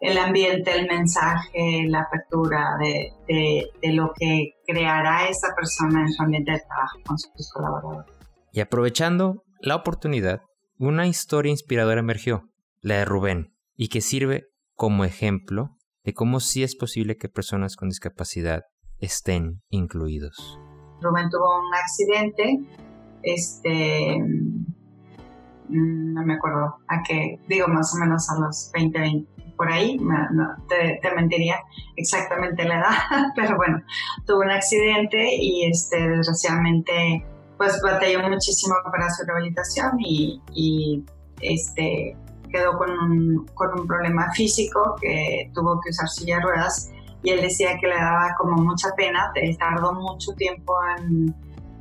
el 0.00 0.16
ambiente, 0.16 0.78
el 0.78 0.86
mensaje, 0.86 1.84
la 1.88 2.02
apertura 2.02 2.76
de, 2.78 3.10
de, 3.26 3.92
lo 3.92 4.12
que 4.16 4.52
creará 4.64 5.28
esa 5.28 5.48
persona 5.56 6.02
en 6.02 6.12
su 6.12 6.22
ambiente 6.22 6.52
de 6.52 6.60
trabajo 6.60 6.98
con 7.04 7.18
sus 7.18 7.50
colaboradores. 7.52 8.12
Y 8.52 8.60
aprovechando 8.60 9.42
la 9.60 9.74
oportunidad, 9.74 10.42
una 10.78 11.08
historia 11.08 11.50
inspiradora 11.50 11.98
emergió, 11.98 12.48
la 12.80 12.98
de 12.98 13.04
Rubén, 13.06 13.56
y 13.74 13.88
que 13.88 14.00
sirve 14.00 14.46
como 14.76 15.04
ejemplo 15.04 15.77
de 16.08 16.14
cómo 16.14 16.40
sí 16.40 16.62
es 16.62 16.74
posible 16.74 17.18
que 17.18 17.28
personas 17.28 17.76
con 17.76 17.90
discapacidad 17.90 18.62
estén 18.98 19.60
incluidos. 19.68 20.58
Rubén 21.02 21.28
tuvo 21.28 21.60
un 21.60 21.74
accidente, 21.74 22.60
este, 23.22 24.18
mm, 25.68 26.14
no 26.14 26.24
me 26.24 26.32
acuerdo 26.32 26.76
a 26.88 27.02
qué, 27.06 27.38
digo 27.46 27.68
más 27.68 27.94
o 27.94 27.98
menos 28.00 28.26
a 28.30 28.40
los 28.40 28.70
20, 28.72 28.98
20 28.98 29.54
por 29.54 29.70
ahí, 29.70 29.98
te, 31.02 31.14
mentiría 31.14 31.56
exactamente 31.96 32.64
la 32.64 32.78
edad, 32.78 32.94
pero 33.36 33.56
bueno, 33.56 33.82
tuvo 34.26 34.38
un 34.38 34.50
accidente 34.50 35.36
y 35.38 35.66
este, 35.70 36.08
desgraciadamente 36.08 37.22
pues 37.58 37.82
batalló 37.82 38.26
muchísimo 38.30 38.76
para 38.90 39.10
su 39.10 39.26
rehabilitación 39.26 39.98
y, 39.98 41.04
este, 41.42 42.16
quedó 42.48 42.76
con 42.78 42.90
un, 42.90 43.46
problema 43.86 44.30
físico 44.32 44.96
que 45.00 45.50
tuvo 45.54 45.80
que 45.80 45.90
usar 45.90 46.08
silla 46.08 46.36
de 46.36 46.42
ruedas 46.42 46.90
y 47.22 47.30
él 47.30 47.42
decía 47.42 47.78
que 47.80 47.88
le 47.88 47.96
daba 47.96 48.34
como 48.38 48.62
mucha 48.62 48.90
pena, 48.96 49.32
tardó 49.58 49.92
mucho 49.94 50.32
tiempo 50.32 50.74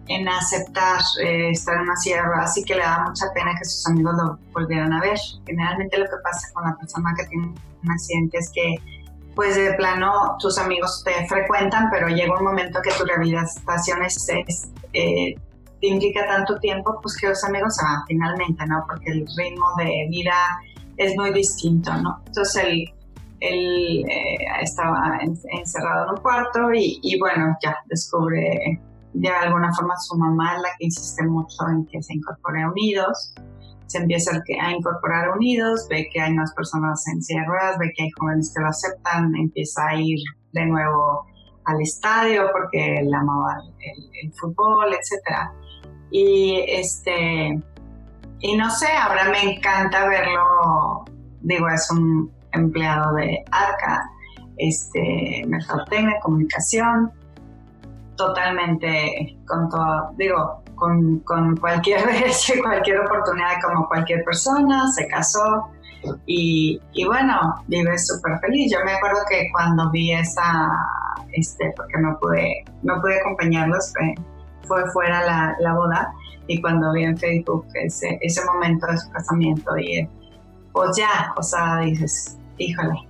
en 0.08 0.28
aceptar 0.28 1.00
eh, 1.22 1.52
estar 1.52 1.76
en 1.76 1.82
una 1.82 1.96
silla 1.98 2.18
de 2.18 2.24
ruedas 2.24 2.58
y 2.58 2.64
que 2.64 2.76
le 2.76 2.82
da 2.82 3.06
mucha 3.08 3.26
pena 3.34 3.52
que 3.58 3.66
sus 3.66 3.86
amigos 3.88 4.16
lo 4.18 4.40
volvieran 4.54 4.94
a 4.94 5.02
ver. 5.02 5.18
Generalmente 5.46 5.98
lo 5.98 6.06
que 6.06 6.18
pasa 6.24 6.48
con 6.54 6.64
la 6.64 6.76
persona 6.78 7.14
que 7.18 7.26
tiene 7.26 7.54
un 7.84 7.92
accidente 7.92 8.38
es 8.38 8.52
que 8.54 8.76
pues 9.38 9.56
de 9.56 9.74
plano 9.74 10.36
tus 10.40 10.58
amigos 10.58 11.04
te 11.06 11.28
frecuentan, 11.28 11.90
pero 11.92 12.08
llega 12.08 12.36
un 12.36 12.44
momento 12.44 12.82
que 12.82 12.90
tu 12.92 13.06
rehabilitación 13.06 14.02
es, 14.04 14.28
eh, 14.94 15.36
te 15.82 15.88
implica 15.88 16.26
tanto 16.28 16.58
tiempo, 16.60 17.00
pues 17.02 17.18
que 17.18 17.28
los 17.28 17.44
amigos 17.44 17.76
se 17.76 17.86
van 17.86 18.06
finalmente, 18.08 18.66
¿no? 18.68 18.84
Porque 18.88 19.12
el 19.12 19.28
ritmo 19.38 19.66
de 19.78 20.08
vida 20.10 20.34
es 20.98 21.16
muy 21.16 21.32
distinto, 21.34 21.94
¿no? 22.02 22.22
Entonces 22.26 22.64
él, 22.64 22.94
él 23.40 24.06
eh, 24.10 24.38
estaba 24.62 25.20
encerrado 25.22 26.06
en 26.06 26.16
un 26.16 26.22
cuarto 26.22 26.60
y, 26.74 27.18
bueno, 27.20 27.56
ya 27.64 27.78
descubre 27.86 28.80
de 29.14 29.30
alguna 29.30 29.74
forma 29.74 29.96
su 29.98 30.16
mamá 30.18 30.58
la 30.58 30.70
que 30.78 30.86
insiste 30.86 31.24
mucho 31.24 31.68
en 31.70 31.86
que 31.88 32.02
se 32.02 32.14
incorpore 32.14 32.64
a 32.64 32.70
Unidos. 32.70 33.34
Se 33.88 34.00
empieza 34.00 34.32
a 34.62 34.72
incorporar 34.72 35.30
a 35.30 35.34
Unidos, 35.34 35.88
ve 35.90 36.10
que 36.12 36.20
hay 36.20 36.34
más 36.34 36.54
personas 36.54 37.08
en 37.08 37.22
sierras, 37.24 37.78
ve 37.80 37.92
que 37.96 38.04
hay 38.04 38.10
jóvenes 38.20 38.52
que 38.54 38.62
lo 38.62 38.68
aceptan, 38.68 39.34
empieza 39.36 39.88
a 39.88 39.96
ir 39.96 40.20
de 40.52 40.66
nuevo 40.66 41.26
al 41.68 41.82
estadio 41.82 42.50
porque 42.52 43.02
le 43.04 43.16
amaba 43.16 43.62
el, 44.24 44.32
fútbol, 44.34 44.94
etc. 44.94 45.52
Y 46.12 46.64
este, 46.68 47.62
y 48.40 48.56
no 48.56 48.70
sé, 48.70 48.88
ahora 48.92 49.30
me 49.30 49.56
encanta 49.56 50.08
verlo, 50.08 51.06
digo, 51.42 51.68
es 51.70 51.90
un 51.92 52.32
empleado 52.54 53.16
de 53.16 53.44
ARCA, 53.52 54.10
este, 54.58 55.44
mercadotecnia, 55.48 56.20
comunicación, 56.22 57.12
totalmente 58.16 59.38
con 59.48 59.70
todo, 59.70 60.12
digo, 60.18 60.64
con, 60.76 61.20
con 61.20 61.58
cualquier 61.58 62.02
cualquier 62.64 63.00
oportunidad 63.00 63.62
como 63.64 63.88
cualquier 63.88 64.24
persona, 64.24 64.88
se 64.92 65.08
casó 65.08 65.70
y, 66.26 66.80
y 66.94 67.06
bueno, 67.06 67.56
vive 67.68 67.98
súper 67.98 68.40
feliz. 68.40 68.72
Yo 68.72 68.84
me 68.86 68.94
acuerdo 68.94 69.20
que 69.30 69.50
cuando 69.52 69.90
vi 69.92 70.14
esa, 70.14 70.72
este, 71.34 71.74
porque 71.76 71.98
no 72.00 72.18
pude, 72.20 72.64
no 72.84 73.02
pude 73.02 73.20
acompañarlos, 73.20 73.94
fue, 73.94 74.16
fue 74.68 74.90
fuera 74.92 75.26
la, 75.26 75.56
la 75.60 75.74
boda 75.74 76.14
y 76.48 76.62
cuando 76.62 76.92
vi 76.94 77.04
en 77.04 77.18
Facebook 77.18 77.66
ese, 77.74 78.18
ese 78.22 78.44
momento 78.46 78.88
de 78.88 78.98
su 78.98 79.10
casamiento 79.12 79.78
y 79.78 80.08
pues 80.72 80.96
ya, 80.96 81.34
o 81.36 81.42
sea, 81.42 81.80
dices, 81.80 82.38
híjole, 82.58 83.08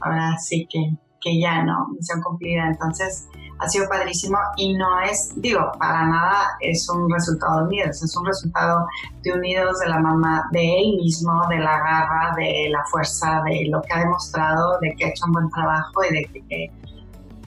ahora 0.00 0.36
sí 0.38 0.66
que, 0.70 0.96
que 1.20 1.38
ya 1.38 1.62
no, 1.62 1.88
misión 1.88 2.22
cumplida. 2.22 2.66
Entonces, 2.66 3.28
ha 3.58 3.68
sido 3.68 3.88
padrísimo 3.88 4.38
y 4.56 4.74
no 4.74 5.00
es, 5.00 5.32
digo, 5.36 5.70
para 5.78 6.06
nada 6.06 6.56
es 6.60 6.88
un 6.88 7.10
resultado 7.12 7.60
de 7.60 7.64
unidos, 7.66 8.02
es 8.02 8.16
un 8.16 8.26
resultado 8.26 8.86
de 9.22 9.32
unidos 9.32 9.78
de 9.80 9.88
la 9.88 9.98
mamá, 9.98 10.48
de 10.52 10.62
él 10.62 10.96
mismo, 10.96 11.42
de 11.48 11.58
la 11.58 11.78
garra, 11.78 12.34
de 12.36 12.68
la 12.70 12.84
fuerza, 12.86 13.42
de 13.44 13.68
lo 13.70 13.80
que 13.82 13.92
ha 13.92 13.98
demostrado, 14.00 14.78
de 14.80 14.94
que 14.96 15.04
ha 15.04 15.08
hecho 15.08 15.26
un 15.26 15.32
buen 15.32 15.50
trabajo 15.50 16.04
y 16.10 16.14
de 16.14 16.42
que, 16.48 16.72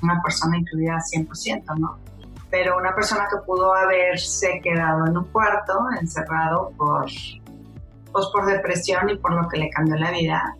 una 0.03 0.21
persona 0.21 0.59
incluida 0.59 0.99
100%, 1.11 1.63
¿no? 1.79 1.97
Pero 2.49 2.77
una 2.77 2.95
persona 2.95 3.27
que 3.29 3.37
pudo 3.45 3.73
haberse 3.73 4.61
quedado 4.63 5.05
en 5.07 5.17
un 5.17 5.25
cuarto, 5.25 5.73
encerrado 5.99 6.71
por, 6.77 7.05
pues 8.11 8.25
por 8.33 8.45
depresión 8.45 9.09
y 9.09 9.17
por 9.17 9.33
lo 9.33 9.47
que 9.49 9.57
le 9.57 9.69
cambió 9.69 9.95
la 9.97 10.11
vida, 10.11 10.55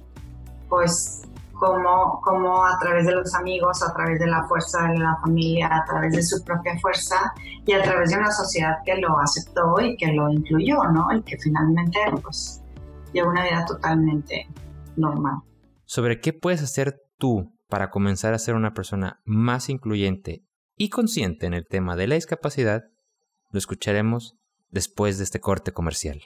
pues 0.67 1.21
como, 1.53 2.21
como 2.21 2.65
a 2.65 2.77
través 2.79 3.05
de 3.05 3.13
los 3.13 3.33
amigos, 3.33 3.81
a 3.81 3.93
través 3.93 4.19
de 4.19 4.27
la 4.27 4.43
fuerza 4.43 4.87
de 4.87 4.99
la 4.99 5.17
familia, 5.21 5.69
a 5.71 5.85
través 5.85 6.13
de 6.13 6.21
su 6.21 6.43
propia 6.43 6.77
fuerza 6.79 7.33
y 7.65 7.73
a 7.73 7.81
través 7.81 8.11
de 8.11 8.17
una 8.17 8.31
sociedad 8.31 8.77
que 8.85 8.95
lo 8.97 9.19
aceptó 9.19 9.79
y 9.81 9.97
que 9.97 10.11
lo 10.13 10.29
incluyó, 10.29 10.83
¿no? 10.91 11.07
Y 11.13 11.21
que 11.23 11.37
finalmente, 11.37 11.99
pues, 12.21 12.61
lleva 13.13 13.29
una 13.29 13.43
vida 13.43 13.65
totalmente 13.65 14.47
normal. 14.95 15.41
Sobre 15.85 16.19
qué 16.19 16.33
puedes 16.33 16.61
hacer 16.61 17.01
tú 17.17 17.53
para 17.69 17.89
comenzar 17.89 18.33
a 18.33 18.39
ser 18.39 18.55
una 18.55 18.73
persona 18.73 19.19
más 19.25 19.69
incluyente 19.69 20.43
y 20.77 20.89
consciente 20.89 21.47
en 21.47 21.53
el 21.53 21.67
tema 21.67 21.95
de 21.95 22.07
la 22.07 22.15
discapacidad, 22.15 22.85
lo 23.51 23.57
escucharemos 23.57 24.35
después 24.69 25.17
de 25.17 25.23
este 25.23 25.39
corte 25.39 25.73
comercial. 25.73 26.21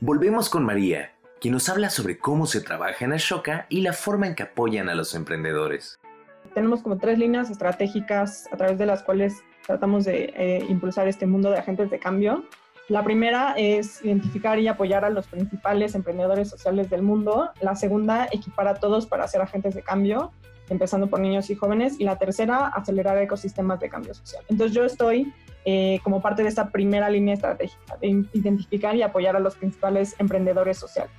Volvemos 0.00 0.50
con 0.50 0.64
María, 0.64 1.12
quien 1.40 1.54
nos 1.54 1.68
habla 1.68 1.90
sobre 1.90 2.18
cómo 2.18 2.46
se 2.46 2.60
trabaja 2.60 3.04
en 3.04 3.12
Ashoka 3.12 3.66
y 3.68 3.80
la 3.80 3.92
forma 3.92 4.26
en 4.26 4.34
que 4.34 4.42
apoyan 4.42 4.88
a 4.88 4.94
los 4.94 5.14
emprendedores. 5.14 5.98
Tenemos 6.54 6.82
como 6.82 6.98
tres 6.98 7.18
líneas 7.18 7.50
estratégicas 7.50 8.48
a 8.52 8.56
través 8.56 8.78
de 8.78 8.86
las 8.86 9.02
cuales 9.02 9.42
tratamos 9.66 10.04
de 10.04 10.32
eh, 10.36 10.64
impulsar 10.68 11.08
este 11.08 11.26
mundo 11.26 11.50
de 11.50 11.58
agentes 11.58 11.90
de 11.90 11.98
cambio. 11.98 12.44
La 12.88 13.02
primera 13.04 13.54
es 13.56 14.04
identificar 14.04 14.58
y 14.58 14.68
apoyar 14.68 15.04
a 15.04 15.10
los 15.10 15.26
principales 15.26 15.94
emprendedores 15.94 16.48
sociales 16.48 16.88
del 16.88 17.02
mundo. 17.02 17.50
La 17.60 17.74
segunda, 17.74 18.28
equipar 18.30 18.68
a 18.68 18.74
todos 18.74 19.06
para 19.06 19.26
ser 19.26 19.42
agentes 19.42 19.74
de 19.74 19.82
cambio, 19.82 20.32
empezando 20.68 21.08
por 21.08 21.20
niños 21.20 21.50
y 21.50 21.54
jóvenes. 21.54 21.98
Y 21.98 22.04
la 22.04 22.16
tercera, 22.16 22.68
acelerar 22.68 23.18
ecosistemas 23.18 23.80
de 23.80 23.88
cambio 23.88 24.14
social. 24.14 24.44
Entonces 24.48 24.74
yo 24.74 24.84
estoy 24.84 25.32
eh, 25.64 26.00
como 26.02 26.20
parte 26.22 26.42
de 26.42 26.48
esta 26.48 26.70
primera 26.70 27.10
línea 27.10 27.34
estratégica, 27.34 27.96
de 28.00 28.24
identificar 28.32 28.94
y 28.94 29.02
apoyar 29.02 29.36
a 29.36 29.40
los 29.40 29.56
principales 29.56 30.14
emprendedores 30.18 30.78
sociales. 30.78 31.12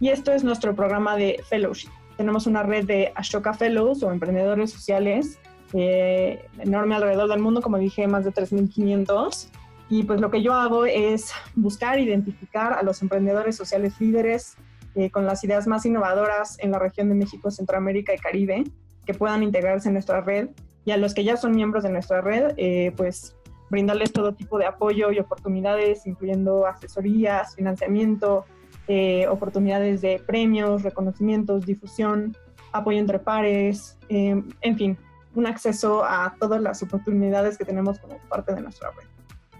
Y 0.00 0.08
esto 0.10 0.32
es 0.32 0.44
nuestro 0.44 0.74
programa 0.74 1.16
de 1.16 1.42
fellowship. 1.48 1.90
Tenemos 2.16 2.46
una 2.46 2.62
red 2.62 2.84
de 2.84 3.12
Ashoka 3.14 3.54
Fellows 3.54 4.02
o 4.02 4.10
emprendedores 4.10 4.70
sociales 4.72 5.38
eh, 5.74 6.46
enorme 6.58 6.94
alrededor 6.94 7.28
del 7.28 7.40
mundo, 7.40 7.60
como 7.60 7.78
dije, 7.78 8.06
más 8.06 8.24
de 8.24 8.32
3.500. 8.32 9.48
Y 9.90 10.02
pues 10.04 10.20
lo 10.20 10.30
que 10.30 10.42
yo 10.42 10.52
hago 10.54 10.84
es 10.84 11.32
buscar, 11.54 11.98
identificar 11.98 12.74
a 12.74 12.82
los 12.82 13.02
emprendedores 13.02 13.56
sociales 13.56 14.00
líderes 14.00 14.56
eh, 14.94 15.10
con 15.10 15.26
las 15.26 15.44
ideas 15.44 15.66
más 15.66 15.84
innovadoras 15.86 16.58
en 16.60 16.70
la 16.70 16.78
región 16.78 17.08
de 17.08 17.14
México, 17.14 17.50
Centroamérica 17.50 18.14
y 18.14 18.18
Caribe, 18.18 18.64
que 19.06 19.14
puedan 19.14 19.42
integrarse 19.42 19.88
en 19.88 19.94
nuestra 19.94 20.20
red. 20.20 20.48
Y 20.84 20.90
a 20.90 20.96
los 20.96 21.14
que 21.14 21.24
ya 21.24 21.36
son 21.36 21.52
miembros 21.52 21.82
de 21.82 21.90
nuestra 21.90 22.20
red, 22.20 22.54
pues 22.96 23.36
brindarles 23.70 24.12
todo 24.12 24.34
tipo 24.34 24.58
de 24.58 24.66
apoyo 24.66 25.12
y 25.12 25.18
oportunidades, 25.18 26.06
incluyendo 26.06 26.66
asesorías, 26.66 27.54
financiamiento, 27.54 28.44
eh, 28.86 29.26
oportunidades 29.28 30.00
de 30.00 30.22
premios, 30.26 30.82
reconocimientos, 30.82 31.66
difusión, 31.66 32.36
apoyo 32.72 32.98
entre 32.98 33.18
pares, 33.18 33.98
eh, 34.08 34.42
en 34.62 34.76
fin, 34.76 34.98
un 35.34 35.46
acceso 35.46 36.04
a 36.04 36.34
todas 36.40 36.60
las 36.62 36.82
oportunidades 36.82 37.58
que 37.58 37.64
tenemos 37.64 37.98
como 37.98 38.18
parte 38.28 38.54
de 38.54 38.62
nuestra 38.62 38.90
red. 38.90 39.06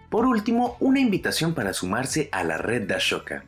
Por 0.09 0.25
último, 0.25 0.77
una 0.81 1.01
invitación 1.01 1.53
para 1.53 1.75
sumarse 1.75 2.31
a 2.33 2.43
la 2.43 2.57
red 2.57 2.87
de 2.87 2.95
Ashoka. 2.95 3.45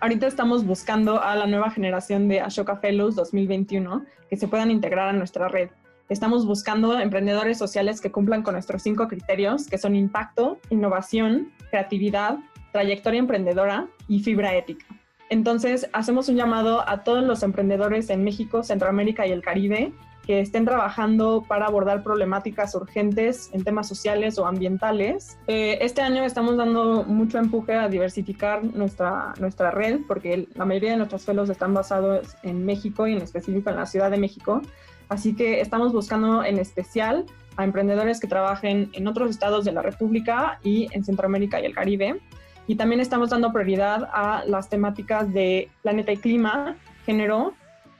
Ahorita 0.00 0.26
estamos 0.26 0.66
buscando 0.66 1.22
a 1.22 1.34
la 1.34 1.46
nueva 1.46 1.70
generación 1.70 2.28
de 2.28 2.40
Ashoka 2.40 2.76
Fellows 2.76 3.14
2021 3.14 4.04
que 4.28 4.36
se 4.36 4.48
puedan 4.48 4.70
integrar 4.70 5.08
a 5.08 5.12
nuestra 5.12 5.48
red. 5.48 5.70
Estamos 6.08 6.46
buscando 6.46 6.98
emprendedores 6.98 7.56
sociales 7.56 8.00
que 8.00 8.12
cumplan 8.12 8.42
con 8.42 8.54
nuestros 8.54 8.82
cinco 8.82 9.08
criterios, 9.08 9.66
que 9.66 9.78
son 9.78 9.96
impacto, 9.96 10.58
innovación, 10.68 11.52
creatividad, 11.70 12.38
trayectoria 12.72 13.20
emprendedora 13.20 13.86
y 14.06 14.20
fibra 14.20 14.54
ética. 14.54 14.84
Entonces, 15.30 15.88
hacemos 15.94 16.28
un 16.28 16.36
llamado 16.36 16.86
a 16.86 17.02
todos 17.02 17.24
los 17.24 17.42
emprendedores 17.42 18.10
en 18.10 18.22
México, 18.22 18.62
Centroamérica 18.62 19.26
y 19.26 19.32
el 19.32 19.40
Caribe 19.40 19.94
que 20.26 20.40
estén 20.40 20.64
trabajando 20.64 21.44
para 21.46 21.66
abordar 21.66 22.02
problemáticas 22.02 22.74
urgentes 22.74 23.50
en 23.52 23.64
temas 23.64 23.88
sociales 23.88 24.38
o 24.38 24.46
ambientales. 24.46 25.38
Eh, 25.46 25.78
este 25.80 26.00
año 26.00 26.24
estamos 26.24 26.56
dando 26.56 27.04
mucho 27.04 27.38
empuje 27.38 27.74
a 27.74 27.88
diversificar 27.88 28.64
nuestra, 28.64 29.34
nuestra 29.38 29.70
red 29.70 30.00
porque 30.08 30.48
la 30.54 30.64
mayoría 30.64 30.92
de 30.92 30.96
nuestros 30.96 31.24
fellows 31.24 31.50
están 31.50 31.74
basados 31.74 32.36
en 32.42 32.64
México 32.64 33.06
y 33.06 33.12
en 33.12 33.22
específico 33.22 33.70
en 33.70 33.76
la 33.76 33.86
Ciudad 33.86 34.10
de 34.10 34.16
México. 34.16 34.62
Así 35.08 35.36
que 35.36 35.60
estamos 35.60 35.92
buscando 35.92 36.42
en 36.42 36.58
especial 36.58 37.26
a 37.56 37.64
emprendedores 37.64 38.20
que 38.20 38.26
trabajen 38.26 38.90
en 38.94 39.06
otros 39.06 39.30
estados 39.30 39.64
de 39.64 39.72
la 39.72 39.82
República 39.82 40.58
y 40.62 40.88
en 40.92 41.04
Centroamérica 41.04 41.60
y 41.60 41.66
el 41.66 41.74
Caribe. 41.74 42.20
Y 42.66 42.76
también 42.76 43.00
estamos 43.00 43.30
dando 43.30 43.52
prioridad 43.52 44.08
a 44.12 44.42
las 44.46 44.70
temáticas 44.70 45.32
de 45.32 45.68
planeta 45.82 46.12
y 46.12 46.16
clima, 46.16 46.76
género, 47.04 47.52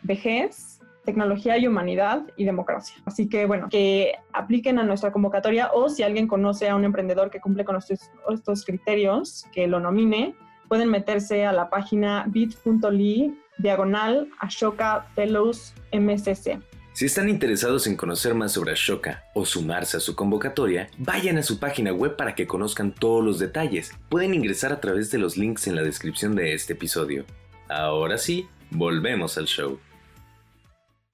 vejez, 0.03 0.74
tecnología 1.05 1.59
y 1.59 1.67
humanidad 1.67 2.23
y 2.37 2.45
democracia. 2.45 2.97
Así 3.05 3.29
que 3.29 3.47
bueno, 3.47 3.69
que 3.71 4.15
apliquen 4.33 4.79
a 4.79 4.85
nuestra 4.85 5.13
convocatoria 5.13 5.71
o 5.73 5.89
si 5.89 6.03
alguien 6.03 6.27
conoce 6.27 6.69
a 6.69 6.77
un 6.77 6.85
emprendedor 6.85 7.31
que 7.31 7.41
cumple 7.41 7.65
con 7.65 7.77
estos, 7.77 8.65
criterios, 8.65 9.47
que 9.53 9.67
lo 9.67 9.81
nomine, 9.81 10.35
pueden 10.69 10.91
meterse 10.91 11.45
a 11.45 11.53
la 11.53 11.71
página 11.71 12.25
bit.ly 12.29 13.39
diagonal 13.59 14.29
Ashoka 14.41 15.07
Fellows 15.15 15.75
MCC. 15.93 16.59
Si 16.93 17.07
están 17.07 17.29
interesados 17.29 17.89
en 17.89 17.97
conocer 17.97 18.35
más 18.35 18.53
sobre 18.53 18.73
Ashoka 18.73 19.25
o 19.35 19.45
sumarse 19.45 19.97
a 19.97 20.01
su 20.01 20.15
convocatoria, 20.15 20.89
vayan 20.99 21.39
a 21.39 21.43
su 21.43 21.59
página 21.59 21.93
web 21.93 22.17
para 22.17 22.37
que 22.37 22.47
conozcan 22.47 22.95
todos 22.95 23.25
los 23.25 23.41
detalles. 23.41 23.93
Pueden 24.09 24.33
ingresar 24.33 24.73
a 24.73 24.81
través 24.81 25.11
de 25.11 25.19
los 25.19 25.37
links 25.37 25.67
en 25.67 25.75
la 25.75 25.83
descripción 25.83 26.37
de 26.37 26.55
este 26.55 26.75
episodio. 26.75 27.25
Ahora 27.69 28.17
sí, 28.17 28.47
volvemos 28.71 29.39
al 29.39 29.47
show. 29.47 29.81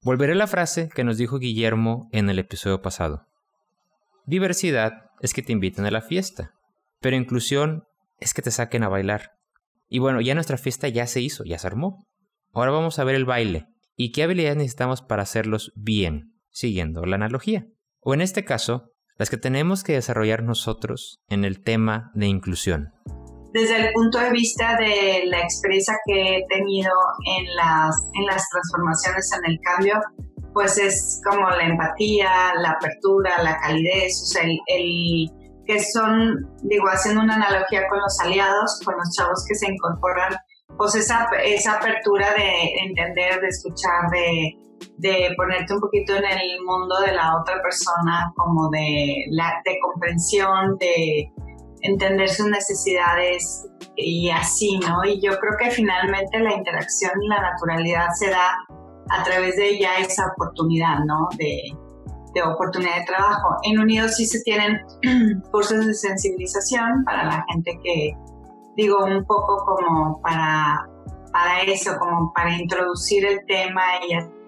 Volveré 0.02 0.32
a 0.32 0.36
la 0.36 0.46
frase 0.46 0.88
que 0.88 1.04
nos 1.04 1.18
dijo 1.18 1.38
Guillermo 1.38 2.08
en 2.10 2.30
el 2.30 2.38
episodio 2.38 2.80
pasado. 2.80 3.26
Diversidad 4.24 5.10
es 5.20 5.34
que 5.34 5.42
te 5.42 5.52
inviten 5.52 5.84
a 5.84 5.90
la 5.90 6.00
fiesta, 6.00 6.54
pero 7.00 7.16
inclusión 7.16 7.84
es 8.18 8.32
que 8.32 8.40
te 8.40 8.50
saquen 8.50 8.82
a 8.82 8.88
bailar. 8.88 9.32
Y 9.90 9.98
bueno, 9.98 10.22
ya 10.22 10.34
nuestra 10.34 10.56
fiesta 10.56 10.88
ya 10.88 11.06
se 11.06 11.20
hizo, 11.20 11.44
ya 11.44 11.58
se 11.58 11.66
armó. 11.66 12.06
Ahora 12.54 12.70
vamos 12.70 12.98
a 12.98 13.04
ver 13.04 13.14
el 13.14 13.26
baile 13.26 13.66
y 13.94 14.12
qué 14.12 14.22
habilidades 14.22 14.56
necesitamos 14.56 15.02
para 15.02 15.22
hacerlos 15.22 15.70
bien, 15.76 16.32
siguiendo 16.48 17.04
la 17.04 17.16
analogía. 17.16 17.66
O 18.00 18.14
en 18.14 18.22
este 18.22 18.42
caso, 18.42 18.92
las 19.18 19.28
que 19.28 19.36
tenemos 19.36 19.84
que 19.84 19.92
desarrollar 19.92 20.42
nosotros 20.42 21.20
en 21.28 21.44
el 21.44 21.62
tema 21.62 22.10
de 22.14 22.26
inclusión. 22.26 22.94
Desde 23.52 23.76
el 23.80 23.92
punto 23.92 24.18
de 24.18 24.30
vista 24.30 24.76
de 24.76 25.24
la 25.26 25.40
experiencia 25.40 25.96
que 26.06 26.36
he 26.36 26.46
tenido 26.48 26.92
en 27.26 27.44
las, 27.56 28.08
en 28.14 28.26
las 28.26 28.48
transformaciones, 28.48 29.30
en 29.32 29.50
el 29.50 29.60
cambio, 29.60 30.00
pues 30.52 30.78
es 30.78 31.20
como 31.28 31.48
la 31.50 31.64
empatía, 31.64 32.30
la 32.60 32.70
apertura, 32.70 33.42
la 33.42 33.58
calidez, 33.58 34.22
o 34.22 34.26
sea, 34.26 34.42
el, 34.44 35.30
que 35.66 35.80
son, 35.80 36.48
digo, 36.62 36.86
haciendo 36.88 37.22
una 37.22 37.34
analogía 37.34 37.86
con 37.88 38.00
los 38.00 38.18
aliados, 38.20 38.80
con 38.84 38.96
los 38.96 39.10
chavos 39.16 39.44
que 39.48 39.54
se 39.54 39.70
incorporan 39.70 40.34
pues 40.76 40.94
esa, 40.94 41.26
esa 41.44 41.74
apertura 41.74 42.32
de 42.34 42.86
entender, 42.86 43.40
de 43.40 43.48
escuchar, 43.48 44.10
de, 44.10 44.56
de 44.96 45.34
ponerte 45.36 45.74
un 45.74 45.80
poquito 45.80 46.14
en 46.14 46.24
el 46.24 46.62
mundo 46.64 47.00
de 47.00 47.12
la 47.12 47.38
otra 47.40 47.60
persona, 47.62 48.32
como 48.36 48.70
de, 48.70 49.24
la, 49.30 49.60
de 49.64 49.78
comprensión, 49.80 50.76
de 50.78 51.30
entender 51.82 52.28
sus 52.28 52.46
necesidades 52.46 53.66
y 53.96 54.30
así, 54.30 54.78
¿no? 54.78 55.04
Y 55.04 55.20
yo 55.20 55.38
creo 55.38 55.52
que 55.58 55.70
finalmente 55.70 56.38
la 56.38 56.54
interacción 56.54 57.12
y 57.22 57.28
la 57.28 57.40
naturalidad 57.40 58.08
se 58.18 58.30
da 58.30 58.56
a 59.10 59.22
través 59.24 59.56
de 59.56 59.78
ya 59.78 59.98
esa 59.98 60.26
oportunidad, 60.34 61.00
¿no? 61.04 61.28
De, 61.36 61.62
de 62.34 62.42
oportunidad 62.42 62.98
de 62.98 63.04
trabajo. 63.04 63.56
En 63.62 63.78
Unidos 63.78 64.16
sí 64.16 64.26
se 64.26 64.40
tienen 64.42 64.80
cursos 65.50 65.86
de 65.86 65.94
sensibilización 65.94 67.04
para 67.04 67.24
la 67.24 67.44
gente 67.50 67.78
que, 67.82 68.12
digo, 68.76 69.04
un 69.04 69.24
poco 69.24 69.64
como 69.64 70.20
para, 70.22 70.86
para 71.32 71.62
eso, 71.62 71.98
como 71.98 72.32
para 72.32 72.56
introducir 72.56 73.26
el 73.26 73.44
tema 73.46 73.82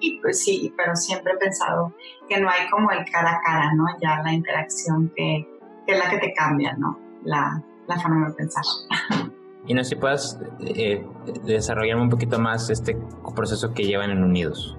y, 0.01 0.21
pues 0.21 0.45
sí, 0.45 0.73
pero 0.77 0.95
siempre 0.97 1.33
he 1.33 1.37
pensado 1.37 1.93
que 2.29 2.41
no 2.41 2.49
hay 2.49 2.69
como 2.71 2.91
el 2.91 3.05
cara 3.11 3.33
a 3.33 3.41
cara, 3.41 3.73
¿no? 3.75 3.85
Ya 4.01 4.21
la 4.23 4.33
interacción 4.33 5.13
que, 5.17 5.47
que 5.87 5.93
es 5.93 5.99
la 5.99 6.11
que 6.11 6.19
te 6.19 6.33
cambia, 6.35 6.75
¿no? 6.79 7.02
La, 7.25 7.63
la 7.87 8.01
forma 8.01 8.29
de 8.29 8.35
pensar. 8.35 8.65
Y 9.65 9.75
no 9.75 9.85
sé 9.85 9.91
si 9.91 9.95
puedas 9.95 10.41
eh, 10.59 11.07
desarrollar 11.45 11.97
un 11.97 12.11
poquito 12.11 12.37
más 12.37 12.69
este 12.69 12.99
proceso 13.33 13.73
que 13.73 13.85
llevan 13.85 14.11
en 14.11 14.25
Unidos. 14.25 14.77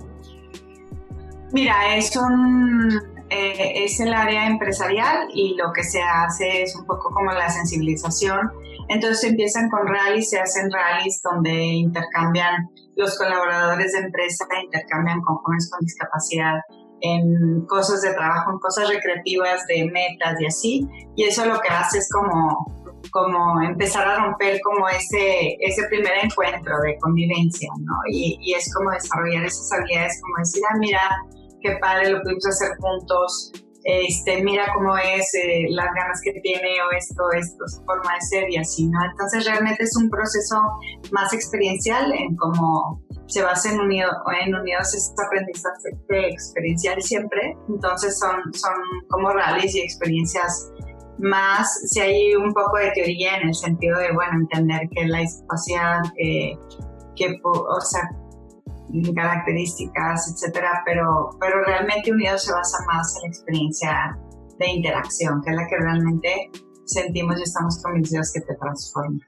Mira, 1.54 1.96
es 1.96 2.18
un 2.18 2.90
eh, 3.30 3.86
es 3.86 4.00
el 4.00 4.14
área 4.14 4.46
empresarial 4.46 5.28
y 5.34 5.56
lo 5.56 5.72
que 5.74 5.84
se 5.84 6.02
hace 6.02 6.64
es 6.64 6.76
un 6.76 6.86
poco 6.86 7.12
como 7.12 7.32
la 7.32 7.50
sensibilización. 7.50 8.52
Entonces 8.90 9.32
empiezan 9.32 9.70
con 9.70 9.88
rallies, 9.88 10.30
se 10.30 10.40
hacen 10.40 10.70
rallies 10.70 11.22
donde 11.24 11.52
intercambian 11.52 12.70
los 12.96 13.18
colaboradores 13.18 13.94
de 13.94 14.00
empresa, 14.00 14.46
intercambian 14.64 15.22
con 15.22 15.38
jóvenes 15.38 15.70
con 15.72 15.80
discapacidad 15.80 16.60
en 17.04 17.66
cosas 17.68 18.02
de 18.02 18.14
trabajo, 18.14 18.52
en 18.52 18.60
cosas 18.60 18.88
recreativas, 18.88 19.66
de 19.68 19.86
metas 19.92 20.40
y 20.40 20.46
así. 20.46 20.88
Y 21.16 21.26
eso 21.26 21.46
lo 21.46 21.60
que 21.60 21.70
hace 21.70 22.00
es 22.00 22.10
como 22.12 22.66
como 23.12 23.62
empezar 23.62 24.08
a 24.08 24.16
romper 24.16 24.60
como 24.62 24.88
ese, 24.88 25.56
ese 25.60 25.84
primer 25.90 26.14
encuentro 26.24 26.74
de 26.82 26.98
convivencia, 27.00 27.70
¿no? 27.80 27.94
Y, 28.10 28.40
y, 28.42 28.54
es 28.54 28.74
como 28.74 28.90
desarrollar 28.92 29.44
esas 29.44 29.72
habilidades, 29.74 30.20
como 30.22 30.38
decir, 30.38 30.64
ah, 30.68 30.78
mira, 30.80 31.02
qué 31.62 31.78
padre, 31.80 32.10
lo 32.10 32.22
pudimos 32.22 32.48
hacer 32.48 32.70
juntos, 32.80 33.52
este, 33.84 34.42
mira 34.44 34.66
cómo 34.74 34.98
es, 34.98 35.34
eh, 35.34 35.66
las 35.70 35.88
ganas 35.94 36.22
que 36.24 36.40
tiene 36.42 36.82
o 36.82 36.92
esto, 36.98 37.24
esto, 37.38 37.68
su 37.68 37.84
forma 37.84 38.16
de 38.16 38.22
ser 38.22 38.50
y 38.50 38.58
así, 38.58 38.88
¿no? 38.88 39.00
Entonces 39.12 39.46
realmente 39.46 39.84
es 39.84 39.96
un 39.98 40.10
proceso 40.10 40.56
más 41.12 41.34
experiencial 41.34 42.12
en 42.14 42.36
cómo 42.38 43.02
se 43.34 43.42
basa 43.42 43.72
en, 43.72 43.80
unido, 43.80 44.12
en 44.46 44.54
unidos 44.54 44.94
es 44.94 45.12
aprendizaje 45.26 45.90
experiencial 46.30 47.02
siempre, 47.02 47.58
entonces 47.68 48.20
son, 48.20 48.54
son 48.54 48.76
como 49.10 49.30
rallies 49.30 49.74
y 49.74 49.82
experiencias 49.82 50.72
más 51.18 51.68
si 51.90 52.00
hay 52.00 52.36
un 52.36 52.54
poco 52.54 52.78
de 52.78 52.92
teoría 52.92 53.38
en 53.38 53.48
el 53.48 53.56
sentido 53.56 53.98
de, 53.98 54.14
bueno, 54.14 54.34
entender 54.42 54.88
que 54.92 55.08
la 55.08 55.20
discapacidad, 55.20 56.02
eh, 56.18 56.56
que, 57.16 57.40
o 57.44 57.82
sea, 57.82 58.02
características, 59.16 60.32
etcétera, 60.32 60.84
pero, 60.86 61.32
pero 61.40 61.64
realmente 61.64 62.12
Unidos 62.12 62.44
se 62.44 62.54
basa 62.54 62.78
más 62.86 63.16
en 63.16 63.22
la 63.24 63.28
experiencia 63.30 64.20
de 64.60 64.70
interacción, 64.70 65.42
que 65.42 65.50
es 65.50 65.56
la 65.56 65.68
que 65.68 65.78
realmente 65.78 66.52
sentimos 66.86 67.40
y 67.40 67.44
estamos 67.44 67.82
convencidos 67.82 68.32
que 68.32 68.42
te 68.42 68.54
transforma. 68.56 69.20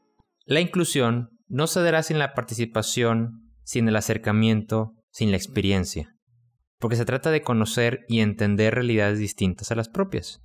La 0.45 0.59
inclusión 0.59 1.31
no 1.47 1.65
se 1.65 1.81
dará 1.81 2.03
sin 2.03 2.19
la 2.19 2.35
participación, 2.35 3.44
sin 3.65 3.89
el 3.89 3.97
acercamiento, 3.97 4.93
sin 5.09 5.31
la 5.31 5.37
experiencia, 5.37 6.15
porque 6.79 6.95
se 6.95 7.05
trata 7.05 7.31
de 7.31 7.41
conocer 7.41 8.05
y 8.07 8.21
entender 8.21 8.75
realidades 8.75 9.19
distintas 9.19 9.71
a 9.71 9.75
las 9.75 9.89
propias. 9.89 10.41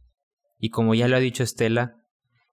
Y 0.59 0.71
como 0.71 0.95
ya 0.95 1.07
lo 1.07 1.17
ha 1.17 1.21
dicho 1.21 1.43
Estela, 1.43 1.95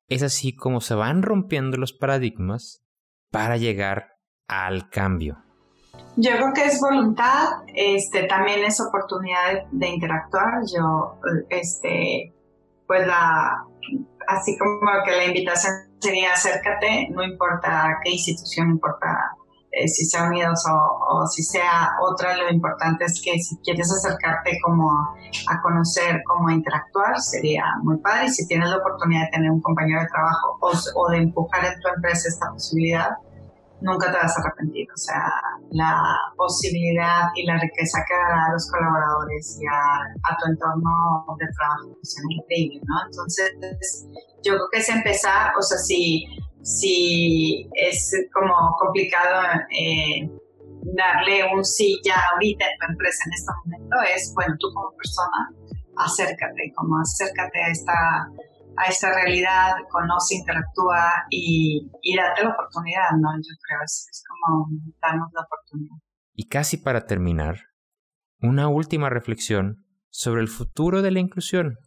es 0.08 0.24
así 0.24 0.56
como 0.56 0.82
se 0.82 0.94
van 0.94 1.24
rompiendo 1.24 1.78
los 1.78 1.94
paradigmas 1.94 2.84
para 3.32 3.58
llegar 3.58 4.12
al 4.48 4.90
cambio. 4.90 5.38
Yo 6.16 6.32
creo 6.32 6.54
que 6.54 6.66
es 6.66 6.80
voluntad, 6.80 7.50
este, 7.74 8.24
también 8.24 8.64
es 8.64 8.80
oportunidad 8.80 9.66
de, 9.72 9.88
interactuar. 9.88 10.62
Yo, 10.74 11.20
este, 11.50 12.34
pues 12.88 13.06
la, 13.06 13.64
así 14.28 14.58
como 14.58 14.80
que 15.06 15.12
la 15.12 15.26
invitación 15.26 15.74
sería 16.00 16.34
acércate, 16.34 17.10
no 17.12 17.24
importa 17.24 18.00
qué 18.04 18.12
institución, 18.12 18.68
no 18.68 18.74
importa 18.76 19.37
eh, 19.78 19.88
si 19.88 20.06
sea 20.06 20.24
Unidos 20.24 20.64
o, 20.70 21.26
si 21.28 21.44
sea 21.44 21.92
otra, 22.02 22.36
lo 22.36 22.50
importante 22.52 23.06
es 23.06 23.22
que 23.24 23.38
si 23.40 23.58
quieres 23.58 23.92
acercarte 23.92 24.58
como 24.64 24.90
a 24.92 25.62
conocer, 25.62 26.22
cómo 26.26 26.50
interactuar, 26.50 27.20
sería 27.20 27.64
muy 27.84 27.98
padre. 27.98 28.26
Y 28.26 28.30
si 28.30 28.48
tienes 28.48 28.70
la 28.70 28.78
oportunidad 28.78 29.26
de 29.26 29.32
tener 29.32 29.52
un 29.52 29.62
compañero 29.62 30.02
de 30.02 30.08
trabajo 30.08 30.58
o, 30.62 30.72
o 30.96 31.10
de 31.10 31.18
empujar 31.18 31.66
en 31.66 31.80
tu 31.80 31.88
empresa 31.90 32.30
esta 32.30 32.52
posibilidad, 32.52 33.10
nunca 33.82 34.12
te 34.12 34.18
vas 34.18 34.38
a 34.38 34.42
arrepentir. 34.42 34.88
O 34.94 34.98
sea, 34.98 35.32
la 35.72 36.02
posibilidad 36.36 37.30
y 37.36 37.46
la 37.46 37.60
riqueza 37.60 38.00
que 38.08 38.14
dará 38.14 38.46
a 38.46 38.54
los 38.54 38.70
colaboradores 38.72 39.60
y 39.62 39.66
a, 39.68 40.38
tu 40.38 40.52
entorno 40.52 41.26
de 41.40 41.46
trabajo 41.56 41.98
es 42.02 42.16
increíble, 42.30 42.82
¿no? 42.86 42.96
Entonces, 43.06 44.08
yo 44.44 44.54
creo 44.54 44.68
que 44.72 44.80
es 44.80 44.90
empezar, 44.90 45.52
o 45.58 45.62
sea, 45.62 45.78
si, 45.78 46.26
si 46.62 47.70
es 47.74 48.12
como 48.34 48.54
complicado 48.80 49.62
eh, 49.72 50.30
darle 50.96 51.44
un 51.54 51.64
sí 51.66 52.00
ya 52.04 52.16
ahorita 52.34 52.66
en 52.66 52.78
tu 52.80 52.92
empresa 52.92 53.24
en 53.26 53.34
este 53.34 53.52
momento, 53.64 53.96
es, 54.16 54.34
bueno, 54.34 54.56
tú 54.60 54.68
como 54.74 54.96
persona, 54.96 55.52
acércate, 55.98 56.74
como 56.76 57.00
acércate 57.00 57.64
a 57.64 57.70
esta 57.70 58.30
a 58.78 58.90
esta 58.90 59.14
realidad, 59.14 59.74
conoce, 59.90 60.36
interactúa 60.36 61.26
y, 61.30 61.90
y 62.02 62.16
date 62.16 62.44
la 62.44 62.52
oportunidad, 62.52 63.10
¿no? 63.20 63.30
Yo 63.38 63.56
creo, 63.68 63.80
es, 63.84 64.08
es 64.12 64.24
como 64.28 64.68
darnos 65.02 65.30
la 65.34 65.42
oportunidad. 65.42 65.96
Y 66.34 66.48
casi 66.48 66.78
para 66.78 67.06
terminar, 67.06 67.58
una 68.42 68.68
última 68.68 69.10
reflexión 69.10 69.86
sobre 70.10 70.42
el 70.42 70.48
futuro 70.48 71.02
de 71.02 71.12
la 71.12 71.20
inclusión 71.20 71.78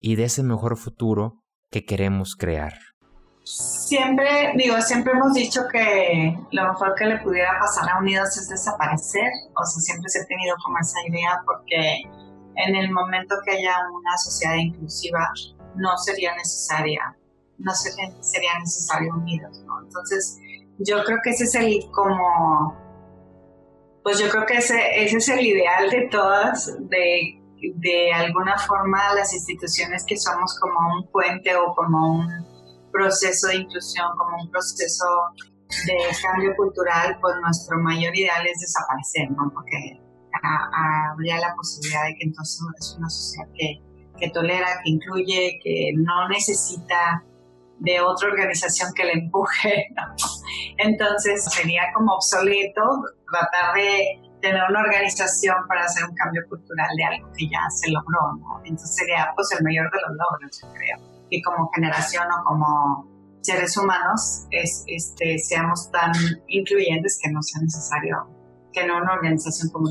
y 0.00 0.16
de 0.16 0.24
ese 0.24 0.42
mejor 0.42 0.76
futuro 0.76 1.42
que 1.70 1.84
queremos 1.84 2.36
crear. 2.36 2.74
Siempre, 3.44 4.52
digo, 4.56 4.80
siempre 4.80 5.12
hemos 5.12 5.34
dicho 5.34 5.62
que 5.70 6.36
lo 6.52 6.68
mejor 6.68 6.94
que 6.96 7.06
le 7.06 7.18
pudiera 7.18 7.58
pasar 7.58 7.90
a 7.90 7.98
Unidos 7.98 8.36
es 8.36 8.48
desaparecer, 8.48 9.28
o 9.56 9.64
sea, 9.64 9.80
siempre 9.80 10.08
se 10.08 10.20
ha 10.20 10.26
tenido 10.26 10.54
como 10.64 10.78
esa 10.78 10.98
idea 11.08 11.40
porque 11.44 12.02
en 12.54 12.76
el 12.76 12.92
momento 12.92 13.34
que 13.44 13.52
haya 13.52 13.74
una 13.92 14.16
sociedad 14.18 14.54
inclusiva, 14.56 15.28
no 15.76 15.96
sería 15.98 16.34
necesaria, 16.34 17.16
no 17.58 17.72
sería, 17.74 18.22
sería 18.22 18.58
necesario 18.58 19.14
unidos, 19.14 19.62
¿no? 19.66 19.80
Entonces, 19.82 20.38
yo 20.78 21.02
creo 21.04 21.18
que 21.22 21.30
ese 21.30 21.44
es 21.44 21.54
el 21.54 21.90
como, 21.90 22.76
pues 24.02 24.18
yo 24.18 24.28
creo 24.28 24.46
que 24.46 24.54
ese, 24.54 25.04
ese 25.04 25.16
es 25.18 25.28
el 25.28 25.46
ideal 25.46 25.90
de 25.90 26.08
todas, 26.10 26.76
de, 26.88 27.40
de 27.76 28.12
alguna 28.12 28.58
forma 28.58 29.14
las 29.14 29.32
instituciones 29.32 30.04
que 30.06 30.16
somos 30.16 30.58
como 30.60 30.96
un 30.96 31.06
puente 31.10 31.54
o 31.54 31.74
como 31.74 32.20
un 32.20 32.28
proceso 32.90 33.48
de 33.48 33.56
inclusión, 33.56 34.06
como 34.16 34.42
un 34.42 34.50
proceso 34.50 35.06
de 35.86 35.96
cambio 36.22 36.54
cultural, 36.56 37.18
pues 37.20 37.34
nuestro 37.40 37.78
mayor 37.78 38.14
ideal 38.16 38.46
es 38.46 38.60
desaparecer, 38.60 39.30
¿no? 39.30 39.50
Porque 39.54 40.00
habría 40.42 41.38
la 41.38 41.54
posibilidad 41.54 42.04
de 42.06 42.14
que 42.14 42.24
entonces 42.24 42.60
es 42.78 42.96
una 42.98 43.08
sociedad 43.08 43.48
que 43.54 43.82
que 44.18 44.30
tolera, 44.30 44.66
que 44.84 44.90
incluye, 44.90 45.58
que 45.62 45.92
no 45.96 46.28
necesita 46.28 47.24
de 47.78 48.00
otra 48.00 48.28
organización 48.28 48.92
que 48.94 49.04
le 49.04 49.12
empuje. 49.12 49.88
Entonces 50.78 51.44
sería 51.44 51.82
como 51.94 52.14
obsoleto 52.14 52.82
tratar 53.30 53.74
de 53.74 54.20
tener 54.40 54.60
una 54.68 54.80
organización 54.80 55.56
para 55.68 55.84
hacer 55.84 56.04
un 56.04 56.14
cambio 56.14 56.42
cultural 56.48 56.88
de 56.96 57.04
algo 57.04 57.32
que 57.36 57.46
ya 57.48 57.68
se 57.70 57.90
logró. 57.90 58.38
Entonces 58.64 58.94
sería 58.94 59.32
pues 59.34 59.48
el 59.56 59.64
mayor 59.64 59.90
de 59.90 59.98
los 60.00 60.10
logros, 60.10 60.60
yo 60.60 60.68
creo. 60.72 60.98
Que 61.30 61.40
como 61.42 61.70
generación 61.72 62.26
o 62.30 62.44
como 62.44 63.06
seres 63.40 63.76
humanos 63.76 64.46
es, 64.50 64.84
este, 64.86 65.38
seamos 65.38 65.90
tan 65.90 66.12
incluyentes 66.48 67.18
que 67.22 67.30
no 67.30 67.42
sea 67.42 67.60
necesario 67.62 68.26
que 68.72 68.84
una 68.84 69.12
organización 69.12 69.70
como. 69.70 69.88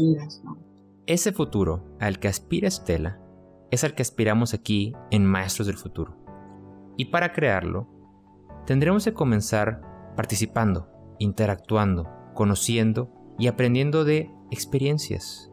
Ese 1.05 1.31
futuro 1.31 1.83
al 1.99 2.19
que 2.19 2.27
aspira 2.27 2.67
Estela 2.67 3.20
es 3.71 3.83
al 3.83 3.95
que 3.95 4.01
aspiramos 4.01 4.53
aquí 4.53 4.93
en 5.09 5.25
Maestros 5.25 5.67
del 5.67 5.77
Futuro. 5.77 6.17
Y 6.97 7.05
para 7.05 7.31
crearlo, 7.31 7.87
tendremos 8.65 9.05
que 9.05 9.13
comenzar 9.13 9.81
participando, 10.15 10.89
interactuando, 11.19 12.09
conociendo 12.35 13.11
y 13.39 13.47
aprendiendo 13.47 14.03
de 14.03 14.29
experiencias, 14.51 15.51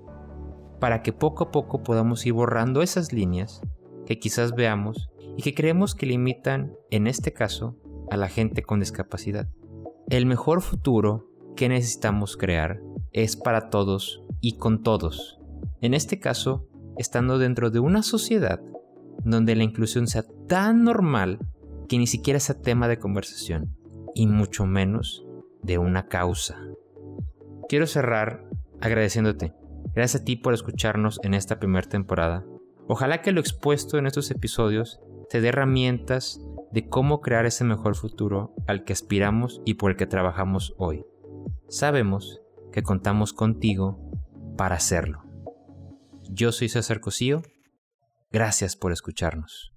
para 0.81 1.03
que 1.03 1.13
poco 1.13 1.45
a 1.45 1.51
poco 1.51 1.83
podamos 1.83 2.27
ir 2.27 2.33
borrando 2.33 2.83
esas 2.83 3.13
líneas 3.13 3.63
que 4.05 4.19
quizás 4.19 4.55
veamos 4.55 5.11
y 5.37 5.43
que 5.43 5.55
creemos 5.55 5.95
que 5.95 6.07
limitan, 6.07 6.75
en 6.91 7.07
este 7.07 7.33
caso, 7.33 7.77
a 8.11 8.17
la 8.17 8.29
gente 8.29 8.63
con 8.63 8.81
discapacidad. 8.81 9.49
El 10.09 10.27
mejor 10.27 10.63
futuro 10.63 11.31
que 11.57 11.69
necesitamos 11.69 12.37
crear 12.37 12.81
es 13.13 13.37
para 13.37 13.71
todos 13.71 14.23
y 14.41 14.57
con 14.59 14.83
todos. 14.83 15.39
En 15.81 15.95
este 15.95 16.19
caso, 16.19 16.68
estando 16.99 17.39
dentro 17.39 17.71
de 17.71 17.81
una 17.81 18.03
sociedad 18.03 18.61
donde 19.25 19.57
la 19.57 19.65
inclusión 19.65 20.07
sea 20.07 20.25
tan 20.47 20.85
normal 20.85 21.39
que 21.89 21.99
ni 21.99 22.07
siquiera 22.07 22.41
sea 22.41 22.61
tema 22.61 22.89
de 22.89 22.99
conversación, 22.99 23.75
y 24.15 24.27
mucho 24.27 24.67
menos 24.67 25.25
de 25.63 25.79
una 25.79 26.07
causa. 26.07 26.57
Quiero 27.69 27.87
cerrar 27.87 28.45
agradeciéndote. 28.81 29.55
Gracias 29.95 30.23
a 30.23 30.25
ti 30.25 30.37
por 30.37 30.55
escucharnos 30.55 31.21
en 31.23 31.35
esta 31.35 31.59
primera 31.59 31.89
temporada. 31.89 32.45
Ojalá 32.87 33.23
que 33.23 33.33
lo 33.33 33.41
expuesto 33.41 33.99
en 33.99 34.07
estos 34.07 34.31
episodios 34.31 35.01
te 35.31 35.41
dé 35.41 35.49
herramientas 35.49 36.41
de 36.73 36.89
cómo 36.89 37.21
crear 37.21 37.47
ese 37.47 37.65
mejor 37.65 37.95
futuro 37.97 38.55
al 38.67 38.85
que 38.85 38.93
aspiramos 38.93 39.61
y 39.65 39.75
por 39.75 39.91
el 39.91 39.97
que 39.97 40.07
trabajamos 40.07 40.75
hoy. 40.79 41.05
Sabemos 41.69 42.41
que 42.73 42.83
contamos 42.83 43.33
contigo 43.33 43.99
para 44.57 44.77
hacerlo. 44.77 45.28
Yo 46.31 46.53
soy 46.53 46.69
César 46.69 47.01
Cosío. 47.01 47.43
Gracias 48.31 48.77
por 48.77 48.93
escucharnos. 48.93 49.73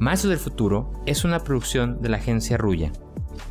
Maestros 0.00 0.30
del 0.30 0.40
Futuro 0.40 0.92
es 1.06 1.24
una 1.24 1.38
producción 1.40 2.00
de 2.02 2.08
la 2.08 2.18
agencia 2.18 2.56
Ruya, 2.56 2.90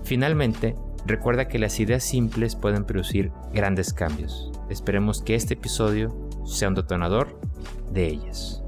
Finalmente, 0.05 0.76
recuerda 1.07 1.49
que 1.49 1.59
las 1.59 1.80
ideas 1.80 2.05
simples 2.05 2.55
pueden 2.57 2.84
producir 2.84 3.32
grandes 3.53 3.93
cambios. 3.93 4.53
Esperemos 4.68 5.22
que 5.22 5.34
este 5.34 5.55
episodio 5.55 6.14
sea 6.45 6.68
un 6.68 6.74
detonador 6.74 7.40
de 7.90 8.09
ellas. 8.09 8.62